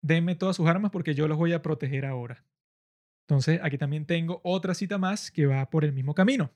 denme 0.00 0.34
todas 0.34 0.56
sus 0.56 0.66
armas 0.66 0.90
porque 0.90 1.14
yo 1.14 1.28
los 1.28 1.38
voy 1.38 1.52
a 1.52 1.62
proteger 1.62 2.04
ahora. 2.04 2.44
Entonces, 3.28 3.60
aquí 3.62 3.78
también 3.78 4.06
tengo 4.06 4.40
otra 4.42 4.74
cita 4.74 4.98
más 4.98 5.30
que 5.30 5.46
va 5.46 5.70
por 5.70 5.84
el 5.84 5.92
mismo 5.92 6.16
camino. 6.16 6.50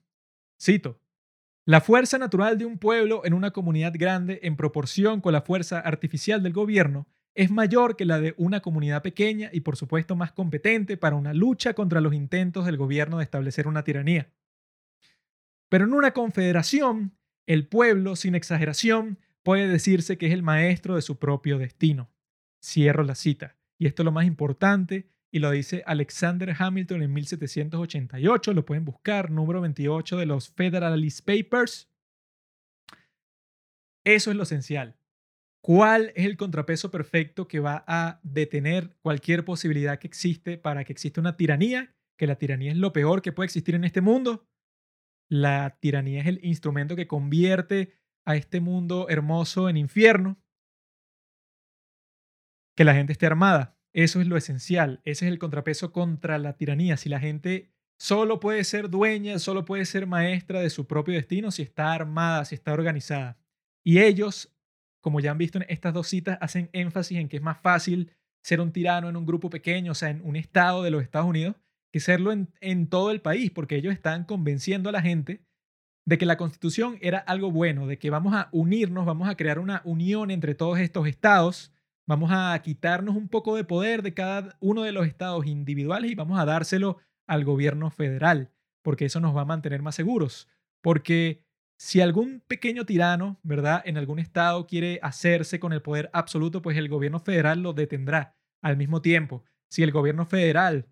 Cito, 0.60 1.00
la 1.64 1.80
fuerza 1.80 2.18
natural 2.18 2.58
de 2.58 2.66
un 2.66 2.78
pueblo 2.78 3.22
en 3.24 3.32
una 3.32 3.52
comunidad 3.52 3.92
grande 3.96 4.40
en 4.42 4.56
proporción 4.56 5.20
con 5.20 5.34
la 5.34 5.42
fuerza 5.42 5.78
artificial 5.78 6.42
del 6.42 6.52
gobierno 6.52 7.06
es 7.36 7.52
mayor 7.52 7.94
que 7.94 8.06
la 8.06 8.18
de 8.18 8.34
una 8.38 8.58
comunidad 8.58 9.02
pequeña 9.04 9.50
y 9.52 9.60
por 9.60 9.76
supuesto 9.76 10.16
más 10.16 10.32
competente 10.32 10.96
para 10.96 11.14
una 11.14 11.32
lucha 11.32 11.74
contra 11.74 12.00
los 12.00 12.12
intentos 12.12 12.66
del 12.66 12.76
gobierno 12.76 13.18
de 13.18 13.24
establecer 13.24 13.68
una 13.68 13.84
tiranía. 13.84 14.32
Pero 15.68 15.84
en 15.84 15.92
una 15.92 16.12
confederación, 16.12 17.16
el 17.46 17.66
pueblo, 17.66 18.16
sin 18.16 18.34
exageración, 18.34 19.18
puede 19.42 19.68
decirse 19.68 20.18
que 20.18 20.26
es 20.26 20.32
el 20.32 20.42
maestro 20.42 20.96
de 20.96 21.02
su 21.02 21.18
propio 21.18 21.58
destino. 21.58 22.10
Cierro 22.62 23.04
la 23.04 23.14
cita. 23.14 23.56
Y 23.78 23.86
esto 23.86 24.02
es 24.02 24.04
lo 24.04 24.12
más 24.12 24.26
importante 24.26 25.10
y 25.30 25.38
lo 25.38 25.50
dice 25.50 25.82
Alexander 25.86 26.54
Hamilton 26.58 27.02
en 27.02 27.12
1788. 27.12 28.52
Lo 28.52 28.64
pueden 28.64 28.84
buscar, 28.84 29.30
número 29.30 29.60
28 29.60 30.16
de 30.16 30.26
los 30.26 30.50
Federalist 30.50 31.26
Papers. 31.26 31.90
Eso 34.04 34.30
es 34.30 34.36
lo 34.36 34.44
esencial. 34.44 34.96
¿Cuál 35.60 36.12
es 36.14 36.26
el 36.26 36.36
contrapeso 36.36 36.92
perfecto 36.92 37.48
que 37.48 37.58
va 37.58 37.84
a 37.88 38.20
detener 38.22 38.96
cualquier 39.02 39.44
posibilidad 39.44 39.98
que 39.98 40.06
existe 40.06 40.58
para 40.58 40.84
que 40.84 40.92
exista 40.92 41.20
una 41.20 41.36
tiranía? 41.36 41.94
Que 42.16 42.28
la 42.28 42.36
tiranía 42.36 42.70
es 42.70 42.78
lo 42.78 42.92
peor 42.92 43.20
que 43.20 43.32
puede 43.32 43.46
existir 43.46 43.74
en 43.74 43.84
este 43.84 44.00
mundo. 44.00 44.46
La 45.28 45.78
tiranía 45.80 46.20
es 46.20 46.26
el 46.26 46.44
instrumento 46.44 46.96
que 46.96 47.08
convierte 47.08 47.98
a 48.24 48.36
este 48.36 48.60
mundo 48.60 49.08
hermoso 49.08 49.68
en 49.68 49.76
infierno 49.76 50.38
que 52.76 52.84
la 52.84 52.94
gente 52.94 53.12
esté 53.12 53.26
armada. 53.26 53.76
Eso 53.92 54.20
es 54.20 54.26
lo 54.26 54.36
esencial. 54.36 55.00
Ese 55.04 55.24
es 55.26 55.32
el 55.32 55.38
contrapeso 55.38 55.92
contra 55.92 56.38
la 56.38 56.56
tiranía. 56.56 56.96
Si 56.96 57.08
la 57.08 57.18
gente 57.18 57.72
solo 57.98 58.40
puede 58.40 58.62
ser 58.64 58.90
dueña, 58.90 59.38
solo 59.38 59.64
puede 59.64 59.86
ser 59.86 60.06
maestra 60.06 60.60
de 60.60 60.70
su 60.70 60.86
propio 60.86 61.14
destino 61.14 61.50
si 61.50 61.62
está 61.62 61.94
armada, 61.94 62.44
si 62.44 62.54
está 62.54 62.74
organizada. 62.74 63.38
Y 63.82 64.00
ellos, 64.00 64.54
como 65.00 65.20
ya 65.20 65.30
han 65.30 65.38
visto 65.38 65.58
en 65.58 65.64
estas 65.68 65.94
dos 65.94 66.08
citas, 66.08 66.36
hacen 66.40 66.68
énfasis 66.72 67.18
en 67.18 67.28
que 67.28 67.38
es 67.38 67.42
más 67.42 67.58
fácil 67.60 68.12
ser 68.42 68.60
un 68.60 68.72
tirano 68.72 69.08
en 69.08 69.16
un 69.16 69.24
grupo 69.24 69.48
pequeño, 69.48 69.92
o 69.92 69.94
sea, 69.94 70.10
en 70.10 70.20
un 70.22 70.36
estado 70.36 70.82
de 70.82 70.90
los 70.90 71.02
Estados 71.02 71.28
Unidos, 71.28 71.56
que 71.96 72.00
serlo 72.00 72.32
en, 72.32 72.52
en 72.60 72.88
todo 72.88 73.10
el 73.10 73.22
país, 73.22 73.50
porque 73.50 73.76
ellos 73.76 73.94
están 73.94 74.24
convenciendo 74.24 74.90
a 74.90 74.92
la 74.92 75.02
gente 75.02 75.42
de 76.04 76.18
que 76.18 76.26
la 76.26 76.36
constitución 76.36 76.98
era 77.00 77.18
algo 77.18 77.50
bueno, 77.50 77.86
de 77.86 77.98
que 77.98 78.10
vamos 78.10 78.34
a 78.34 78.48
unirnos, 78.52 79.06
vamos 79.06 79.28
a 79.28 79.36
crear 79.36 79.58
una 79.58 79.80
unión 79.84 80.30
entre 80.30 80.54
todos 80.54 80.78
estos 80.78 81.08
estados 81.08 81.72
Vamos 82.08 82.30
a 82.32 82.56
quitarnos 82.62 83.16
un 83.16 83.28
poco 83.28 83.56
de 83.56 83.64
poder 83.64 84.02
de 84.02 84.14
cada 84.14 84.56
uno 84.60 84.82
de 84.82 84.92
los 84.92 85.08
estados 85.08 85.44
individuales 85.46 86.12
y 86.12 86.14
vamos 86.14 86.38
a 86.38 86.44
dárselo 86.44 86.98
al 87.26 87.44
gobierno 87.44 87.90
federal, 87.90 88.52
porque 88.82 89.06
eso 89.06 89.18
nos 89.18 89.36
va 89.36 89.40
a 89.40 89.46
mantener 89.46 89.82
más 89.82 89.96
seguros. 89.96 90.48
Porque 90.82 91.44
si 91.76 92.00
algún 92.00 92.44
pequeño 92.46 92.86
tirano, 92.86 93.40
¿verdad?, 93.42 93.82
en 93.84 93.96
algún 93.96 94.20
estado 94.20 94.68
quiere 94.68 95.00
hacerse 95.02 95.58
con 95.58 95.72
el 95.72 95.82
poder 95.82 96.08
absoluto, 96.12 96.62
pues 96.62 96.76
el 96.76 96.88
gobierno 96.88 97.18
federal 97.18 97.60
lo 97.60 97.72
detendrá. 97.72 98.36
Al 98.62 98.76
mismo 98.76 99.02
tiempo, 99.02 99.42
si 99.68 99.82
el 99.82 99.90
gobierno 99.90 100.26
federal 100.26 100.86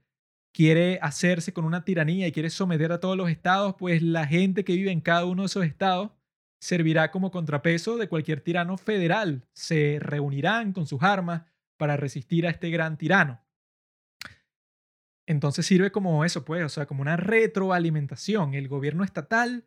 quiere 0.55 1.01
hacerse 1.03 1.53
con 1.53 1.65
una 1.65 1.85
tiranía 1.85 2.29
y 2.29 2.33
quiere 2.33 2.49
someter 2.49 2.93
a 2.93 3.01
todos 3.01 3.17
los 3.17 3.29
estados, 3.29 3.75
pues 3.77 4.03
la 4.03 4.27
gente 4.27 4.65
que 4.65 4.75
vive 4.75 4.93
en 4.93 5.01
cada 5.01 5.27
uno 5.27 5.43
de 5.43 5.47
esos 5.47 5.65
estados 5.65 6.13
servirá 6.61 7.11
como 7.11 7.33
contrapeso 7.33 7.99
de 7.99 8.09
cualquier 8.09 8.41
tirano 8.41 8.79
federal. 8.79 9.47
Se 9.53 9.99
reunirán 10.01 10.73
con 10.73 10.87
sus 10.87 11.03
armas 11.03 11.43
para 11.77 11.97
resistir 11.97 12.47
a 12.47 12.51
este 12.51 12.71
gran 12.71 12.97
tirano. 12.97 13.43
Entonces 15.27 15.67
sirve 15.67 15.91
como 15.91 16.25
eso, 16.25 16.45
pues, 16.45 16.65
o 16.65 16.69
sea, 16.69 16.87
como 16.87 17.03
una 17.03 17.17
retroalimentación. 17.17 18.55
El 18.55 18.69
gobierno 18.69 19.03
estatal 19.03 19.67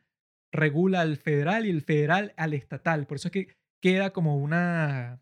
regula 0.53 1.01
al 1.01 1.17
federal 1.17 1.65
y 1.65 1.69
el 1.69 1.81
federal 1.81 2.33
al 2.37 2.53
estatal. 2.53 3.07
Por 3.07 3.17
eso 3.17 3.27
es 3.27 3.31
que 3.33 3.57
queda 3.81 4.13
como 4.13 4.37
una 4.37 5.21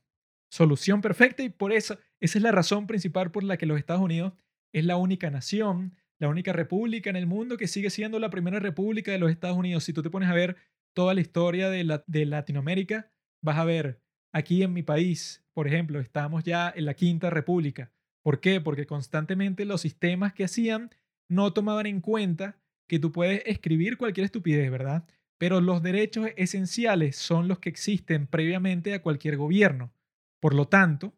solución 0.51 1.01
perfecta 1.01 1.41
y 1.41 1.49
por 1.49 1.74
eso, 1.74 1.97
esa 2.20 2.38
es 2.38 2.43
la 2.43 2.51
razón 2.51 2.86
principal 2.86 3.32
por 3.32 3.43
la 3.43 3.57
que 3.57 3.66
los 3.66 3.80
Estados 3.80 4.03
Unidos 4.03 4.34
es 4.76 4.84
la 4.84 4.97
única 4.97 5.32
nación, 5.32 5.95
la 6.19 6.28
única 6.28 6.51
república 6.51 7.09
en 7.09 7.15
el 7.15 7.28
mundo 7.28 7.55
que 7.55 7.67
sigue 7.67 7.89
siendo 7.89 8.19
la 8.19 8.30
primera 8.30 8.59
república 8.59 9.09
de 9.13 9.19
los 9.19 9.32
Estados 9.32 9.55
Unidos. 9.55 9.86
Si 9.86 9.93
tú 9.93 10.03
te 10.03 10.09
pones 10.09 10.28
a 10.28 10.34
ver 10.34 10.57
toda 10.93 11.13
la 11.13 11.21
historia 11.21 11.69
de, 11.69 12.01
de 12.05 12.26
Latinoamérica, 12.26 13.09
vas 13.41 13.57
a 13.57 13.63
ver, 13.63 14.01
aquí 14.34 14.63
en 14.63 14.73
mi 14.73 14.84
país, 14.84 15.45
por 15.53 15.65
ejemplo, 15.65 16.01
estamos 16.01 16.43
ya 16.43 16.73
en 16.76 16.84
la 16.84 16.93
Quinta 16.93 17.30
República. 17.30 17.93
¿Por 18.21 18.41
qué? 18.41 18.59
Porque 18.59 18.86
constantemente 18.86 19.63
los 19.63 19.80
sistemas 19.80 20.34
que 20.34 20.43
hacían 20.43 20.89
no 21.30 21.53
tomaban 21.53 21.86
en 21.86 22.01
cuenta 22.01 22.57
que 22.89 22.99
tú 22.99 23.13
puedes 23.13 23.43
escribir 23.45 23.97
cualquier 23.97 24.26
estupidez, 24.26 24.69
¿verdad? 24.69 25.05
Pero 25.38 25.61
los 25.61 25.82
derechos 25.82 26.28
esenciales 26.36 27.15
son 27.15 27.47
los 27.47 27.59
que 27.59 27.69
existen 27.69 28.28
previamente 28.28 28.93
a 28.93 29.01
cualquier 29.01 29.38
gobierno. 29.38 29.93
Por 30.41 30.53
lo 30.53 30.67
tanto, 30.67 31.13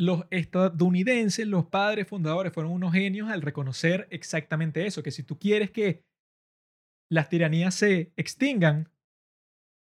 los 0.00 0.24
estadounidenses, 0.30 1.46
los 1.46 1.66
padres 1.66 2.08
fundadores, 2.08 2.52
fueron 2.52 2.72
unos 2.72 2.92
genios 2.92 3.30
al 3.30 3.42
reconocer 3.42 4.08
exactamente 4.10 4.86
eso, 4.86 5.02
que 5.02 5.10
si 5.10 5.22
tú 5.22 5.38
quieres 5.38 5.70
que 5.70 6.02
las 7.10 7.28
tiranías 7.28 7.74
se 7.74 8.12
extingan, 8.16 8.88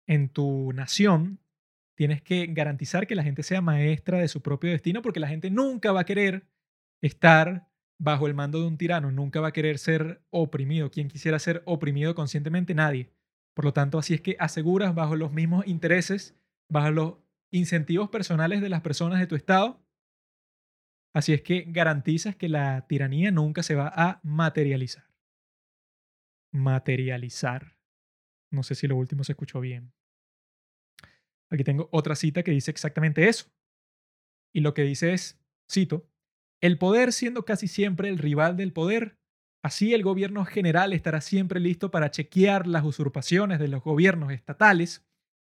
en 0.07 0.29
tu 0.29 0.71
nación, 0.73 1.39
tienes 1.95 2.21
que 2.21 2.47
garantizar 2.47 3.07
que 3.07 3.15
la 3.15 3.23
gente 3.23 3.43
sea 3.43 3.61
maestra 3.61 4.19
de 4.19 4.27
su 4.27 4.41
propio 4.41 4.71
destino 4.71 5.01
porque 5.01 5.19
la 5.19 5.27
gente 5.27 5.51
nunca 5.51 5.91
va 5.91 6.01
a 6.01 6.05
querer 6.05 6.47
estar 7.01 7.67
bajo 7.99 8.27
el 8.27 8.33
mando 8.33 8.61
de 8.61 8.67
un 8.67 8.77
tirano, 8.77 9.11
nunca 9.11 9.41
va 9.41 9.49
a 9.49 9.53
querer 9.53 9.77
ser 9.77 10.21
oprimido. 10.29 10.89
¿Quién 10.91 11.09
quisiera 11.09 11.39
ser 11.39 11.61
oprimido 11.65 12.15
conscientemente? 12.15 12.73
Nadie. 12.73 13.11
Por 13.53 13.65
lo 13.65 13.73
tanto, 13.73 13.97
así 13.97 14.13
es 14.13 14.21
que 14.21 14.37
aseguras 14.39 14.95
bajo 14.95 15.15
los 15.15 15.33
mismos 15.33 15.67
intereses, 15.67 16.35
bajo 16.69 16.91
los 16.91 17.13
incentivos 17.51 18.09
personales 18.09 18.61
de 18.61 18.69
las 18.69 18.81
personas 18.81 19.19
de 19.19 19.27
tu 19.27 19.35
estado. 19.35 19.83
Así 21.13 21.33
es 21.33 21.41
que 21.41 21.65
garantizas 21.67 22.35
que 22.35 22.49
la 22.49 22.85
tiranía 22.87 23.31
nunca 23.31 23.63
se 23.63 23.75
va 23.75 23.91
a 23.95 24.19
materializar. 24.23 25.05
Materializar. 26.53 27.77
No 28.51 28.63
sé 28.63 28.75
si 28.75 28.87
lo 28.87 28.95
último 28.95 29.23
se 29.23 29.33
escuchó 29.33 29.59
bien. 29.59 29.93
Aquí 31.49 31.63
tengo 31.63 31.89
otra 31.91 32.15
cita 32.15 32.43
que 32.43 32.51
dice 32.51 32.71
exactamente 32.71 33.27
eso. 33.27 33.49
Y 34.53 34.61
lo 34.61 34.73
que 34.73 34.83
dice 34.83 35.13
es, 35.13 35.39
cito, 35.71 36.09
el 36.61 36.77
poder 36.77 37.13
siendo 37.13 37.45
casi 37.45 37.67
siempre 37.67 38.09
el 38.09 38.17
rival 38.17 38.57
del 38.57 38.73
poder, 38.73 39.17
así 39.63 39.93
el 39.93 40.03
gobierno 40.03 40.45
general 40.45 40.93
estará 40.93 41.21
siempre 41.21 41.59
listo 41.59 41.91
para 41.91 42.11
chequear 42.11 42.67
las 42.67 42.83
usurpaciones 42.83 43.59
de 43.59 43.67
los 43.67 43.83
gobiernos 43.83 44.31
estatales 44.31 45.05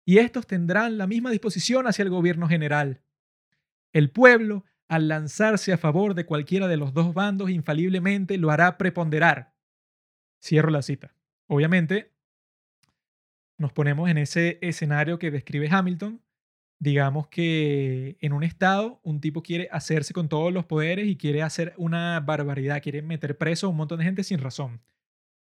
y 0.07 0.19
estos 0.19 0.47
tendrán 0.47 0.99
la 0.99 1.07
misma 1.07 1.31
disposición 1.31 1.87
hacia 1.87 2.03
el 2.03 2.11
gobierno 2.11 2.49
general. 2.49 3.03
El 3.93 4.11
pueblo, 4.11 4.65
al 4.91 5.07
lanzarse 5.07 5.73
a 5.73 5.79
favor 5.79 6.15
de 6.15 6.27
cualquiera 6.27 6.67
de 6.67 6.77
los 6.77 6.93
dos 6.93 7.15
bandos, 7.15 7.49
infaliblemente 7.49 8.37
lo 8.39 8.51
hará 8.51 8.77
preponderar. 8.77 9.55
Cierro 10.43 10.69
la 10.71 10.83
cita. 10.83 11.15
Obviamente, 11.47 12.11
nos 13.57 13.73
ponemos 13.73 14.11
en 14.11 14.19
ese 14.19 14.59
escenario 14.63 15.21
que 15.21 15.31
describe 15.31 15.69
Hamilton. 15.71 16.21
Digamos 16.81 17.29
que 17.29 18.17
en 18.21 18.33
un 18.33 18.43
estado 18.43 19.01
un 19.05 19.21
tipo 19.21 19.45
quiere 19.45 19.69
hacerse 19.71 20.13
con 20.13 20.29
todos 20.29 20.53
los 20.53 20.65
poderes 20.65 21.07
y 21.07 21.17
quiere 21.17 21.43
hacer 21.43 21.73
una 21.77 22.19
barbaridad, 22.19 22.83
quiere 22.83 23.01
meter 23.01 23.39
preso 23.39 23.69
a 23.69 23.71
un 23.71 23.77
montón 23.77 24.01
de 24.01 24.07
gente 24.07 24.25
sin 24.25 24.41
razón. 24.41 24.83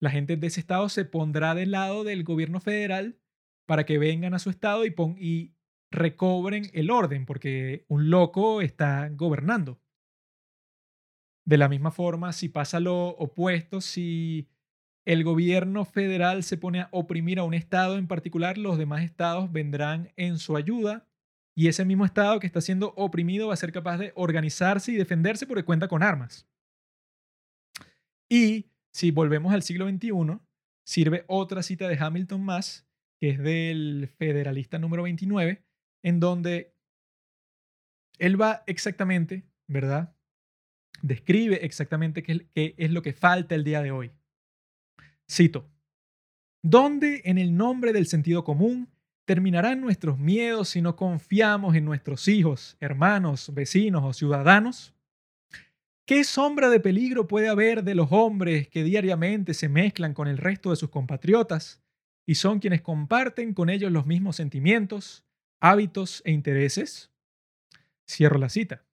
La 0.01 0.09
gente 0.09 0.39
de 0.39 0.47
ese 0.47 0.61
estado 0.61 0.89
se 0.89 1.05
pondrá 1.05 1.55
del 1.55 1.73
lado 1.73 2.03
del 2.03 2.25
gobierno 2.25 2.61
federal 2.61 3.19
para 3.67 3.85
que 3.85 3.99
vengan 3.99 4.33
a 4.33 4.39
su 4.39 4.49
estado 4.49 4.87
y, 4.87 4.95
y 5.19 5.54
recobren 5.95 6.71
el 6.73 6.91
orden, 6.91 7.27
porque 7.27 7.85
un 7.89 8.11
loco 8.11 8.61
está 8.61 9.09
gobernando. 9.11 9.81
De 11.47 11.59
la 11.59 11.69
misma 11.69 11.91
forma, 11.91 12.33
si 12.33 12.49
pasa 12.49 12.81
lo 12.81 13.09
opuesto, 13.09 13.81
si 13.81 14.49
el 15.05 15.25
gobierno 15.25 15.85
federal 15.85 16.43
se 16.43 16.57
pone 16.57 16.81
a 16.81 16.89
oprimir 16.91 17.39
a 17.39 17.45
un 17.45 17.55
estado 17.55 17.99
en 17.99 18.07
particular, 18.07 18.57
los 18.57 18.79
demás 18.79 19.03
estados 19.03 19.53
vendrán 19.53 20.13
en 20.17 20.39
su 20.39 20.57
ayuda 20.57 21.07
y 21.55 21.69
ese 21.69 21.85
mismo 21.85 22.05
estado 22.05 22.41
que 22.41 22.47
está 22.47 22.61
siendo 22.61 22.93
oprimido 22.97 23.49
va 23.49 23.55
a 23.55 23.59
ser 23.59 23.73
capaz 23.73 23.99
de 23.99 24.13
organizarse 24.17 24.93
y 24.93 24.97
defenderse 24.97 25.47
porque 25.47 25.65
cuenta 25.65 25.89
con 25.89 26.03
armas. 26.03 26.49
Y 28.29 28.71
si 28.93 29.11
volvemos 29.11 29.53
al 29.53 29.63
siglo 29.63 29.89
XXI, 29.89 30.41
sirve 30.85 31.25
otra 31.29 31.63
cita 31.63 31.87
de 31.89 31.99
Hamilton 31.99 32.43
más, 32.43 32.89
que 33.21 33.31
es 33.31 33.39
del 33.39 34.11
Federalista 34.19 34.79
número 34.79 35.05
29, 35.05 35.64
en 36.05 36.21
donde 36.21 36.77
él 38.19 38.41
va 38.41 38.63
exactamente, 38.67 39.43
¿verdad? 39.67 40.15
Describe 41.03 41.65
exactamente 41.65 42.23
qué 42.23 42.47
es 42.55 42.91
lo 42.93 43.03
que 43.03 43.15
falta 43.15 43.55
el 43.55 43.65
día 43.65 43.83
de 43.83 43.91
hoy. 43.91 44.13
Cito, 45.29 45.69
¿dónde 46.63 47.23
en 47.25 47.39
el 47.39 47.57
nombre 47.57 47.93
del 47.93 48.07
sentido 48.07 48.45
común 48.45 48.91
terminarán 49.25 49.81
nuestros 49.81 50.19
miedos 50.19 50.69
si 50.69 50.83
no 50.83 50.95
confiamos 50.95 51.75
en 51.75 51.87
nuestros 51.87 52.29
hijos, 52.29 52.77
hermanos, 52.81 53.53
vecinos 53.55 54.05
o 54.05 54.13
ciudadanos? 54.13 54.95
¿Qué 56.07 56.23
sombra 56.23 56.69
de 56.69 56.81
peligro 56.81 57.27
puede 57.27 57.49
haber 57.49 57.83
de 57.83 57.95
los 57.95 58.09
hombres 58.11 58.69
que 58.69 58.85
diariamente 58.85 59.55
se 59.55 59.71
mezclan 59.71 60.13
con 60.13 60.29
el 60.29 60.37
resto 60.37 60.69
de 60.69 60.77
sus 60.77 60.91
compatriotas 60.91 61.83
y 62.27 62.35
son 62.35 62.59
quienes 62.59 62.83
comparten 62.83 63.55
con 63.55 63.71
ellos 63.71 63.91
los 63.91 64.05
mismos 64.05 64.37
sentimientos, 64.37 65.24
hábitos 65.65 66.21
e 66.27 66.33
intereses? 66.33 67.11
Cierro 68.07 68.39
la 68.39 68.51
cita. 68.51 68.85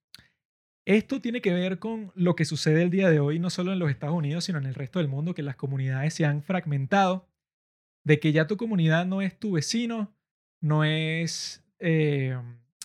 Esto 0.86 1.20
tiene 1.20 1.42
que 1.42 1.54
ver 1.54 1.80
con 1.80 2.14
lo 2.16 2.38
que 2.38 2.46
sucede 2.46 2.82
el 2.82 2.90
día 2.90 3.10
de 3.10 3.20
hoy, 3.20 3.40
no 3.40 3.50
solo 3.50 3.74
en 3.74 3.80
los 3.80 3.92
Estados 3.92 4.16
Unidos, 4.16 4.46
sino 4.46 4.58
en 4.58 4.66
el 4.66 4.74
resto 4.74 5.00
del 5.00 5.10
mundo, 5.10 5.34
que 5.34 5.44
las 5.44 5.58
comunidades 5.58 6.14
se 6.14 6.26
han 6.26 6.42
fragmentado, 6.44 7.28
de 8.06 8.22
que 8.22 8.32
ya 8.32 8.48
tu 8.48 8.56
comunidad 8.56 9.06
no 9.06 9.22
es 9.22 9.38
tu 9.38 9.52
vecino, 9.52 10.16
no 10.62 10.86
es 10.86 11.62
eh, 11.80 12.40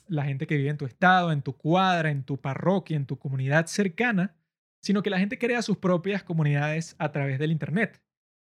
la 0.09 0.25
gente 0.25 0.49
que 0.49 0.57
vive 0.57 0.71
en 0.71 0.79
tu 0.79 0.85
estado, 0.85 1.31
en 1.31 1.43
tu 1.43 1.57
cuadra, 1.57 2.11
en 2.11 2.25
tu 2.25 2.39
parroquia, 2.41 2.97
en 2.97 3.07
tu 3.07 3.21
comunidad 3.21 3.67
cercana, 3.67 4.35
sino 4.83 5.01
que 5.01 5.11
la 5.11 5.21
gente 5.21 5.39
crea 5.39 5.63
sus 5.63 5.77
propias 5.79 6.25
comunidades 6.25 6.97
a 6.99 7.13
través 7.13 7.39
del 7.39 7.53
Internet. 7.53 8.03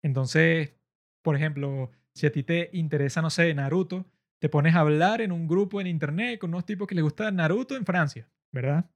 Entonces, 0.03 0.74
por 1.22 1.37
ejemplo, 1.37 1.91
si 2.14 2.26
a 2.26 2.32
ti 2.32 2.43
te 2.43 2.70
interesa, 2.72 3.20
no 3.20 3.28
sé, 3.28 3.53
Naruto, 3.53 4.07
te 4.39 4.49
pones 4.49 4.74
a 4.74 4.80
hablar 4.80 5.20
en 5.20 5.32
un 5.32 5.49
grupo 5.49 5.80
en 5.80 5.87
Internet 5.87 6.39
con 6.39 6.51
unos 6.51 6.66
tipos 6.66 6.87
que 6.87 6.95
les 6.95 7.05
gusta 7.05 7.30
Naruto 7.30 7.76
en 7.76 7.84
Francia, 7.84 8.28
¿verdad? 8.53 8.91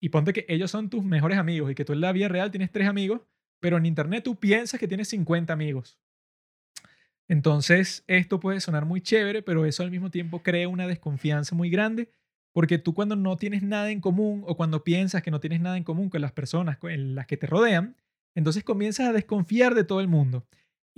y 0.00 0.10
ponte 0.10 0.32
que 0.32 0.46
ellos 0.48 0.70
son 0.70 0.90
tus 0.90 1.04
mejores 1.04 1.38
amigos 1.38 1.70
y 1.70 1.74
que 1.74 1.84
tú 1.84 1.92
en 1.92 2.00
la 2.00 2.12
vida 2.12 2.28
real 2.28 2.50
tienes 2.50 2.70
tres 2.70 2.88
amigos, 2.88 3.22
pero 3.60 3.76
en 3.76 3.86
internet 3.86 4.24
tú 4.24 4.36
piensas 4.36 4.78
que 4.78 4.88
tienes 4.88 5.08
50 5.08 5.52
amigos. 5.52 5.98
Entonces, 7.28 8.04
esto 8.06 8.38
puede 8.38 8.60
sonar 8.60 8.84
muy 8.84 9.00
chévere, 9.00 9.42
pero 9.42 9.66
eso 9.66 9.82
al 9.82 9.90
mismo 9.90 10.10
tiempo 10.10 10.42
crea 10.42 10.68
una 10.68 10.86
desconfianza 10.86 11.56
muy 11.56 11.70
grande, 11.70 12.10
porque 12.52 12.78
tú 12.78 12.94
cuando 12.94 13.16
no 13.16 13.36
tienes 13.36 13.62
nada 13.62 13.90
en 13.90 14.00
común 14.00 14.44
o 14.46 14.56
cuando 14.56 14.84
piensas 14.84 15.22
que 15.22 15.30
no 15.30 15.40
tienes 15.40 15.60
nada 15.60 15.76
en 15.76 15.84
común 15.84 16.08
con 16.08 16.20
las 16.20 16.32
personas 16.32 16.78
en 16.82 17.14
las 17.14 17.26
que 17.26 17.36
te 17.36 17.46
rodean, 17.46 17.96
entonces 18.34 18.64
comienzas 18.64 19.08
a 19.08 19.12
desconfiar 19.12 19.74
de 19.74 19.84
todo 19.84 20.00
el 20.00 20.08
mundo. 20.08 20.46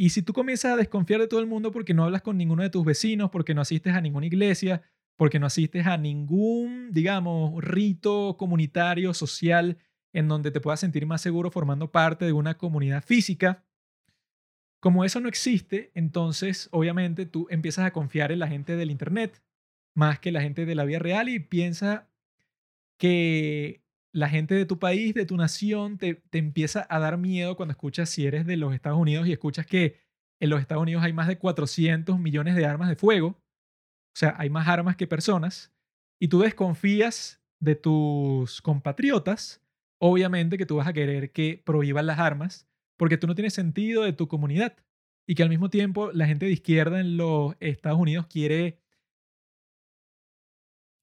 Y 0.01 0.11
si 0.11 0.23
tú 0.23 0.33
comienzas 0.33 0.75
a 0.75 0.77
desconfiar 0.77 1.21
de 1.21 1.27
todo 1.27 1.41
el 1.41 1.49
mundo 1.49 1.73
porque 1.73 1.93
no 1.93 2.05
hablas 2.05 2.23
con 2.23 2.39
ninguno 2.39 2.63
de 2.63 2.71
tus 2.71 2.85
vecinos, 2.85 3.31
porque 3.31 3.53
no 3.53 3.63
asistes 3.63 3.95
a 3.95 4.01
ninguna 4.01 4.27
iglesia, 4.27 4.81
porque 5.17 5.41
no 5.41 5.47
asistes 5.47 5.87
a 5.89 5.97
ningún, 5.97 6.93
digamos, 6.93 7.61
rito 7.65 8.37
comunitario, 8.39 9.13
social, 9.13 9.77
en 10.13 10.29
donde 10.29 10.53
te 10.53 10.61
puedas 10.61 10.79
sentir 10.79 11.05
más 11.05 11.21
seguro 11.21 11.51
formando 11.51 11.91
parte 11.91 12.25
de 12.25 12.33
una 12.33 12.57
comunidad 12.57 13.03
física. 13.03 13.65
Como 14.79 15.05
eso 15.05 15.19
no 15.19 15.29
existe, 15.29 15.91
entonces 15.95 16.69
obviamente 16.71 17.27
tú 17.27 17.49
empiezas 17.51 17.85
a 17.85 17.93
confiar 17.93 18.31
en 18.31 18.39
la 18.39 18.47
gente 18.47 18.77
del 18.77 18.93
Internet 18.93 19.43
más 19.97 20.21
que 20.21 20.31
la 20.31 20.43
gente 20.43 20.65
de 20.65 20.77
la 20.77 20.85
vida 20.85 21.01
real 21.01 21.29
y 21.29 21.41
piensa 21.41 22.09
que 22.99 23.83
la 24.13 24.29
gente 24.29 24.55
de 24.55 24.67
tu 24.67 24.79
país, 24.79 25.15
de 25.15 25.27
tu 25.27 25.37
nación, 25.37 25.99
te, 25.99 26.15
te 26.15 26.39
empieza 26.39 26.87
a 26.89 26.99
dar 26.99 27.19
miedo 27.19 27.57
cuando 27.57 27.73
escuchas 27.73 28.09
si 28.09 28.27
eres 28.27 28.47
de 28.47 28.57
los 28.57 28.75
Estados 28.75 28.99
Unidos 28.99 29.27
y 29.27 29.33
escuchas 29.33 29.67
que 29.67 30.01
en 30.41 30.51
los 30.51 30.61
Estados 30.61 30.83
Unidos 30.83 31.03
hay 31.03 31.13
más 31.13 31.29
de 31.29 31.39
400 31.39 32.19
millones 32.19 32.57
de 32.57 32.67
armas 32.67 32.89
de 32.89 32.97
fuego 32.97 33.43
o 34.15 34.19
sea, 34.19 34.35
hay 34.37 34.51
más 34.51 34.67
armas 34.67 34.97
que 34.97 35.07
personas 35.07 35.73
y 36.21 36.27
tú 36.27 36.41
desconfías 36.41 37.41
de 37.61 37.77
tus 37.77 38.61
compatriotas, 38.63 39.63
obviamente 40.01 40.59
que 40.59 40.67
tú 40.67 40.75
vas 40.75 40.89
a 40.89 40.93
querer 40.93 41.31
que 41.31 41.63
prohíban 41.65 42.07
las 42.07 42.19
armas 42.19 42.69
porque 42.99 43.17
tú 43.17 43.29
no 43.29 43.37
tienes 43.37 43.55
sentido 43.55 44.03
de 44.03 44.13
tu 44.13 44.27
comunidad 44.27 44.77
y 45.25 45.37
que 45.37 45.45
al 45.45 45.49
mismo 45.49 45.71
tiempo 45.71 46.11
la 46.11 46.27
gente 46.27 46.47
de 46.47 46.51
izquierda 46.51 46.99
en 46.99 47.17
los 47.17 47.55
Estados 47.61 48.01
Unidos 48.01 48.27
quiere, 48.27 48.81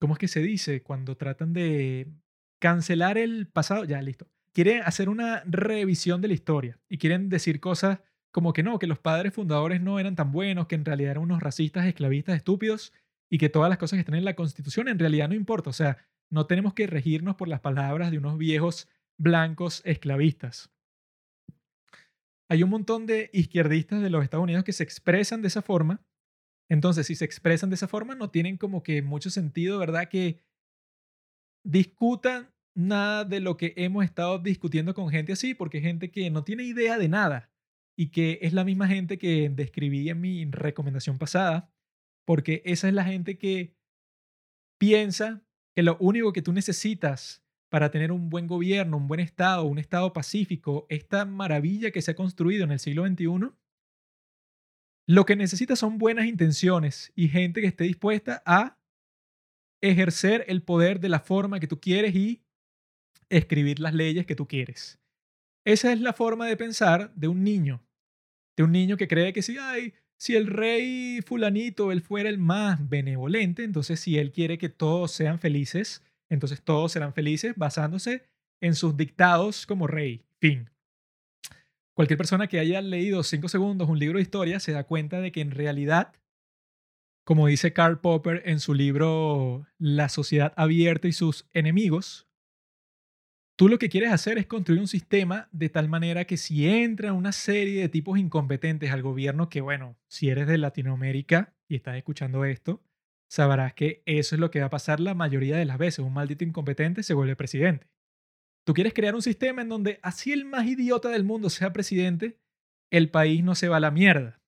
¿cómo 0.01 0.16
es 0.16 0.20
que 0.20 0.28
se 0.28 0.41
dice? 0.41 0.84
Cuando 0.84 1.16
tratan 1.16 1.53
de 1.53 2.12
cancelar 2.60 3.18
el 3.18 3.47
pasado, 3.47 3.84
ya 3.86 4.01
listo. 4.01 4.28
Quieren 4.53 4.84
hacer 4.84 5.10
una 5.10 5.43
revisión 5.45 6.22
de 6.22 6.30
la 6.30 6.34
historia 6.34 6.80
y 6.89 6.97
quieren 6.97 7.30
decir 7.30 7.60
cosas 7.60 7.99
como 8.32 8.53
que 8.53 8.64
no, 8.64 8.80
que 8.80 8.88
los 8.88 8.99
padres 8.99 9.34
fundadores 9.34 9.82
no 9.82 9.99
eran 9.99 10.16
tan 10.16 10.32
buenos, 10.32 10.68
que 10.68 10.76
en 10.76 10.86
realidad 10.86 11.12
eran 11.12 11.24
unos 11.24 11.41
racistas, 11.41 11.86
esclavistas, 11.86 12.36
estúpidos 12.36 12.93
y 13.30 13.38
que 13.38 13.49
todas 13.49 13.70
las 13.70 13.78
cosas 13.78 13.97
que 13.97 14.01
están 14.01 14.16
en 14.16 14.26
la 14.26 14.36
Constitución 14.36 14.88
en 14.88 14.99
realidad 14.99 15.30
no 15.30 15.36
importa. 15.36 15.70
O 15.70 15.74
sea, 15.74 15.97
no 16.30 16.45
tenemos 16.45 16.74
que 16.74 16.88
regirnos 16.88 17.36
por 17.36 17.47
las 17.47 17.62
palabras 17.62 18.12
de 18.12 18.18
unos 18.18 18.38
viejos 18.38 18.89
blancos 19.18 19.82
esclavistas. 19.86 20.70
Hay 22.49 22.62
un 22.62 22.70
montón 22.70 23.06
de 23.06 23.30
izquierdistas 23.34 24.01
de 24.01 24.10
los 24.10 24.24
Estados 24.24 24.43
Unidos 24.43 24.64
que 24.64 24.74
se 24.74 24.84
expresan 24.84 25.41
de 25.41 25.47
esa 25.47 25.62
forma. 25.62 26.06
Entonces, 26.70 27.08
si 27.08 27.16
se 27.16 27.26
expresan 27.26 27.70
de 27.70 27.76
esa 27.76 27.88
forma, 27.88 28.16
no 28.16 28.30
tienen 28.30 28.58
como 28.58 28.84
que 28.84 29.01
mucho 29.01 29.30
sentido, 29.30 29.80
¿verdad? 29.80 30.10
Que 30.10 30.41
discutan 31.66 32.53
nada 32.76 33.26
de 33.26 33.39
lo 33.39 33.57
que 33.57 33.74
hemos 33.76 34.05
estado 34.05 34.39
discutiendo 34.39 34.93
con 34.93 35.09
gente 35.09 35.34
así, 35.34 35.53
porque 35.53 35.82
gente 35.82 36.11
que 36.11 36.30
no 36.30 36.43
tiene 36.43 36.63
idea 36.63 36.97
de 36.97 37.09
nada 37.09 37.51
y 37.97 38.11
que 38.11 38.39
es 38.41 38.53
la 38.53 38.63
misma 38.63 38.88
gente 38.88 39.18
que 39.18 39.49
describí 39.49 40.09
en 40.09 40.22
mi 40.22 40.45
recomendación 40.45 41.18
pasada, 41.18 41.74
porque 42.26 42.61
esa 42.66 42.88
es 42.88 42.93
la 42.93 43.05
gente 43.05 43.38
que 43.38 43.76
piensa 44.80 45.43
que 45.76 45.84
lo 45.84 45.97
único 45.99 46.34
que 46.34 46.41
tú 46.41 46.53
necesitas 46.53 47.43
para 47.70 47.89
tener 47.91 48.11
un 48.11 48.30
buen 48.30 48.47
gobierno, 48.47 48.97
un 48.97 49.07
buen 49.07 49.20
Estado, 49.20 49.63
un 49.66 49.80
Estado 49.80 50.13
pacífico, 50.13 50.86
esta 50.89 51.26
maravilla 51.26 51.91
que 51.91 52.01
se 52.01 52.11
ha 52.11 52.16
construido 52.16 52.63
en 52.63 52.72
el 52.72 52.80
siglo 52.80 53.05
XXI, 53.05 53.51
Lo 55.07 55.26
que 55.26 55.36
necesitas 55.36 55.80
son 55.80 55.97
buenas 55.97 56.26
intenciones 56.26 57.11
y 57.16 57.28
gente 57.30 57.61
que 57.61 57.68
esté 57.68 57.84
dispuesta 57.84 58.41
a 58.45 58.80
ejercer 59.82 60.46
el 60.48 60.62
poder 60.62 61.00
de 61.00 61.10
la 61.10 61.20
forma 61.20 61.60
que 61.60 61.68
tú 61.68 61.80
quieres 61.80 62.16
y 62.16 62.44
escribir 63.30 63.80
las 63.80 63.94
leyes 63.94 64.26
que 64.26 64.36
tú 64.36 64.48
quieres. 64.48 65.00
Esa 65.66 65.92
es 65.92 66.00
la 66.00 66.14
forma 66.14 66.46
de 66.46 66.58
pensar 66.58 67.14
de 67.16 67.28
un 67.28 67.44
niño. 67.44 67.84
De 68.56 68.64
un 68.64 68.72
niño 68.72 68.98
que 68.98 69.08
cree 69.08 69.34
que 69.34 69.42
si, 69.42 69.58
ay, 69.58 69.94
si 70.18 70.36
el 70.36 70.48
rey 70.48 71.20
fulanito, 71.26 71.92
él 71.92 72.02
fuera 72.02 72.30
el 72.30 72.38
más 72.38 72.88
benevolente, 72.88 73.64
entonces 73.64 74.00
si 74.00 74.18
él 74.18 74.32
quiere 74.32 74.58
que 74.58 74.70
todos 74.70 75.12
sean 75.12 75.40
felices, 75.40 76.04
entonces 76.30 76.62
todos 76.62 76.92
serán 76.92 77.14
felices 77.14 77.54
basándose 77.56 78.24
en 78.62 78.76
sus 78.76 78.96
dictados 78.96 79.66
como 79.66 79.88
rey. 79.88 80.24
Fin. 80.40 80.70
Cualquier 81.94 82.18
persona 82.18 82.48
que 82.48 82.60
haya 82.60 82.82
leído 82.82 83.24
cinco 83.24 83.48
segundos 83.48 83.90
un 83.90 84.00
libro 84.00 84.18
de 84.18 84.24
historia 84.24 84.60
se 84.60 84.72
da 84.72 84.84
cuenta 84.84 85.22
de 85.22 85.32
que 85.32 85.42
en 85.42 85.52
realidad, 85.52 86.14
como 87.26 87.48
dice 87.48 87.74
Karl 87.74 88.00
Popper 88.00 88.44
en 88.46 88.60
su 88.60 88.74
libro 88.76 89.68
La 89.80 90.10
sociedad 90.10 90.54
abierta 90.56 91.08
y 91.08 91.12
sus 91.12 91.50
enemigos, 91.54 92.28
tú 93.58 93.68
lo 93.68 93.80
que 93.80 93.90
quieres 93.90 94.12
hacer 94.12 94.38
es 94.38 94.46
construir 94.46 94.80
un 94.80 94.88
sistema 94.88 95.50
de 95.52 95.70
tal 95.70 95.90
manera 95.90 96.26
que 96.26 96.38
si 96.38 96.70
entra 96.70 97.14
una 97.14 97.32
serie 97.32 97.82
de 97.82 97.90
tipos 97.90 98.20
incompetentes 98.20 98.92
al 98.92 99.02
gobierno, 99.02 99.50
que 99.50 99.62
bueno, 99.62 99.98
si 100.08 100.30
eres 100.30 100.48
de 100.48 100.60
Latinoamérica 100.60 101.56
y 101.68 101.76
estás 101.76 101.98
escuchando 101.98 102.46
esto, 102.46 102.84
sabrás 103.28 103.74
que 103.74 104.04
eso 104.06 104.36
es 104.36 104.40
lo 104.40 104.52
que 104.52 104.60
va 104.60 104.68
a 104.68 104.70
pasar 104.70 105.00
la 105.00 105.16
mayoría 105.16 105.58
de 105.58 105.66
las 105.66 105.80
veces. 105.80 106.00
Un 106.00 106.14
maldito 106.14 106.44
incompetente 106.44 107.02
se 107.02 107.16
vuelve 107.16 107.36
presidente. 107.36 107.88
Tú 108.66 108.76
quieres 108.76 108.94
crear 108.94 109.16
un 109.16 109.24
sistema 109.24 109.64
en 109.64 109.70
donde 109.70 110.00
así 110.04 110.32
el 110.32 110.46
más 110.46 110.68
idiota 110.68 111.10
del 111.10 111.24
mundo 111.24 111.50
sea 111.50 111.74
presidente, 111.74 112.38
el 112.92 113.10
país 113.10 113.44
no 113.44 113.56
se 113.56 113.68
va 113.68 113.78
a 113.78 113.80
la 113.80 113.92
mierda. 113.92 114.45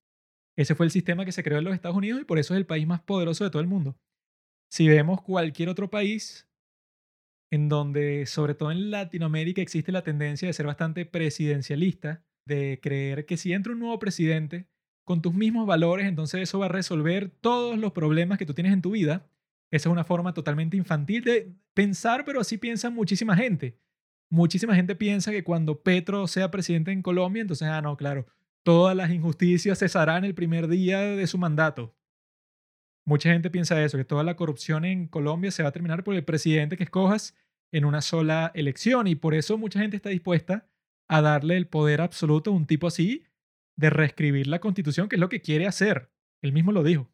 Ese 0.57 0.75
fue 0.75 0.85
el 0.85 0.91
sistema 0.91 1.23
que 1.23 1.31
se 1.31 1.43
creó 1.43 1.59
en 1.59 1.65
los 1.65 1.73
Estados 1.73 1.97
Unidos 1.97 2.21
y 2.21 2.25
por 2.25 2.39
eso 2.39 2.53
es 2.53 2.57
el 2.57 2.65
país 2.65 2.87
más 2.87 3.01
poderoso 3.01 3.43
de 3.43 3.49
todo 3.49 3.61
el 3.61 3.67
mundo. 3.67 3.95
Si 4.69 4.87
vemos 4.87 5.21
cualquier 5.21 5.69
otro 5.69 5.89
país 5.89 6.49
en 7.51 7.69
donde, 7.69 8.25
sobre 8.25 8.55
todo 8.55 8.71
en 8.71 8.91
Latinoamérica, 8.91 9.61
existe 9.61 9.91
la 9.91 10.03
tendencia 10.03 10.47
de 10.47 10.53
ser 10.53 10.65
bastante 10.65 11.05
presidencialista, 11.05 12.25
de 12.45 12.79
creer 12.81 13.25
que 13.25 13.37
si 13.37 13.53
entra 13.53 13.73
un 13.73 13.79
nuevo 13.79 13.99
presidente 13.99 14.67
con 15.05 15.21
tus 15.21 15.33
mismos 15.33 15.67
valores, 15.67 16.07
entonces 16.07 16.41
eso 16.41 16.59
va 16.59 16.65
a 16.65 16.69
resolver 16.69 17.29
todos 17.29 17.77
los 17.77 17.93
problemas 17.93 18.37
que 18.37 18.45
tú 18.45 18.53
tienes 18.53 18.73
en 18.73 18.81
tu 18.81 18.91
vida. 18.91 19.29
Esa 19.71 19.89
es 19.89 19.93
una 19.93 20.03
forma 20.03 20.33
totalmente 20.33 20.75
infantil 20.75 21.23
de 21.23 21.55
pensar, 21.73 22.25
pero 22.25 22.41
así 22.41 22.57
piensa 22.57 22.89
muchísima 22.89 23.37
gente 23.37 23.79
muchísima 24.29 24.75
gente 24.75 24.95
piensa 24.95 25.31
que 25.31 25.43
cuando 25.43 25.81
Petro 25.81 26.27
sea 26.27 26.51
presidente 26.51 26.91
en 26.91 27.01
Colombia, 27.01 27.41
entonces, 27.41 27.67
ah, 27.67 27.81
no, 27.81 27.95
claro, 27.97 28.27
todas 28.67 28.97
las 28.97 29.11
injusticias 29.11 29.79
cesarán 29.79 30.25
el 30.25 30.35
primer 30.35 30.67
día 30.67 30.99
de 30.99 31.25
su 31.25 31.37
mandato. 31.37 31.95
Mucha 33.05 33.31
gente 33.31 33.49
piensa 33.49 33.81
eso, 33.81 33.97
que 33.97 34.03
toda 34.03 34.25
la 34.25 34.35
corrupción 34.35 34.83
en 34.83 35.07
Colombia 35.07 35.51
se 35.51 35.63
va 35.63 35.69
a 35.69 35.71
terminar 35.71 36.03
por 36.03 36.15
el 36.15 36.25
presidente 36.25 36.75
que 36.75 36.83
escojas 36.83 37.33
en 37.71 37.85
una 37.85 38.01
sola 38.01 38.51
elección 38.55 39.07
y 39.07 39.15
por 39.15 39.35
eso 39.35 39.57
mucha 39.57 39.79
gente 39.79 39.95
está 39.95 40.09
dispuesta 40.09 40.67
a 41.07 41.21
darle 41.21 41.55
el 41.55 41.67
poder 41.67 42.01
absoluto 42.01 42.51
a 42.51 42.55
un 42.55 42.67
tipo 42.67 42.87
así 42.87 43.23
de 43.77 43.89
reescribir 43.89 44.47
la 44.47 44.59
constitución, 44.59 45.07
que 45.07 45.15
es 45.15 45.21
lo 45.21 45.29
que 45.29 45.39
quiere 45.39 45.65
hacer. 45.65 46.11
Él 46.41 46.51
mismo 46.51 46.73
lo 46.73 46.83
dijo. 46.83 47.09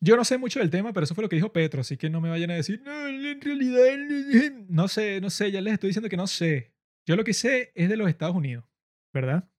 Yo 0.00 0.16
no 0.16 0.24
sé 0.24 0.38
mucho 0.38 0.60
del 0.60 0.70
tema, 0.70 0.92
pero 0.92 1.02
eso 1.02 1.16
fue 1.16 1.22
lo 1.22 1.28
que 1.28 1.34
dijo 1.34 1.52
Petro, 1.52 1.80
así 1.80 1.96
que 1.96 2.08
no 2.08 2.20
me 2.20 2.30
vayan 2.30 2.52
a 2.52 2.54
decir, 2.54 2.80
no, 2.84 3.08
en 3.08 3.40
realidad, 3.40 4.52
no 4.68 4.86
sé, 4.86 5.20
no 5.20 5.28
sé, 5.28 5.50
ya 5.50 5.60
les 5.60 5.72
estoy 5.72 5.88
diciendo 5.88 6.08
que 6.08 6.16
no 6.16 6.28
sé. 6.28 6.72
Yo 7.10 7.16
lo 7.16 7.24
que 7.24 7.34
sé 7.34 7.72
es 7.74 7.88
de 7.88 7.96
los 7.96 8.08
Estados 8.08 8.36
Unidos, 8.36 8.64
¿verdad? 9.12 9.50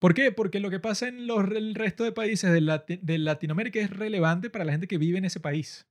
¿Por 0.00 0.14
qué? 0.14 0.30
Porque 0.30 0.60
lo 0.60 0.70
que 0.70 0.78
pasa 0.78 1.08
en 1.08 1.26
los, 1.26 1.50
el 1.50 1.74
resto 1.74 2.04
de 2.04 2.12
países 2.12 2.52
de, 2.52 3.00
de 3.02 3.18
Latinoamérica 3.18 3.80
es 3.80 3.90
relevante 3.90 4.50
para 4.50 4.64
la 4.64 4.70
gente 4.70 4.86
que 4.86 4.98
vive 4.98 5.18
en 5.18 5.24
ese 5.24 5.40
país. 5.40 5.88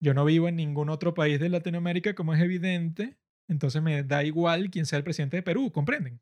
Yo 0.00 0.14
no 0.14 0.24
vivo 0.24 0.48
en 0.48 0.56
ningún 0.56 0.88
otro 0.88 1.14
país 1.14 1.38
de 1.38 1.48
Latinoamérica, 1.48 2.16
como 2.16 2.34
es 2.34 2.40
evidente, 2.40 3.16
entonces 3.48 3.80
me 3.82 4.02
da 4.02 4.24
igual 4.24 4.68
quién 4.68 4.84
sea 4.84 4.96
el 4.96 5.04
presidente 5.04 5.36
de 5.36 5.44
Perú, 5.44 5.70
¿comprenden? 5.70 6.20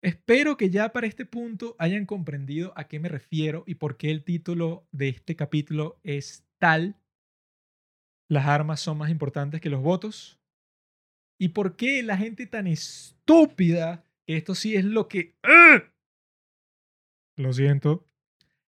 Espero 0.00 0.56
que 0.56 0.70
ya 0.70 0.92
para 0.92 1.08
este 1.08 1.26
punto 1.26 1.74
hayan 1.76 2.06
comprendido 2.06 2.72
a 2.76 2.86
qué 2.86 3.00
me 3.00 3.08
refiero 3.08 3.64
y 3.66 3.74
por 3.74 3.96
qué 3.96 4.12
el 4.12 4.22
título 4.22 4.86
de 4.92 5.08
este 5.08 5.34
capítulo 5.34 5.98
es 6.04 6.46
tal. 6.58 7.00
Las 8.28 8.46
armas 8.46 8.78
son 8.78 8.96
más 8.98 9.10
importantes 9.10 9.60
que 9.60 9.70
los 9.70 9.82
votos. 9.82 10.39
Y 11.40 11.48
por 11.48 11.74
qué 11.74 12.02
la 12.02 12.18
gente 12.18 12.46
tan 12.46 12.66
estúpida, 12.66 14.04
esto 14.26 14.54
sí 14.54 14.76
es 14.76 14.84
lo 14.84 15.08
que... 15.08 15.38
¡ah! 15.42 15.82
Lo 17.36 17.54
siento. 17.54 18.06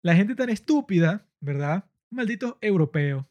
La 0.03 0.15
gente 0.15 0.35
tan 0.35 0.51
estúpida, 0.51 1.27
¿verdad? 1.41 1.89
Un 2.11 2.17
maldito 2.17 2.59
europeo, 2.61 3.27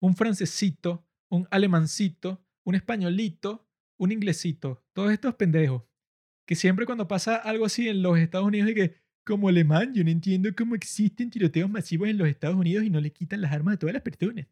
un 0.00 0.16
francesito, 0.16 1.06
un 1.28 1.46
alemancito, 1.52 2.44
un 2.64 2.74
españolito, 2.74 3.64
un 3.96 4.10
inglesito. 4.10 4.82
Todos 4.92 5.12
estos 5.12 5.36
pendejos 5.36 5.84
que 6.44 6.56
siempre 6.56 6.84
cuando 6.84 7.06
pasa 7.06 7.36
algo 7.36 7.66
así 7.66 7.88
en 7.88 8.02
los 8.02 8.18
Estados 8.18 8.48
Unidos 8.48 8.70
y 8.70 8.74
que 8.74 8.96
como 9.24 9.48
alemán 9.48 9.94
yo 9.94 10.02
no 10.02 10.10
entiendo 10.10 10.50
cómo 10.58 10.74
existen 10.74 11.30
tiroteos 11.30 11.70
masivos 11.70 12.08
en 12.08 12.18
los 12.18 12.26
Estados 12.26 12.56
Unidos 12.56 12.84
y 12.84 12.90
no 12.90 13.00
le 13.00 13.12
quitan 13.12 13.40
las 13.40 13.52
armas 13.52 13.74
a 13.74 13.78
todas 13.78 13.94
las 13.94 14.02
personas. 14.02 14.48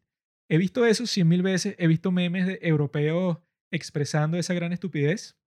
He 0.47 0.57
visto 0.57 0.85
eso 0.85 1.05
cien 1.05 1.27
mil 1.27 1.41
veces, 1.41 1.75
he 1.77 1.87
visto 1.87 2.09
memes 2.13 2.47
de 2.47 2.59
europeos 2.61 3.39
expresando 3.71 4.37
esa 4.37 4.53
gran 4.53 4.73
estupidez. 4.73 5.37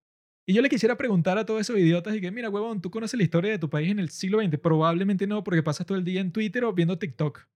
Y 0.46 0.54
yo 0.54 0.62
le 0.62 0.68
quisiera 0.68 0.96
preguntar 0.96 1.38
a 1.38 1.46
todos 1.46 1.60
esos 1.60 1.78
idiotas 1.78 2.16
y 2.16 2.20
que, 2.20 2.30
mira, 2.30 2.50
huevón, 2.50 2.80
¿tú 2.80 2.90
conoces 2.90 3.16
la 3.16 3.22
historia 3.22 3.50
de 3.52 3.58
tu 3.58 3.70
país 3.70 3.90
en 3.90 4.00
el 4.00 4.10
siglo 4.10 4.40
XX? 4.40 4.58
Probablemente 4.58 5.26
no, 5.26 5.44
porque 5.44 5.62
pasas 5.62 5.86
todo 5.86 5.96
el 5.96 6.04
día 6.04 6.20
en 6.20 6.32
Twitter 6.32 6.64
o 6.64 6.72
viendo 6.72 6.98
TikTok. 6.98 7.46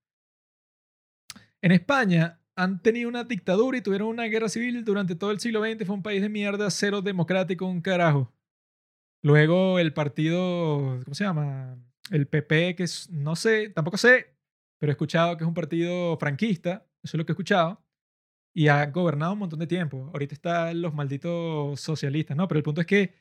En 1.62 1.72
España 1.72 2.40
han 2.54 2.80
tenido 2.80 3.08
una 3.08 3.24
dictadura 3.24 3.76
y 3.76 3.82
tuvieron 3.82 4.08
una 4.08 4.24
guerra 4.24 4.48
civil 4.48 4.84
durante 4.84 5.16
todo 5.16 5.32
el 5.32 5.40
siglo 5.40 5.62
XX. 5.62 5.84
Fue 5.84 5.96
un 5.96 6.02
país 6.02 6.22
de 6.22 6.28
mierda, 6.28 6.70
cero 6.70 7.02
democrático, 7.02 7.66
un 7.66 7.80
carajo. 7.80 8.32
Luego 9.22 9.80
el 9.80 9.92
partido, 9.92 11.00
¿cómo 11.04 11.14
se 11.14 11.24
llama? 11.24 11.76
El 12.10 12.28
PP, 12.28 12.76
que 12.76 12.84
es, 12.84 13.10
no 13.10 13.34
sé, 13.34 13.70
tampoco 13.70 13.96
sé, 13.96 14.36
pero 14.78 14.90
he 14.90 14.94
escuchado 14.94 15.36
que 15.36 15.42
es 15.42 15.48
un 15.48 15.54
partido 15.54 16.16
franquista, 16.18 16.86
eso 17.02 17.16
es 17.16 17.18
lo 17.18 17.26
que 17.26 17.32
he 17.32 17.34
escuchado, 17.34 17.82
y 18.56 18.68
ha 18.68 18.86
gobernado 18.86 19.34
un 19.34 19.40
montón 19.40 19.58
de 19.58 19.66
tiempo. 19.66 20.08
Ahorita 20.14 20.32
están 20.32 20.80
los 20.80 20.94
malditos 20.94 21.78
socialistas, 21.78 22.34
¿no? 22.34 22.48
Pero 22.48 22.58
el 22.58 22.64
punto 22.64 22.80
es 22.80 22.86
que 22.86 23.12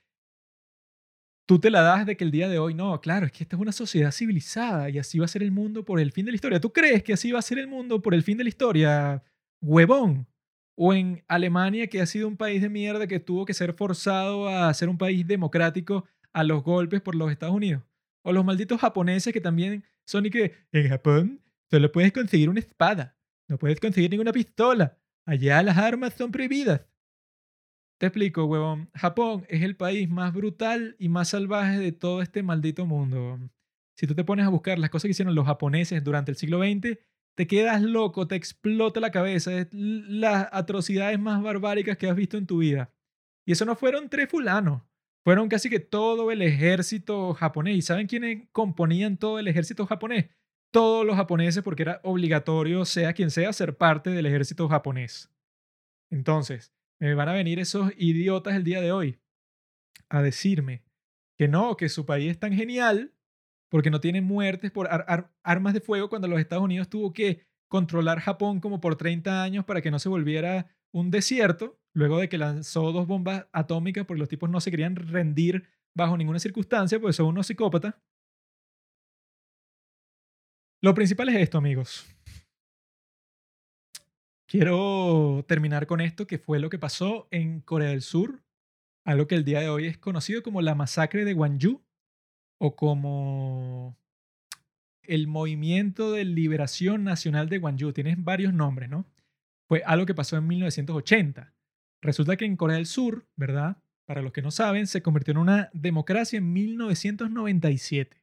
tú 1.45 1.59
te 1.59 1.69
la 1.69 1.81
das 1.81 2.05
de 2.05 2.15
que 2.15 2.23
el 2.23 2.31
día 2.31 2.47
de 2.47 2.57
hoy, 2.57 2.73
no, 2.73 3.01
claro, 3.01 3.25
es 3.25 3.33
que 3.33 3.43
esta 3.43 3.57
es 3.57 3.61
una 3.61 3.73
sociedad 3.73 4.13
civilizada 4.13 4.89
y 4.89 4.97
así 4.97 5.19
va 5.19 5.25
a 5.25 5.27
ser 5.27 5.43
el 5.43 5.51
mundo 5.51 5.83
por 5.83 5.99
el 5.99 6.13
fin 6.13 6.23
de 6.23 6.31
la 6.31 6.35
historia. 6.35 6.61
¿Tú 6.61 6.71
crees 6.71 7.03
que 7.03 7.11
así 7.11 7.33
va 7.33 7.39
a 7.39 7.41
ser 7.41 7.59
el 7.59 7.67
mundo 7.67 8.01
por 8.01 8.13
el 8.13 8.23
fin 8.23 8.37
de 8.37 8.45
la 8.45 8.49
historia? 8.49 9.23
Huevón 9.61 10.25
o 10.77 10.93
en 10.93 11.21
Alemania, 11.27 11.87
que 11.87 11.99
ha 11.99 12.05
sido 12.05 12.29
un 12.29 12.37
país 12.37 12.61
de 12.61 12.69
mierda 12.69 13.05
que 13.05 13.19
tuvo 13.19 13.43
que 13.43 13.53
ser 13.53 13.73
forzado 13.73 14.47
a 14.47 14.73
ser 14.73 14.87
un 14.87 14.97
país 14.97 15.27
democrático 15.27 16.05
a 16.31 16.45
los 16.45 16.63
golpes 16.63 17.01
por 17.01 17.13
los 17.13 17.29
Estados 17.29 17.55
Unidos. 17.55 17.83
O 18.23 18.31
los 18.31 18.45
malditos 18.45 18.79
japoneses 18.79 19.33
que 19.33 19.41
también 19.41 19.83
son 20.05 20.27
y 20.27 20.29
que 20.29 20.53
en 20.71 20.87
Japón 20.87 21.41
solo 21.69 21.91
puedes 21.91 22.13
conseguir 22.13 22.49
una 22.49 22.61
espada, 22.61 23.17
no 23.49 23.57
puedes 23.57 23.81
conseguir 23.81 24.11
ninguna 24.11 24.31
pistola. 24.31 24.97
Allá 25.25 25.63
las 25.63 25.77
armas 25.77 26.13
son 26.13 26.31
prohibidas. 26.31 26.81
Te 27.97 28.07
explico, 28.07 28.45
huevón. 28.45 28.89
Japón 28.93 29.45
es 29.49 29.63
el 29.63 29.75
país 29.77 30.09
más 30.09 30.33
brutal 30.33 30.95
y 30.99 31.09
más 31.09 31.29
salvaje 31.29 31.79
de 31.79 31.91
todo 31.91 32.21
este 32.21 32.43
maldito 32.43 32.85
mundo. 32.85 33.39
Si 33.95 34.05
tú 34.05 34.13
te 34.13 34.25
pones 34.25 34.45
a 34.45 34.49
buscar 34.49 34.77
las 34.77 34.89
cosas 34.89 35.07
que 35.07 35.11
hicieron 35.11 35.33
los 35.33 35.45
japoneses 35.45 36.03
durante 36.03 36.31
el 36.31 36.37
siglo 36.37 36.59
XX, 36.59 36.99
te 37.35 37.47
quedas 37.47 37.81
loco, 37.81 38.27
te 38.27 38.35
explota 38.35 38.99
la 38.99 39.11
cabeza, 39.11 39.57
es 39.57 39.67
las 39.71 40.47
atrocidades 40.51 41.19
más 41.19 41.41
barbáricas 41.41 41.97
que 41.97 42.09
has 42.09 42.15
visto 42.15 42.37
en 42.37 42.47
tu 42.47 42.59
vida. 42.59 42.93
Y 43.45 43.53
eso 43.53 43.65
no 43.65 43.75
fueron 43.75 44.09
tres 44.09 44.29
fulanos, 44.29 44.81
fueron 45.23 45.47
casi 45.49 45.69
que 45.69 45.79
todo 45.79 46.31
el 46.31 46.41
ejército 46.41 47.33
japonés. 47.33 47.77
¿Y 47.77 47.81
saben 47.81 48.07
quiénes 48.07 48.47
componían 48.51 49.17
todo 49.17 49.39
el 49.39 49.47
ejército 49.47 49.85
japonés? 49.85 50.29
Todos 50.75 51.05
los 51.05 51.15
japoneses, 51.15 51.63
porque 51.63 51.83
era 51.83 52.01
obligatorio, 52.03 52.83
sea 52.83 53.13
quien 53.13 53.31
sea, 53.31 53.53
ser 53.53 53.77
parte 53.77 54.09
del 54.09 54.25
ejército 54.25 54.67
japonés. 54.67 55.31
Entonces, 56.11 56.73
me 56.99 57.13
van 57.13 57.29
a 57.29 57.33
venir 57.33 57.59
esos 57.59 57.93
idiotas 57.95 58.55
el 58.55 58.65
día 58.65 58.81
de 58.81 58.91
hoy 58.91 59.17
a 60.09 60.21
decirme 60.21 60.83
que 61.37 61.47
no, 61.47 61.77
que 61.77 61.87
su 61.87 62.05
país 62.05 62.29
es 62.29 62.39
tan 62.39 62.51
genial 62.51 63.13
porque 63.69 63.89
no 63.89 64.01
tienen 64.01 64.25
muertes 64.25 64.69
por 64.69 64.89
armas 65.43 65.73
de 65.73 65.79
fuego 65.79 66.09
cuando 66.09 66.27
los 66.27 66.41
Estados 66.41 66.65
Unidos 66.65 66.89
tuvo 66.89 67.13
que 67.13 67.47
controlar 67.69 68.19
Japón 68.19 68.59
como 68.59 68.81
por 68.81 68.97
30 68.97 69.43
años 69.43 69.63
para 69.63 69.81
que 69.81 69.91
no 69.91 69.99
se 69.99 70.09
volviera 70.09 70.67
un 70.91 71.09
desierto, 71.09 71.79
luego 71.93 72.19
de 72.19 72.27
que 72.27 72.37
lanzó 72.37 72.91
dos 72.91 73.07
bombas 73.07 73.47
atómicas 73.53 74.05
porque 74.05 74.19
los 74.19 74.27
tipos 74.27 74.49
no 74.49 74.59
se 74.59 74.71
querían 74.71 74.97
rendir 74.97 75.69
bajo 75.95 76.17
ninguna 76.17 76.39
circunstancia, 76.39 76.99
pues 76.99 77.15
son 77.15 77.27
unos 77.27 77.47
psicópatas. 77.47 77.95
Lo 80.85 80.93
principal 80.93 81.29
es 81.29 81.37
esto, 81.37 81.57
amigos. 81.57 82.05
Quiero 84.45 85.43
terminar 85.47 85.87
con 85.87 85.99
esto, 85.99 86.27
que 86.27 86.37
fue 86.37 86.59
lo 86.59 86.69
que 86.69 86.77
pasó 86.77 87.27
en 87.31 87.59
Corea 87.61 87.89
del 87.89 88.03
Sur, 88.03 88.43
algo 89.03 89.25
que 89.25 89.33
el 89.33 89.45
día 89.45 89.61
de 89.61 89.69
hoy 89.69 89.87
es 89.87 89.97
conocido 89.97 90.43
como 90.43 90.61
la 90.61 90.75
masacre 90.75 91.25
de 91.25 91.33
Gwangju, 91.33 91.81
o 92.59 92.75
como 92.75 93.97
el 95.01 95.25
Movimiento 95.25 96.11
de 96.11 96.23
Liberación 96.23 97.03
Nacional 97.03 97.49
de 97.49 97.57
Gwangju. 97.57 97.91
Tienes 97.91 98.23
varios 98.23 98.53
nombres, 98.53 98.87
¿no? 98.87 99.07
Fue 99.67 99.81
algo 99.87 100.05
que 100.05 100.13
pasó 100.13 100.37
en 100.37 100.45
1980. 100.45 101.51
Resulta 102.03 102.37
que 102.37 102.45
en 102.45 102.57
Corea 102.57 102.75
del 102.75 102.85
Sur, 102.85 103.25
¿verdad? 103.35 103.77
Para 104.05 104.21
los 104.21 104.31
que 104.31 104.43
no 104.43 104.51
saben, 104.51 104.85
se 104.85 105.01
convirtió 105.01 105.31
en 105.31 105.39
una 105.39 105.71
democracia 105.73 106.37
en 106.37 106.53
1997, 106.53 108.21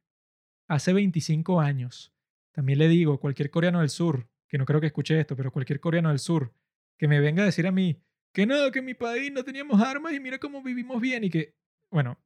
hace 0.69 0.93
25 0.93 1.59
años. 1.59 2.13
También 2.53 2.79
le 2.79 2.87
digo, 2.87 3.19
cualquier 3.19 3.49
coreano 3.49 3.81
del 3.81 3.89
sur, 3.89 4.29
que 4.47 4.57
no 4.57 4.65
creo 4.65 4.79
que 4.79 4.87
escuche 4.87 5.19
esto, 5.19 5.35
pero 5.35 5.51
cualquier 5.51 5.81
coreano 5.81 6.09
del 6.09 6.19
sur, 6.19 6.53
que 6.97 7.09
me 7.09 7.19
venga 7.19 7.43
a 7.43 7.47
decir 7.47 7.67
a 7.67 7.71
mí 7.71 8.01
que 8.33 8.47
no, 8.47 8.71
que 8.71 8.79
en 8.79 8.85
mi 8.85 8.95
país 8.95 9.31
no 9.31 9.43
teníamos 9.43 9.79
armas 9.79 10.13
y 10.13 10.19
mira 10.19 10.39
cómo 10.39 10.63
vivimos 10.63 10.99
bien 10.99 11.23
y 11.23 11.29
que, 11.29 11.55
bueno, 11.91 12.19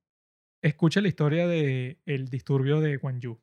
escucha 0.62 1.02
la 1.02 1.10
historia 1.10 1.48
del 1.48 2.00
el 2.06 2.30
disturbio 2.30 2.80
de 2.80 2.96
Gwangju. 2.98 3.40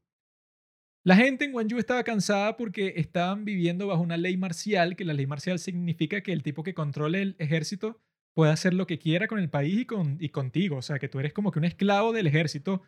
La 1.04 1.16
gente 1.16 1.44
en 1.44 1.52
Gwangju 1.52 1.76
estaba 1.78 2.02
cansada 2.02 2.56
porque 2.56 2.94
estaban 2.96 3.44
viviendo 3.44 3.86
bajo 3.86 4.02
una 4.02 4.16
ley 4.16 4.38
marcial, 4.38 4.96
que 4.96 5.04
la 5.04 5.12
ley 5.12 5.26
marcial 5.26 5.58
significa 5.58 6.22
que 6.22 6.32
el 6.32 6.42
tipo 6.42 6.62
que 6.62 6.72
controle 6.72 7.20
el 7.20 7.36
ejército 7.38 8.00
puede 8.32 8.52
hacer 8.52 8.72
lo 8.72 8.86
que 8.86 8.98
quiera 8.98 9.28
con 9.28 9.38
el 9.38 9.50
país 9.50 9.80
y, 9.80 9.84
con, 9.84 10.16
y 10.18 10.30
contigo. 10.30 10.78
O 10.78 10.82
sea, 10.82 10.98
que 10.98 11.10
tú 11.10 11.20
eres 11.20 11.34
como 11.34 11.52
que 11.52 11.58
un 11.58 11.66
esclavo 11.66 12.14
del 12.14 12.26
ejército 12.26 12.82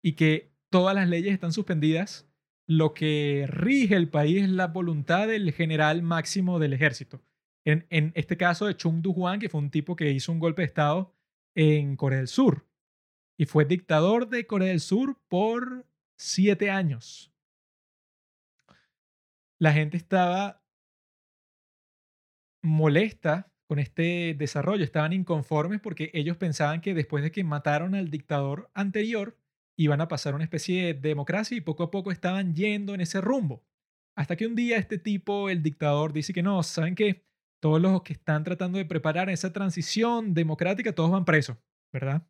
y 0.00 0.12
que 0.12 0.52
todas 0.70 0.94
las 0.94 1.08
leyes 1.08 1.32
están 1.32 1.52
suspendidas. 1.52 2.31
Lo 2.66 2.94
que 2.94 3.46
rige 3.48 3.96
el 3.96 4.08
país 4.08 4.42
es 4.42 4.50
la 4.50 4.68
voluntad 4.68 5.28
del 5.28 5.52
general 5.52 6.02
máximo 6.02 6.58
del 6.58 6.72
ejército. 6.72 7.22
En, 7.64 8.12
este 8.14 8.36
caso 8.36 8.66
de 8.66 8.76
Chung 8.76 9.02
Du-hwan, 9.02 9.38
que 9.38 9.48
fue 9.48 9.60
un 9.60 9.70
tipo 9.70 9.94
que 9.94 10.10
hizo 10.10 10.32
un 10.32 10.40
golpe 10.40 10.62
de 10.62 10.66
Estado 10.66 11.14
en 11.54 11.96
Corea 11.96 12.18
del 12.18 12.28
Sur. 12.28 12.66
Y 13.36 13.46
fue 13.46 13.64
dictador 13.64 14.28
de 14.28 14.46
Corea 14.46 14.68
del 14.68 14.80
Sur 14.80 15.20
por 15.28 15.86
siete 16.16 16.70
años. 16.70 17.32
La 19.58 19.72
gente 19.72 19.96
estaba 19.96 20.62
molesta 22.62 23.52
con 23.66 23.78
este 23.78 24.34
desarrollo, 24.34 24.84
estaban 24.84 25.12
inconformes 25.12 25.80
porque 25.80 26.10
ellos 26.14 26.36
pensaban 26.36 26.80
que 26.80 26.94
después 26.94 27.22
de 27.22 27.32
que 27.32 27.44
mataron 27.44 27.94
al 27.94 28.10
dictador 28.10 28.70
anterior, 28.74 29.38
iban 29.76 30.00
a 30.00 30.08
pasar 30.08 30.34
una 30.34 30.44
especie 30.44 30.94
de 30.94 31.08
democracia 31.08 31.56
y 31.56 31.60
poco 31.60 31.82
a 31.82 31.90
poco 31.90 32.10
estaban 32.10 32.54
yendo 32.54 32.94
en 32.94 33.00
ese 33.00 33.20
rumbo. 33.20 33.64
Hasta 34.16 34.36
que 34.36 34.46
un 34.46 34.54
día 34.54 34.76
este 34.76 34.98
tipo, 34.98 35.48
el 35.48 35.62
dictador, 35.62 36.12
dice 36.12 36.32
que 36.32 36.42
no, 36.42 36.62
¿saben 36.62 36.94
qué? 36.94 37.24
Todos 37.60 37.80
los 37.80 38.02
que 38.02 38.12
están 38.12 38.44
tratando 38.44 38.78
de 38.78 38.84
preparar 38.84 39.30
esa 39.30 39.52
transición 39.52 40.34
democrática, 40.34 40.94
todos 40.94 41.10
van 41.10 41.24
presos, 41.24 41.56
¿verdad? 41.92 42.26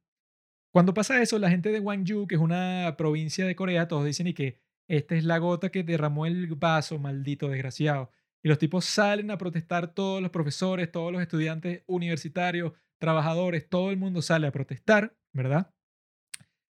Cuando 0.72 0.94
pasa 0.94 1.20
eso, 1.20 1.38
la 1.38 1.50
gente 1.50 1.70
de 1.70 1.80
Gwangju, 1.80 2.26
que 2.26 2.36
es 2.36 2.40
una 2.40 2.94
provincia 2.96 3.44
de 3.44 3.56
Corea, 3.56 3.88
todos 3.88 4.04
dicen 4.04 4.26
y 4.28 4.34
que 4.34 4.60
esta 4.88 5.14
es 5.14 5.24
la 5.24 5.38
gota 5.38 5.70
que 5.70 5.82
derramó 5.82 6.26
el 6.26 6.46
vaso, 6.54 6.98
maldito 6.98 7.48
desgraciado. 7.48 8.10
Y 8.42 8.48
los 8.48 8.58
tipos 8.58 8.84
salen 8.84 9.30
a 9.30 9.38
protestar, 9.38 9.94
todos 9.94 10.20
los 10.22 10.30
profesores, 10.30 10.90
todos 10.90 11.12
los 11.12 11.22
estudiantes 11.22 11.82
universitarios, 11.86 12.72
trabajadores, 12.98 13.68
todo 13.68 13.90
el 13.90 13.96
mundo 13.96 14.22
sale 14.22 14.46
a 14.46 14.52
protestar, 14.52 15.16
¿verdad? 15.32 15.72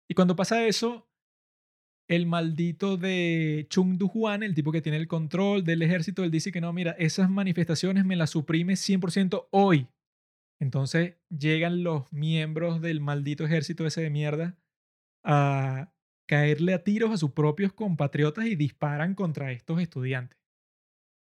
Y 0.08 0.14
cuando 0.14 0.36
pasa 0.36 0.66
eso, 0.66 1.08
el 2.08 2.26
maldito 2.26 2.96
de 2.96 3.66
Chung 3.70 3.96
Du-hwan, 3.96 4.42
el 4.42 4.54
tipo 4.54 4.72
que 4.72 4.82
tiene 4.82 4.98
el 4.98 5.08
control 5.08 5.64
del 5.64 5.82
ejército, 5.82 6.24
él 6.24 6.30
dice 6.30 6.52
que 6.52 6.60
no, 6.60 6.72
mira, 6.72 6.92
esas 6.92 7.30
manifestaciones 7.30 8.04
me 8.04 8.16
las 8.16 8.30
suprime 8.30 8.74
100% 8.74 9.48
hoy. 9.50 9.88
Entonces 10.60 11.16
llegan 11.30 11.82
los 11.82 12.12
miembros 12.12 12.80
del 12.80 13.00
maldito 13.00 13.44
ejército 13.44 13.86
ese 13.86 14.02
de 14.02 14.10
mierda 14.10 14.58
a 15.24 15.92
caerle 16.26 16.74
a 16.74 16.84
tiros 16.84 17.10
a 17.10 17.16
sus 17.16 17.32
propios 17.32 17.72
compatriotas 17.72 18.46
y 18.46 18.56
disparan 18.56 19.14
contra 19.14 19.52
estos 19.52 19.80
estudiantes. 19.80 20.38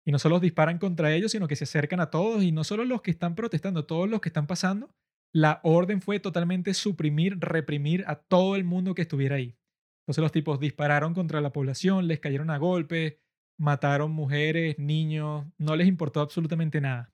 Y 0.05 0.11
no 0.11 0.19
solo 0.19 0.39
disparan 0.39 0.77
contra 0.77 1.13
ellos, 1.13 1.31
sino 1.31 1.47
que 1.47 1.55
se 1.55 1.63
acercan 1.63 1.99
a 1.99 2.11
todos 2.11 2.43
y 2.43 2.51
no 2.51 2.63
solo 2.63 2.85
los 2.85 3.01
que 3.01 3.11
están 3.11 3.35
protestando, 3.35 3.85
todos 3.85 4.07
los 4.07 4.21
que 4.21 4.29
están 4.29 4.45
pasando. 4.45 4.93
La 5.35 5.59
orden 5.63 6.01
fue 6.01 6.21
totalmente 6.21 6.73
suprimir, 6.73 7.37
reprimir 7.41 8.05
a 8.07 8.15
todo 8.15 8.55
el 8.55 8.63
mundo 8.63 8.95
que 8.95 9.01
estuviera 9.01 9.35
ahí. 9.35 9.57
Entonces 10.03 10.21
los 10.21 10.31
tipos 10.31 10.61
dispararon 10.61 11.13
contra 11.13 11.41
la 11.41 11.51
población, 11.51 12.07
les 12.07 12.21
cayeron 12.21 12.49
a 12.49 12.57
golpes, 12.57 13.17
mataron 13.57 14.11
mujeres, 14.11 14.79
niños, 14.79 15.45
no 15.57 15.75
les 15.75 15.89
importó 15.89 16.21
absolutamente 16.21 16.79
nada. 16.79 17.13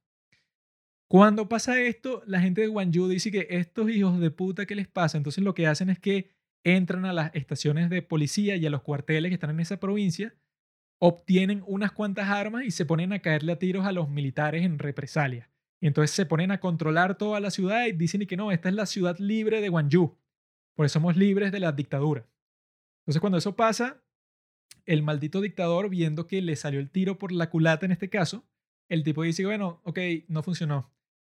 Cuando 1.07 1.49
pasa 1.49 1.81
esto, 1.81 2.21
la 2.27 2.41
gente 2.41 2.61
de 2.61 2.67
Gwangju 2.67 3.07
dice 3.07 3.31
que 3.31 3.47
estos 3.49 3.89
hijos 3.89 4.19
de 4.19 4.29
puta, 4.29 4.67
¿qué 4.67 4.75
les 4.75 4.87
pasa? 4.87 5.17
Entonces 5.17 5.43
lo 5.43 5.55
que 5.55 5.65
hacen 5.65 5.89
es 5.89 5.97
que 5.97 6.29
entran 6.63 7.05
a 7.05 7.13
las 7.13 7.33
estaciones 7.33 7.89
de 7.89 8.03
policía 8.03 8.55
y 8.55 8.67
a 8.67 8.69
los 8.69 8.83
cuarteles 8.83 9.31
que 9.31 9.33
están 9.33 9.49
en 9.49 9.61
esa 9.61 9.79
provincia, 9.79 10.35
obtienen 10.99 11.63
unas 11.65 11.91
cuantas 11.91 12.29
armas 12.29 12.65
y 12.65 12.69
se 12.69 12.85
ponen 12.85 13.13
a 13.13 13.19
caerle 13.19 13.53
a 13.53 13.57
tiros 13.57 13.87
a 13.87 13.91
los 13.91 14.09
militares 14.09 14.63
en 14.63 14.77
represalia. 14.77 15.50
Y 15.81 15.87
entonces 15.87 16.11
se 16.15 16.27
ponen 16.27 16.51
a 16.51 16.59
controlar 16.59 17.17
toda 17.17 17.39
la 17.39 17.49
ciudad 17.49 17.87
y 17.87 17.91
dicen 17.93 18.25
que 18.27 18.37
no, 18.37 18.51
esta 18.51 18.69
es 18.69 18.75
la 18.75 18.85
ciudad 18.85 19.17
libre 19.17 19.61
de 19.61 19.69
Gwangju. 19.69 20.15
Por 20.75 20.85
eso 20.85 20.93
somos 20.93 21.17
libres 21.17 21.51
de 21.51 21.59
la 21.59 21.71
dictadura. 21.71 22.27
Entonces 23.01 23.19
cuando 23.19 23.39
eso 23.39 23.55
pasa, 23.55 24.03
el 24.85 25.01
maldito 25.01 25.41
dictador, 25.41 25.89
viendo 25.89 26.27
que 26.27 26.41
le 26.41 26.55
salió 26.55 26.79
el 26.79 26.91
tiro 26.91 27.17
por 27.17 27.31
la 27.31 27.49
culata 27.49 27.85
en 27.85 27.91
este 27.91 28.09
caso, 28.09 28.45
el 28.89 29.03
tipo 29.03 29.23
dice, 29.23 29.43
bueno, 29.45 29.81
ok, 29.83 29.99
no 30.27 30.43
funcionó. 30.43 30.91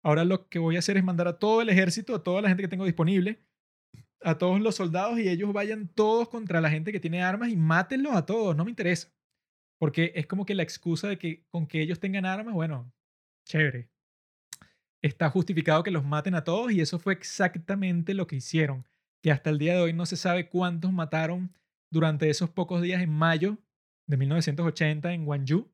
Ahora 0.03 0.24
lo 0.24 0.49
que 0.49 0.59
voy 0.59 0.74
a 0.74 0.80
hacer 0.80 0.97
es 0.97 1.05
mandar 1.05 1.28
a 1.28 1.38
todo 1.38 1.62
el 1.62 1.68
ejército, 1.68 2.14
a 2.14 2.22
toda 2.24 2.43
la 2.43 2.49
gente 2.49 2.64
que 2.64 2.68
tengo 2.68 2.84
disponible, 2.84 3.38
a 4.22 4.38
todos 4.38 4.61
los 4.61 4.74
soldados 4.74 5.18
y 5.20 5.28
ellos 5.28 5.53
vayan 5.53 5.86
todos 5.86 6.28
contra 6.28 6.61
la 6.61 6.70
gente 6.70 6.90
que 6.90 7.01
tiene 7.01 7.22
armas 7.22 7.51
y 7.51 7.57
mátenlos 7.57 8.14
a 8.14 8.26
todos, 8.26 8.57
no 8.57 8.64
me 8.64 8.70
interesa. 8.70 9.12
Porque 9.78 10.12
es 10.16 10.26
como 10.26 10.45
que 10.47 10.55
la 10.57 10.62
excusa 10.64 11.09
de 11.09 11.18
que 11.18 11.45
con 11.49 11.66
que 11.66 11.80
ellos 11.80 12.01
tengan 12.01 12.26
armas, 12.26 12.55
bueno, 12.55 12.93
chévere. 13.45 13.91
Está 15.03 15.28
justificado 15.30 15.82
que 15.82 15.90
los 15.90 16.05
maten 16.05 16.36
a 16.36 16.44
todos 16.44 16.70
y 16.70 16.80
eso 16.80 16.98
fue 17.00 17.12
exactamente 17.12 18.14
lo 18.14 18.28
que 18.28 18.36
hicieron. 18.36 18.86
Que 19.20 19.32
hasta 19.32 19.50
el 19.50 19.59
día 19.59 19.74
de 19.74 19.80
hoy 19.80 19.92
no 19.92 20.07
se 20.07 20.16
sabe 20.16 20.48
cuántos 20.48 20.92
mataron 20.92 21.53
durante 21.90 22.30
esos 22.30 22.50
pocos 22.50 22.80
días 22.82 23.03
en 23.03 23.11
mayo 23.11 23.59
de 24.07 24.16
1980 24.16 25.12
en 25.12 25.24
Gwangju. 25.24 25.68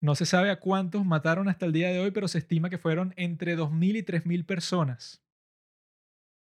No 0.00 0.14
se 0.14 0.26
sabe 0.26 0.50
a 0.50 0.60
cuántos 0.60 1.04
mataron 1.04 1.48
hasta 1.48 1.66
el 1.66 1.72
día 1.72 1.90
de 1.90 2.00
hoy, 2.00 2.10
pero 2.10 2.28
se 2.28 2.38
estima 2.38 2.70
que 2.70 2.78
fueron 2.78 3.12
entre 3.16 3.56
2.000 3.56 3.96
y 3.96 4.02
3.000 4.02 4.46
personas 4.46 5.22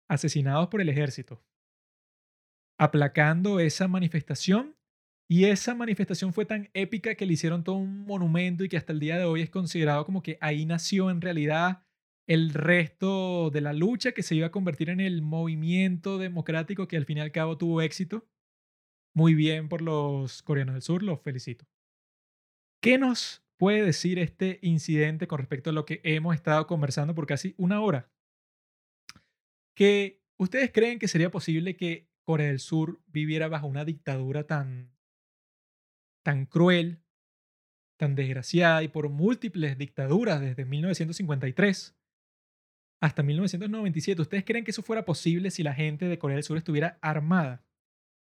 asesinados 0.09 0.67
por 0.67 0.81
el 0.81 0.89
ejército, 0.89 1.41
aplacando 2.77 3.59
esa 3.61 3.87
manifestación. 3.87 4.75
Y 5.29 5.45
esa 5.45 5.73
manifestación 5.73 6.33
fue 6.33 6.45
tan 6.45 6.69
épica 6.73 7.15
que 7.15 7.25
le 7.25 7.33
hicieron 7.33 7.63
todo 7.63 7.77
un 7.77 8.05
monumento 8.05 8.65
y 8.65 8.69
que 8.69 8.75
hasta 8.75 8.91
el 8.91 8.99
día 8.99 9.17
de 9.17 9.23
hoy 9.23 9.41
es 9.41 9.49
considerado 9.49 10.05
como 10.05 10.21
que 10.21 10.37
ahí 10.41 10.65
nació 10.65 11.09
en 11.09 11.21
realidad 11.21 11.85
el 12.27 12.53
resto 12.53 13.49
de 13.49 13.61
la 13.61 13.73
lucha 13.73 14.11
que 14.11 14.23
se 14.23 14.35
iba 14.35 14.47
a 14.47 14.51
convertir 14.51 14.89
en 14.89 14.99
el 14.99 15.21
movimiento 15.21 16.17
democrático 16.17 16.87
que 16.87 16.97
al 16.97 17.05
fin 17.05 17.17
y 17.17 17.21
al 17.21 17.31
cabo 17.31 17.57
tuvo 17.57 17.81
éxito. 17.81 18.27
Muy 19.13 19.33
bien 19.35 19.67
por 19.69 19.81
los 19.81 20.41
coreanos 20.43 20.75
del 20.75 20.81
sur, 20.81 21.03
los 21.03 21.21
felicito. 21.21 21.65
¿Qué 22.81 22.97
nos 22.97 23.43
puede 23.57 23.83
decir 23.83 24.19
este 24.19 24.59
incidente 24.61 25.27
con 25.27 25.39
respecto 25.39 25.69
a 25.69 25.73
lo 25.73 25.85
que 25.85 26.01
hemos 26.03 26.33
estado 26.33 26.65
conversando 26.67 27.13
por 27.13 27.27
casi 27.27 27.53
una 27.57 27.81
hora? 27.81 28.09
que 29.75 30.21
ustedes 30.37 30.71
creen 30.71 30.99
que 30.99 31.07
sería 31.07 31.31
posible 31.31 31.75
que 31.75 32.09
Corea 32.23 32.47
del 32.47 32.59
Sur 32.59 33.01
viviera 33.07 33.47
bajo 33.47 33.67
una 33.67 33.85
dictadura 33.85 34.45
tan, 34.45 34.91
tan 36.23 36.45
cruel, 36.45 37.01
tan 37.97 38.15
desgraciada 38.15 38.83
y 38.83 38.87
por 38.87 39.09
múltiples 39.09 39.77
dictaduras 39.77 40.39
desde 40.39 40.65
1953 40.65 41.97
hasta 43.01 43.23
1997. 43.23 44.21
¿Ustedes 44.21 44.45
creen 44.45 44.63
que 44.63 44.71
eso 44.71 44.83
fuera 44.83 45.03
posible 45.03 45.51
si 45.51 45.63
la 45.63 45.73
gente 45.73 46.05
de 46.05 46.19
Corea 46.19 46.35
del 46.35 46.43
Sur 46.43 46.57
estuviera 46.57 46.97
armada? 47.01 47.65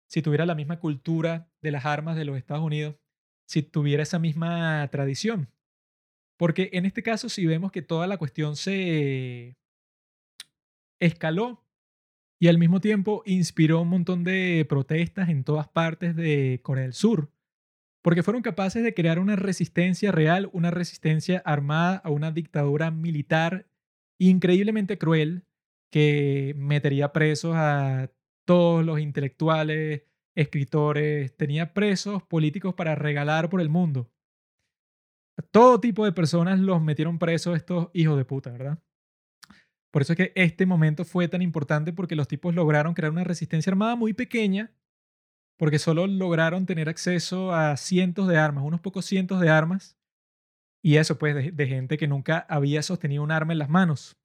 Si 0.10 0.22
tuviera 0.22 0.46
la 0.46 0.56
misma 0.56 0.80
cultura 0.80 1.50
de 1.62 1.72
las 1.72 1.86
armas 1.86 2.18
de 2.18 2.26
los 2.26 2.38
Estados 2.38 2.64
Unidos, 2.64 2.96
si 3.46 3.62
tuviera 3.62 4.04
esa 4.04 4.20
misma 4.20 4.88
tradición. 4.92 5.50
Porque 6.38 6.70
en 6.74 6.86
este 6.86 7.04
caso, 7.04 7.30
si 7.30 7.46
vemos 7.46 7.72
que 7.72 7.82
toda 7.82 8.08
la 8.08 8.18
cuestión 8.18 8.56
se, 8.56 9.56
escaló 11.00 11.64
y 12.40 12.48
al 12.48 12.58
mismo 12.58 12.80
tiempo 12.82 13.24
inspiró 13.26 13.82
un 13.82 13.90
montón 13.90 14.24
de 14.24 14.66
protestas 14.68 15.30
en 15.30 15.44
todas 15.44 15.68
partes 15.68 16.16
de 16.16 16.60
Corea 16.64 16.84
del 16.84 16.94
Sur, 16.94 17.32
porque 18.02 18.24
fueron 18.24 18.42
capaces 18.42 18.84
de 18.84 18.94
crear 18.94 19.20
una 19.20 19.36
resistencia 19.36 20.12
real, 20.12 20.50
una 20.52 20.72
resistencia 20.72 21.42
armada 21.46 21.98
a 21.98 22.10
una 22.10 22.32
dictadura 22.32 22.92
militar 22.92 23.68
increíblemente 24.30 24.98
cruel 24.98 25.46
que 25.92 26.54
metería 26.58 27.14
presos 27.14 27.54
a 27.56 28.12
todos 28.46 28.84
los 28.86 29.00
intelectuales, 29.00 30.04
escritores, 30.36 31.36
tenía 31.38 31.74
presos 31.74 32.24
políticos 32.24 32.74
para 32.74 32.96
regalar 32.96 33.50
por 33.50 33.62
el 33.62 33.70
mundo. 33.70 34.10
todo 35.52 35.80
tipo 35.80 36.06
de 36.06 36.12
personas 36.12 36.60
los 36.60 36.82
metieron 36.82 37.20
presos 37.20 37.56
estos 37.56 37.90
hijos 37.94 38.18
de 38.18 38.26
puta, 38.26 38.52
¿verdad? 38.52 38.80
Por 39.92 40.02
eso 40.02 40.14
es 40.14 40.18
que 40.18 40.32
este 40.36 40.66
momento 40.66 41.06
fue 41.06 41.28
tan 41.28 41.42
importante 41.44 41.94
porque 41.94 42.16
los 42.16 42.28
tipos 42.28 42.56
lograron 42.56 42.96
crear 42.96 43.12
una 43.12 43.24
resistencia 43.24 43.70
armada 43.70 43.96
muy 43.96 44.14
pequeña, 44.14 44.72
porque 45.58 45.78
solo 45.78 46.08
lograron 46.08 46.66
tener 46.66 46.90
acceso 46.90 47.54
a 47.54 47.78
cientos 47.78 48.28
de 48.28 48.38
armas, 48.38 48.64
unos 48.64 48.82
pocos 48.82 49.06
cientos 49.06 49.40
de 49.40 49.50
armas, 49.50 49.96
y 50.84 50.98
eso 50.98 51.18
pues 51.18 51.56
de, 51.56 51.68
gente 51.68 51.98
que 51.98 52.08
nunca 52.08 52.46
había 52.50 52.84
sostenido 52.84 53.24
un 53.24 53.32
arma 53.32 53.54
en 53.54 53.60
las 53.60 53.70
manos. 53.70 54.18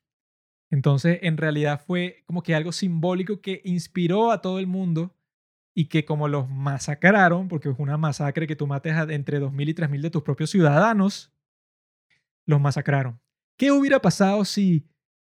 Entonces, 0.71 1.21
en 1.23 1.37
realidad 1.37 1.81
fue 1.87 2.25
como 2.27 2.43
que 2.43 2.55
algo 2.55 2.73
simbólico 2.73 3.41
que 3.41 3.63
inspiró 3.65 4.33
a 4.33 4.43
todo 4.43 4.59
el 4.59 4.67
mundo 4.67 5.17
y 5.75 5.87
que 5.87 6.05
como 6.05 6.27
los 6.27 6.51
masacraron, 6.51 7.47
porque 7.49 7.71
es 7.71 7.79
una 7.79 7.97
masacre 7.97 8.49
que 8.49 8.57
tú 8.57 8.67
mates 8.67 8.93
a 8.95 9.05
entre 9.05 9.41
2.000 9.41 9.69
y 9.69 9.75
3.000 9.75 10.01
de 10.03 10.11
tus 10.11 10.25
propios 10.25 10.51
ciudadanos, 10.51 11.33
los 12.45 12.61
masacraron. 12.61 13.21
¿Qué 13.57 13.71
hubiera 13.71 14.01
pasado 14.01 14.45
si 14.45 14.89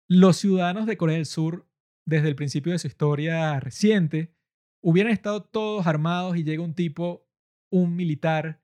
los 0.08 0.38
ciudadanos 0.38 0.86
de 0.86 0.96
Corea 0.96 1.16
del 1.16 1.26
Sur, 1.26 1.68
desde 2.06 2.28
el 2.28 2.34
principio 2.34 2.72
de 2.72 2.78
su 2.78 2.86
historia 2.86 3.60
reciente, 3.60 4.34
hubieran 4.80 5.12
estado 5.12 5.42
todos 5.42 5.86
armados 5.86 6.36
y 6.38 6.44
llega 6.44 6.62
un 6.62 6.74
tipo, 6.74 7.28
un 7.70 7.94
militar, 7.94 8.59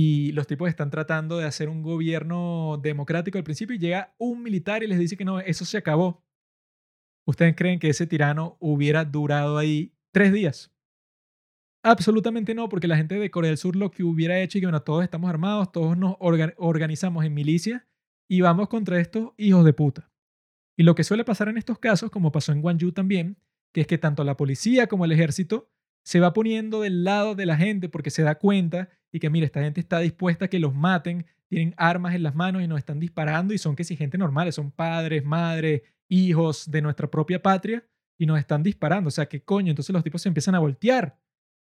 y 0.00 0.30
los 0.30 0.46
tipos 0.46 0.68
están 0.68 0.90
tratando 0.90 1.38
de 1.38 1.44
hacer 1.44 1.68
un 1.68 1.82
gobierno 1.82 2.78
democrático 2.80 3.36
al 3.36 3.42
principio 3.42 3.74
y 3.74 3.80
llega 3.80 4.14
un 4.16 4.44
militar 4.44 4.84
y 4.84 4.86
les 4.86 4.96
dice 4.96 5.16
que 5.16 5.24
no, 5.24 5.40
eso 5.40 5.64
se 5.64 5.76
acabó. 5.76 6.24
¿Ustedes 7.26 7.56
creen 7.56 7.80
que 7.80 7.88
ese 7.88 8.06
tirano 8.06 8.56
hubiera 8.60 9.04
durado 9.04 9.58
ahí 9.58 9.92
tres 10.12 10.32
días? 10.32 10.72
Absolutamente 11.82 12.54
no, 12.54 12.68
porque 12.68 12.86
la 12.86 12.96
gente 12.96 13.16
de 13.16 13.28
Corea 13.32 13.48
del 13.48 13.58
Sur 13.58 13.74
lo 13.74 13.90
que 13.90 14.04
hubiera 14.04 14.40
hecho 14.40 14.58
y 14.58 14.60
que 14.60 14.68
bueno, 14.68 14.82
todos 14.82 15.02
estamos 15.02 15.28
armados, 15.28 15.72
todos 15.72 15.98
nos 15.98 16.14
organizamos 16.20 17.24
en 17.24 17.34
milicia 17.34 17.88
y 18.30 18.40
vamos 18.40 18.68
contra 18.68 19.00
estos 19.00 19.32
hijos 19.36 19.64
de 19.64 19.72
puta. 19.72 20.12
Y 20.78 20.84
lo 20.84 20.94
que 20.94 21.02
suele 21.02 21.24
pasar 21.24 21.48
en 21.48 21.58
estos 21.58 21.80
casos, 21.80 22.12
como 22.12 22.30
pasó 22.30 22.52
en 22.52 22.62
Gwangju 22.62 22.92
también, 22.92 23.42
que 23.74 23.80
es 23.80 23.88
que 23.88 23.98
tanto 23.98 24.22
la 24.22 24.36
policía 24.36 24.86
como 24.86 25.06
el 25.06 25.10
ejército 25.10 25.72
se 26.04 26.20
va 26.20 26.32
poniendo 26.32 26.82
del 26.82 27.02
lado 27.02 27.34
de 27.34 27.46
la 27.46 27.56
gente 27.56 27.88
porque 27.88 28.10
se 28.10 28.22
da 28.22 28.36
cuenta 28.36 28.90
y 29.12 29.20
que, 29.20 29.30
mira, 29.30 29.46
esta 29.46 29.62
gente 29.62 29.80
está 29.80 30.00
dispuesta 30.00 30.46
a 30.46 30.48
que 30.48 30.58
los 30.58 30.74
maten, 30.74 31.26
tienen 31.48 31.74
armas 31.76 32.14
en 32.14 32.22
las 32.22 32.34
manos 32.34 32.62
y 32.62 32.68
nos 32.68 32.78
están 32.78 33.00
disparando 33.00 33.54
y 33.54 33.58
son 33.58 33.74
que 33.74 33.84
si 33.84 33.96
gente 33.96 34.18
normales, 34.18 34.54
son 34.54 34.70
padres, 34.70 35.24
madres, 35.24 35.82
hijos 36.08 36.70
de 36.70 36.82
nuestra 36.82 37.10
propia 37.10 37.42
patria 37.42 37.84
y 38.18 38.26
nos 38.26 38.38
están 38.38 38.62
disparando. 38.62 39.08
O 39.08 39.10
sea, 39.10 39.26
¿qué 39.26 39.42
coño? 39.42 39.70
Entonces 39.70 39.92
los 39.92 40.04
tipos 40.04 40.20
se 40.22 40.28
empiezan 40.28 40.54
a 40.54 40.58
voltear. 40.58 41.18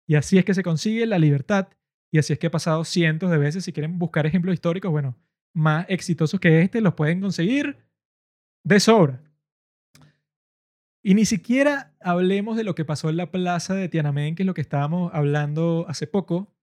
Y 0.07 0.15
así 0.15 0.39
es 0.39 0.45
que 0.45 0.55
se 0.55 0.63
consigue 0.63 1.07
la 1.07 1.19
libertad 1.19 1.69
y 2.13 2.19
así 2.19 2.33
es 2.33 2.39
que 2.39 2.49
ha 2.49 2.51
pasado 2.51 2.85
cientos 2.85 3.31
de 3.31 3.39
veces. 3.39 3.65
Si 3.65 3.73
quieren 3.73 3.99
buscar 3.99 4.27
ejemplos 4.27 4.55
históricos, 4.55 4.91
bueno, 4.91 5.17
más 5.55 5.87
exitosos 5.89 6.39
que 6.39 6.61
este 6.63 6.81
los 6.81 6.95
pueden 6.95 7.21
conseguir 7.21 7.79
de 8.65 8.81
sobra. 8.81 9.21
Y 11.03 11.15
ni 11.15 11.25
siquiera 11.25 11.95
hablemos 12.01 12.57
de 12.57 12.65
lo 12.65 12.75
que 12.75 12.85
pasó 12.85 13.11
en 13.11 13.17
la 13.17 13.31
plaza 13.31 13.75
de 13.75 13.89
Tiananmen, 13.89 14.37
que 14.37 14.45
es 14.45 14.47
lo 14.47 14.55
que 14.55 14.61
estábamos 14.61 15.13
hablando 15.13 15.85
hace 15.89 16.07
poco, 16.07 16.55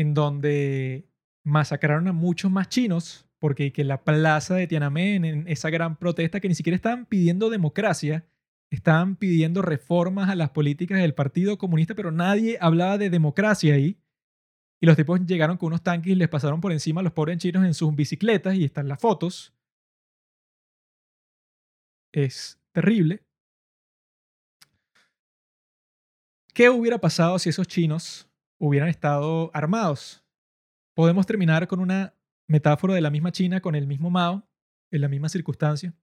en 0.00 0.14
donde 0.14 1.10
masacraron 1.44 2.08
a 2.08 2.14
muchos 2.14 2.50
más 2.50 2.70
chinos, 2.70 3.28
porque 3.38 3.70
que 3.70 3.84
la 3.84 4.02
plaza 4.02 4.54
de 4.54 4.66
Tiananmen, 4.66 5.26
en 5.26 5.46
esa 5.46 5.68
gran 5.68 5.98
protesta 5.98 6.40
que 6.40 6.48
ni 6.48 6.54
siquiera 6.54 6.74
estaban 6.74 7.04
pidiendo 7.04 7.50
democracia, 7.50 8.26
estaban 8.70 9.16
pidiendo 9.16 9.60
reformas 9.60 10.30
a 10.30 10.36
las 10.36 10.50
políticas 10.50 11.00
del 11.00 11.12
Partido 11.12 11.58
Comunista, 11.58 11.94
pero 11.94 12.12
nadie 12.12 12.56
hablaba 12.62 12.96
de 12.96 13.10
democracia 13.10 13.74
ahí. 13.74 13.98
Y 14.80 14.86
los 14.86 14.96
tipos 14.96 15.20
llegaron 15.26 15.58
con 15.58 15.66
unos 15.66 15.82
tanques 15.82 16.12
y 16.12 16.14
les 16.14 16.30
pasaron 16.30 16.62
por 16.62 16.72
encima 16.72 17.02
a 17.02 17.04
los 17.04 17.12
pobres 17.12 17.36
chinos 17.36 17.66
en 17.66 17.74
sus 17.74 17.94
bicicletas 17.94 18.54
y 18.54 18.64
están 18.64 18.88
las 18.88 19.00
fotos. 19.00 19.52
Es 22.10 22.58
terrible. 22.72 23.22
¿Qué 26.54 26.70
hubiera 26.70 26.96
pasado 26.96 27.38
si 27.38 27.50
esos 27.50 27.68
chinos 27.68 28.29
hubieran 28.60 28.88
estado 28.88 29.50
armados? 29.54 30.24
Podemos 30.94 31.26
terminar 31.26 31.66
con 31.66 31.80
una 31.80 32.14
metáfora 32.46 32.94
de 32.94 33.00
la 33.00 33.10
misma 33.10 33.32
China 33.32 33.60
con 33.60 33.74
el 33.74 33.86
mismo 33.86 34.10
Mao, 34.10 34.46
en 34.90 35.00
la 35.00 35.08
misma 35.08 35.28
circunstancia. 35.28 35.94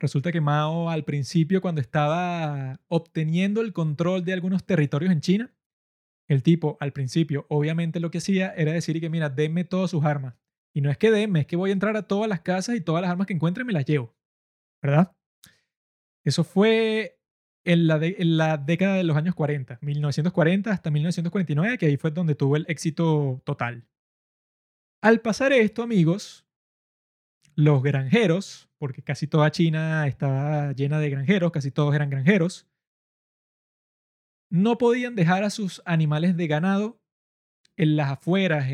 Resulta 0.00 0.32
que 0.32 0.40
Mao 0.40 0.90
al 0.90 1.04
principio, 1.04 1.60
cuando 1.60 1.80
estaba 1.80 2.80
obteniendo 2.88 3.60
el 3.60 3.72
control 3.72 4.24
de 4.24 4.32
algunos 4.32 4.64
territorios 4.64 5.12
en 5.12 5.20
China, 5.20 5.54
el 6.28 6.42
tipo 6.42 6.78
al 6.80 6.92
principio 6.92 7.46
obviamente 7.48 8.00
lo 8.00 8.10
que 8.10 8.18
hacía 8.18 8.54
era 8.56 8.72
decir 8.72 8.98
que 9.00 9.10
mira, 9.10 9.28
denme 9.28 9.64
todas 9.64 9.90
sus 9.90 10.04
armas. 10.04 10.34
Y 10.74 10.80
no 10.80 10.90
es 10.90 10.96
que 10.96 11.10
denme, 11.10 11.40
es 11.40 11.46
que 11.46 11.56
voy 11.56 11.70
a 11.70 11.74
entrar 11.74 11.96
a 11.96 12.08
todas 12.08 12.28
las 12.28 12.40
casas 12.40 12.74
y 12.74 12.80
todas 12.80 13.02
las 13.02 13.10
armas 13.10 13.26
que 13.26 13.34
encuentre 13.34 13.64
me 13.64 13.72
las 13.72 13.84
llevo. 13.84 14.14
¿Verdad? 14.80 15.14
Eso 16.24 16.42
fue 16.42 17.21
en 17.64 17.86
la, 17.86 17.98
en 18.02 18.36
la 18.36 18.56
década 18.56 18.96
de 18.96 19.04
los 19.04 19.16
años 19.16 19.34
40, 19.34 19.78
1940 19.80 20.70
hasta 20.70 20.90
1949, 20.90 21.78
que 21.78 21.86
ahí 21.86 21.96
fue 21.96 22.10
donde 22.10 22.34
tuvo 22.34 22.56
el 22.56 22.64
éxito 22.68 23.40
total. 23.44 23.86
Al 25.02 25.20
pasar 25.20 25.52
esto, 25.52 25.82
amigos, 25.82 26.46
los 27.54 27.82
granjeros, 27.82 28.70
porque 28.78 29.02
casi 29.02 29.26
toda 29.26 29.50
China 29.50 30.06
estaba 30.06 30.72
llena 30.72 30.98
de 30.98 31.10
granjeros, 31.10 31.52
casi 31.52 31.70
todos 31.70 31.94
eran 31.94 32.10
granjeros, 32.10 32.68
no 34.50 34.78
podían 34.78 35.14
dejar 35.14 35.44
a 35.44 35.50
sus 35.50 35.82
animales 35.86 36.36
de 36.36 36.46
ganado 36.46 37.00
en 37.76 37.96
las 37.96 38.10
afueras, 38.10 38.68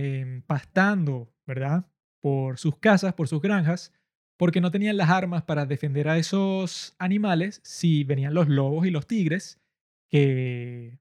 pastando, 0.46 1.32
¿verdad? 1.46 1.88
Por 2.20 2.58
sus 2.58 2.76
casas, 2.78 3.14
por 3.14 3.28
sus 3.28 3.40
granjas, 3.40 3.92
porque 4.38 4.60
no 4.60 4.70
tenían 4.70 4.96
las 4.96 5.10
armas 5.10 5.42
para 5.42 5.66
defender 5.66 6.08
a 6.08 6.16
esos 6.16 6.94
animales 6.98 7.60
si 7.64 8.04
venían 8.04 8.32
los 8.32 8.48
lobos 8.48 8.86
y 8.86 8.90
los 8.90 9.06
tigres 9.06 9.60
que 10.08 10.98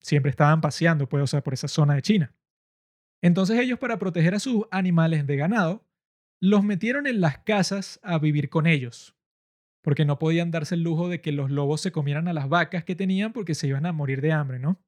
siempre 0.00 0.30
estaban 0.30 0.60
paseando, 0.60 1.08
pues, 1.08 1.22
o 1.22 1.26
sea, 1.26 1.42
por 1.42 1.54
esa 1.54 1.68
zona 1.68 1.94
de 1.94 2.02
China. 2.02 2.34
Entonces 3.22 3.58
ellos 3.60 3.78
para 3.78 3.98
proteger 3.98 4.34
a 4.34 4.40
sus 4.40 4.64
animales 4.70 5.26
de 5.26 5.36
ganado, 5.36 5.84
los 6.40 6.64
metieron 6.64 7.06
en 7.06 7.20
las 7.20 7.38
casas 7.38 8.00
a 8.02 8.18
vivir 8.18 8.48
con 8.48 8.66
ellos, 8.66 9.14
porque 9.82 10.04
no 10.04 10.18
podían 10.18 10.50
darse 10.50 10.74
el 10.74 10.82
lujo 10.82 11.08
de 11.08 11.20
que 11.20 11.32
los 11.32 11.50
lobos 11.50 11.82
se 11.82 11.92
comieran 11.92 12.28
a 12.28 12.32
las 12.32 12.48
vacas 12.48 12.84
que 12.84 12.94
tenían 12.94 13.32
porque 13.32 13.54
se 13.54 13.66
iban 13.66 13.86
a 13.86 13.92
morir 13.92 14.20
de 14.22 14.32
hambre, 14.32 14.58
¿no? 14.58 14.80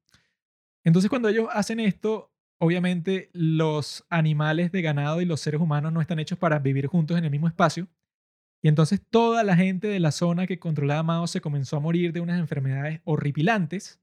Entonces 0.83 1.09
cuando 1.09 1.29
ellos 1.29 1.47
hacen 1.51 1.79
esto, 1.79 2.30
obviamente 2.61 3.31
los 3.33 4.05
animales 4.09 4.71
de 4.71 4.83
ganado 4.83 5.19
y 5.19 5.25
los 5.25 5.41
seres 5.41 5.59
humanos 5.59 5.91
no 5.91 5.99
están 5.99 6.19
hechos 6.19 6.37
para 6.37 6.59
vivir 6.59 6.85
juntos 6.85 7.17
en 7.17 7.25
el 7.25 7.31
mismo 7.31 7.47
espacio. 7.47 7.87
Y 8.63 8.67
entonces 8.67 9.01
toda 9.09 9.43
la 9.43 9.55
gente 9.55 9.87
de 9.87 9.99
la 9.99 10.11
zona 10.11 10.45
que 10.45 10.59
controlaba 10.59 11.01
Mao 11.01 11.25
se 11.25 11.41
comenzó 11.41 11.77
a 11.77 11.79
morir 11.79 12.13
de 12.13 12.21
unas 12.21 12.39
enfermedades 12.39 13.01
horripilantes 13.03 13.99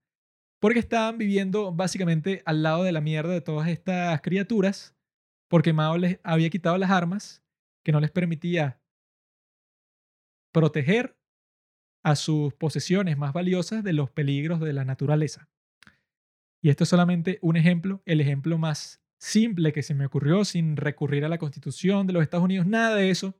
porque 0.61 0.80
estaban 0.80 1.18
viviendo 1.18 1.72
básicamente 1.72 2.42
al 2.46 2.64
lado 2.64 2.82
de 2.82 2.90
la 2.90 3.00
mierda 3.00 3.32
de 3.32 3.40
todas 3.40 3.68
estas 3.68 4.20
criaturas 4.22 4.96
porque 5.48 5.72
Mao 5.72 5.96
les 5.96 6.18
había 6.24 6.50
quitado 6.50 6.76
las 6.78 6.90
armas 6.90 7.44
que 7.84 7.92
no 7.92 8.00
les 8.00 8.11
permitía 8.11 8.80
proteger 10.52 11.16
a 12.02 12.16
sus 12.16 12.52
posesiones 12.54 13.16
más 13.16 13.32
valiosas 13.32 13.84
de 13.84 13.92
los 13.92 14.11
peligros 14.11 14.59
de 14.59 14.72
la 14.72 14.84
naturaleza. 14.84 15.48
Y 16.62 16.70
esto 16.70 16.84
es 16.84 16.90
solamente 16.90 17.38
un 17.40 17.56
ejemplo, 17.56 18.02
el 18.04 18.20
ejemplo 18.20 18.59
más 18.59 19.02
simple 19.20 19.72
que 19.72 19.82
se 19.82 19.94
me 19.94 20.06
ocurrió 20.06 20.44
sin 20.44 20.76
recurrir 20.76 21.24
a 21.24 21.28
la 21.28 21.38
Constitución 21.38 22.06
de 22.06 22.12
los 22.12 22.22
Estados 22.22 22.44
Unidos, 22.44 22.66
nada 22.66 22.96
de 22.96 23.11
eso, 23.11 23.38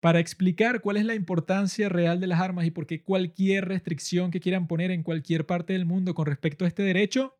para 0.00 0.20
explicar 0.20 0.80
cuál 0.82 0.98
es 0.98 1.04
la 1.04 1.14
importancia 1.14 1.88
real 1.88 2.20
de 2.20 2.26
las 2.26 2.40
armas 2.40 2.66
y 2.66 2.70
por 2.70 2.86
qué 2.86 3.02
cualquier 3.02 3.66
restricción 3.66 4.30
que 4.30 4.40
quieran 4.40 4.66
poner 4.66 4.90
en 4.90 5.02
cualquier 5.02 5.46
parte 5.46 5.72
del 5.72 5.86
mundo 5.86 6.14
con 6.14 6.26
respecto 6.26 6.64
a 6.64 6.68
este 6.68 6.82
derecho, 6.82 7.38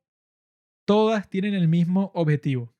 todas 0.86 1.28
tienen 1.28 1.54
el 1.54 1.68
mismo 1.68 2.10
objetivo, 2.14 2.74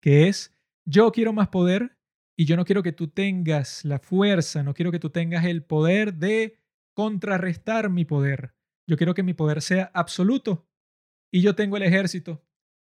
que 0.00 0.28
es 0.28 0.56
yo 0.86 1.10
quiero 1.12 1.32
más 1.32 1.48
poder 1.48 1.98
y 2.38 2.44
yo 2.44 2.56
no 2.56 2.64
quiero 2.64 2.82
que 2.82 2.92
tú 2.92 3.08
tengas 3.08 3.84
la 3.84 3.98
fuerza, 3.98 4.62
no 4.62 4.74
quiero 4.74 4.92
que 4.92 5.00
tú 5.00 5.10
tengas 5.10 5.44
el 5.44 5.64
poder 5.64 6.14
de 6.14 6.58
contrarrestar 6.94 7.90
mi 7.90 8.04
poder. 8.04 8.54
Yo 8.88 8.96
quiero 8.96 9.14
que 9.14 9.22
mi 9.22 9.34
poder 9.34 9.60
sea 9.60 9.90
absoluto 9.92 10.69
y 11.30 11.42
yo 11.42 11.54
tengo 11.54 11.76
el 11.76 11.82
ejército, 11.82 12.42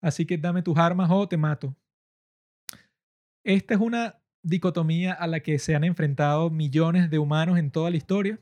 así 0.01 0.27
que 0.27 0.39
dame 0.39 0.63
tus 0.63 0.77
armas 0.77 1.11
o 1.11 1.29
te 1.29 1.37
mato. 1.37 1.75
Esta 3.45 3.75
es 3.75 3.81
una 3.81 4.21
dicotomía 4.43 5.13
a 5.13 5.27
la 5.27 5.41
que 5.41 5.59
se 5.59 5.75
han 5.75 5.85
enfrentado 5.85 6.51
millones 6.51 7.11
de 7.11 7.19
humanos 7.19 7.59
en 7.59 7.71
toda 7.71 7.91
la 7.91 7.97
historia. 7.97 8.39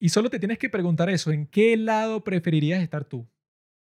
Y 0.00 0.10
solo 0.10 0.30
te 0.30 0.38
tienes 0.38 0.58
que 0.58 0.70
preguntar 0.70 1.10
eso, 1.10 1.30
¿en 1.32 1.46
qué 1.46 1.76
lado 1.76 2.22
preferirías 2.24 2.82
estar 2.82 3.04
tú? 3.04 3.28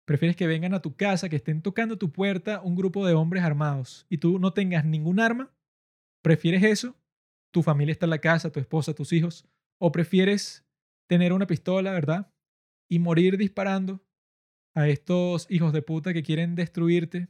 ¿Prefieres 0.05 0.38
que 0.38 0.47
vengan 0.47 0.73
a 0.73 0.82
tu 0.82 0.95
casa, 0.95 1.28
que 1.28 1.36
estén 1.36 1.61
tocando 1.61 1.97
tu 1.97 2.11
puerta 2.11 2.61
un 2.61 2.75
grupo 2.75 3.05
de 3.05 3.13
hombres 3.13 3.43
armados 3.43 4.05
y 4.09 4.19
tú 4.19 4.39
no 4.39 4.53
tengas 4.53 4.86
ningún 4.86 5.19
arma? 5.19 5.51
¿Prefieres 6.21 6.63
eso? 6.63 6.95
¿Tu 7.51 7.61
familia 7.61 7.91
está 7.91 8.05
en 8.05 8.11
la 8.11 8.19
casa, 8.19 8.51
tu 8.51 8.59
esposa, 8.59 8.93
tus 8.93 9.11
hijos? 9.11 9.45
¿O 9.80 9.91
prefieres 9.91 10.65
tener 11.07 11.34
una 11.34 11.45
pistola, 11.45 11.91
verdad? 11.91 12.32
Y 12.89 12.99
morir 12.99 13.38
disparando 13.38 14.01
a 14.78 14.88
estos 14.89 15.49
hijos 15.49 15.73
de 15.73 15.82
puta 15.82 16.13
que 16.13 16.23
quieren 16.23 16.55
destruirte, 16.55 17.30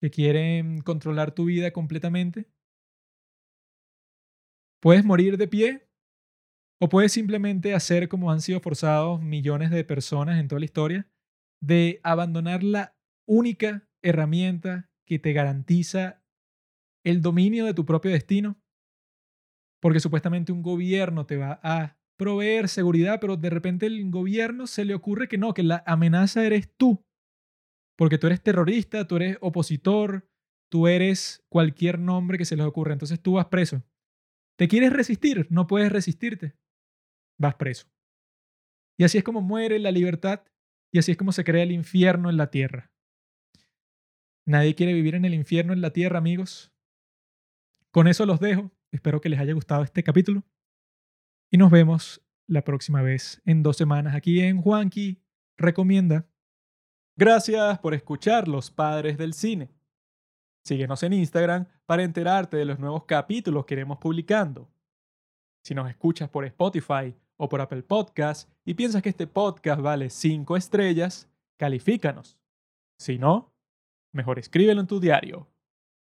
que 0.00 0.10
quieren 0.10 0.80
controlar 0.82 1.32
tu 1.32 1.46
vida 1.46 1.72
completamente. 1.72 2.48
Puedes 4.80 5.04
morir 5.04 5.36
de 5.36 5.48
pie 5.48 5.88
O 6.80 6.88
puedes 6.88 7.12
simplemente 7.12 7.74
hacer 7.74 8.08
como 8.08 8.30
han 8.30 8.40
sido 8.40 8.60
forzados 8.60 9.20
millones 9.22 9.70
de 9.70 9.84
personas 9.84 10.38
en 10.38 10.48
toda 10.48 10.58
la 10.60 10.66
historia, 10.66 11.08
de 11.62 12.00
abandonar 12.02 12.62
la 12.62 12.96
única 13.26 13.88
herramienta 14.02 14.90
que 15.06 15.18
te 15.18 15.32
garantiza 15.32 16.22
el 17.04 17.22
dominio 17.22 17.64
de 17.64 17.74
tu 17.74 17.84
propio 17.84 18.10
destino, 18.10 18.60
porque 19.80 20.00
supuestamente 20.00 20.52
un 20.52 20.62
gobierno 20.62 21.26
te 21.26 21.36
va 21.36 21.60
a 21.62 21.98
proveer 22.16 22.68
seguridad, 22.68 23.18
pero 23.20 23.36
de 23.36 23.50
repente 23.50 23.86
el 23.86 24.10
gobierno 24.10 24.66
se 24.66 24.84
le 24.84 24.94
ocurre 24.94 25.28
que 25.28 25.38
no, 25.38 25.54
que 25.54 25.62
la 25.62 25.82
amenaza 25.86 26.44
eres 26.44 26.70
tú, 26.76 27.04
porque 27.96 28.18
tú 28.18 28.26
eres 28.26 28.42
terrorista, 28.42 29.06
tú 29.06 29.16
eres 29.16 29.38
opositor, 29.40 30.28
tú 30.70 30.86
eres 30.88 31.44
cualquier 31.48 31.98
nombre 31.98 32.38
que 32.38 32.44
se 32.44 32.56
les 32.56 32.66
ocurra, 32.66 32.92
entonces 32.92 33.20
tú 33.20 33.34
vas 33.34 33.46
preso. 33.46 33.82
¿Te 34.56 34.68
quieres 34.68 34.92
resistir? 34.92 35.46
No 35.50 35.66
puedes 35.66 35.90
resistirte. 35.90 36.54
Vas 37.38 37.56
preso. 37.56 37.88
Y 38.96 39.04
así 39.04 39.18
es 39.18 39.24
como 39.24 39.40
muere 39.40 39.78
la 39.80 39.90
libertad 39.90 40.44
y 40.92 40.98
así 40.98 41.10
es 41.10 41.18
como 41.18 41.32
se 41.32 41.42
crea 41.42 41.64
el 41.64 41.72
infierno 41.72 42.30
en 42.30 42.36
la 42.36 42.50
tierra. 42.50 42.92
Nadie 44.46 44.74
quiere 44.74 44.92
vivir 44.92 45.14
en 45.14 45.24
el 45.24 45.34
infierno 45.34 45.72
en 45.72 45.80
la 45.80 45.92
tierra, 45.92 46.18
amigos. 46.18 46.72
Con 47.90 48.06
eso 48.06 48.26
los 48.26 48.38
dejo. 48.38 48.70
Espero 48.92 49.20
que 49.20 49.28
les 49.28 49.40
haya 49.40 49.54
gustado 49.54 49.82
este 49.82 50.04
capítulo. 50.04 50.44
Y 51.54 51.56
nos 51.56 51.70
vemos 51.70 52.20
la 52.48 52.64
próxima 52.64 53.00
vez 53.00 53.40
en 53.44 53.62
dos 53.62 53.76
semanas 53.76 54.16
aquí 54.16 54.40
en 54.40 54.60
Juanqui 54.60 55.22
Recomienda. 55.56 56.26
Gracias 57.16 57.78
por 57.78 57.94
escuchar 57.94 58.48
Los 58.48 58.72
Padres 58.72 59.16
del 59.18 59.34
Cine. 59.34 59.70
Síguenos 60.64 61.04
en 61.04 61.12
Instagram 61.12 61.68
para 61.86 62.02
enterarte 62.02 62.56
de 62.56 62.64
los 62.64 62.80
nuevos 62.80 63.04
capítulos 63.04 63.66
que 63.66 63.74
iremos 63.74 63.98
publicando. 63.98 64.68
Si 65.62 65.76
nos 65.76 65.88
escuchas 65.88 66.28
por 66.28 66.44
Spotify 66.44 67.14
o 67.36 67.48
por 67.48 67.60
Apple 67.60 67.84
Podcast 67.84 68.50
y 68.64 68.74
piensas 68.74 69.00
que 69.00 69.10
este 69.10 69.28
podcast 69.28 69.80
vale 69.80 70.10
5 70.10 70.56
estrellas, 70.56 71.30
califícanos. 71.56 72.36
Si 72.98 73.16
no, 73.16 73.54
mejor 74.10 74.40
escríbelo 74.40 74.80
en 74.80 74.88
tu 74.88 74.98
diario. 74.98 75.46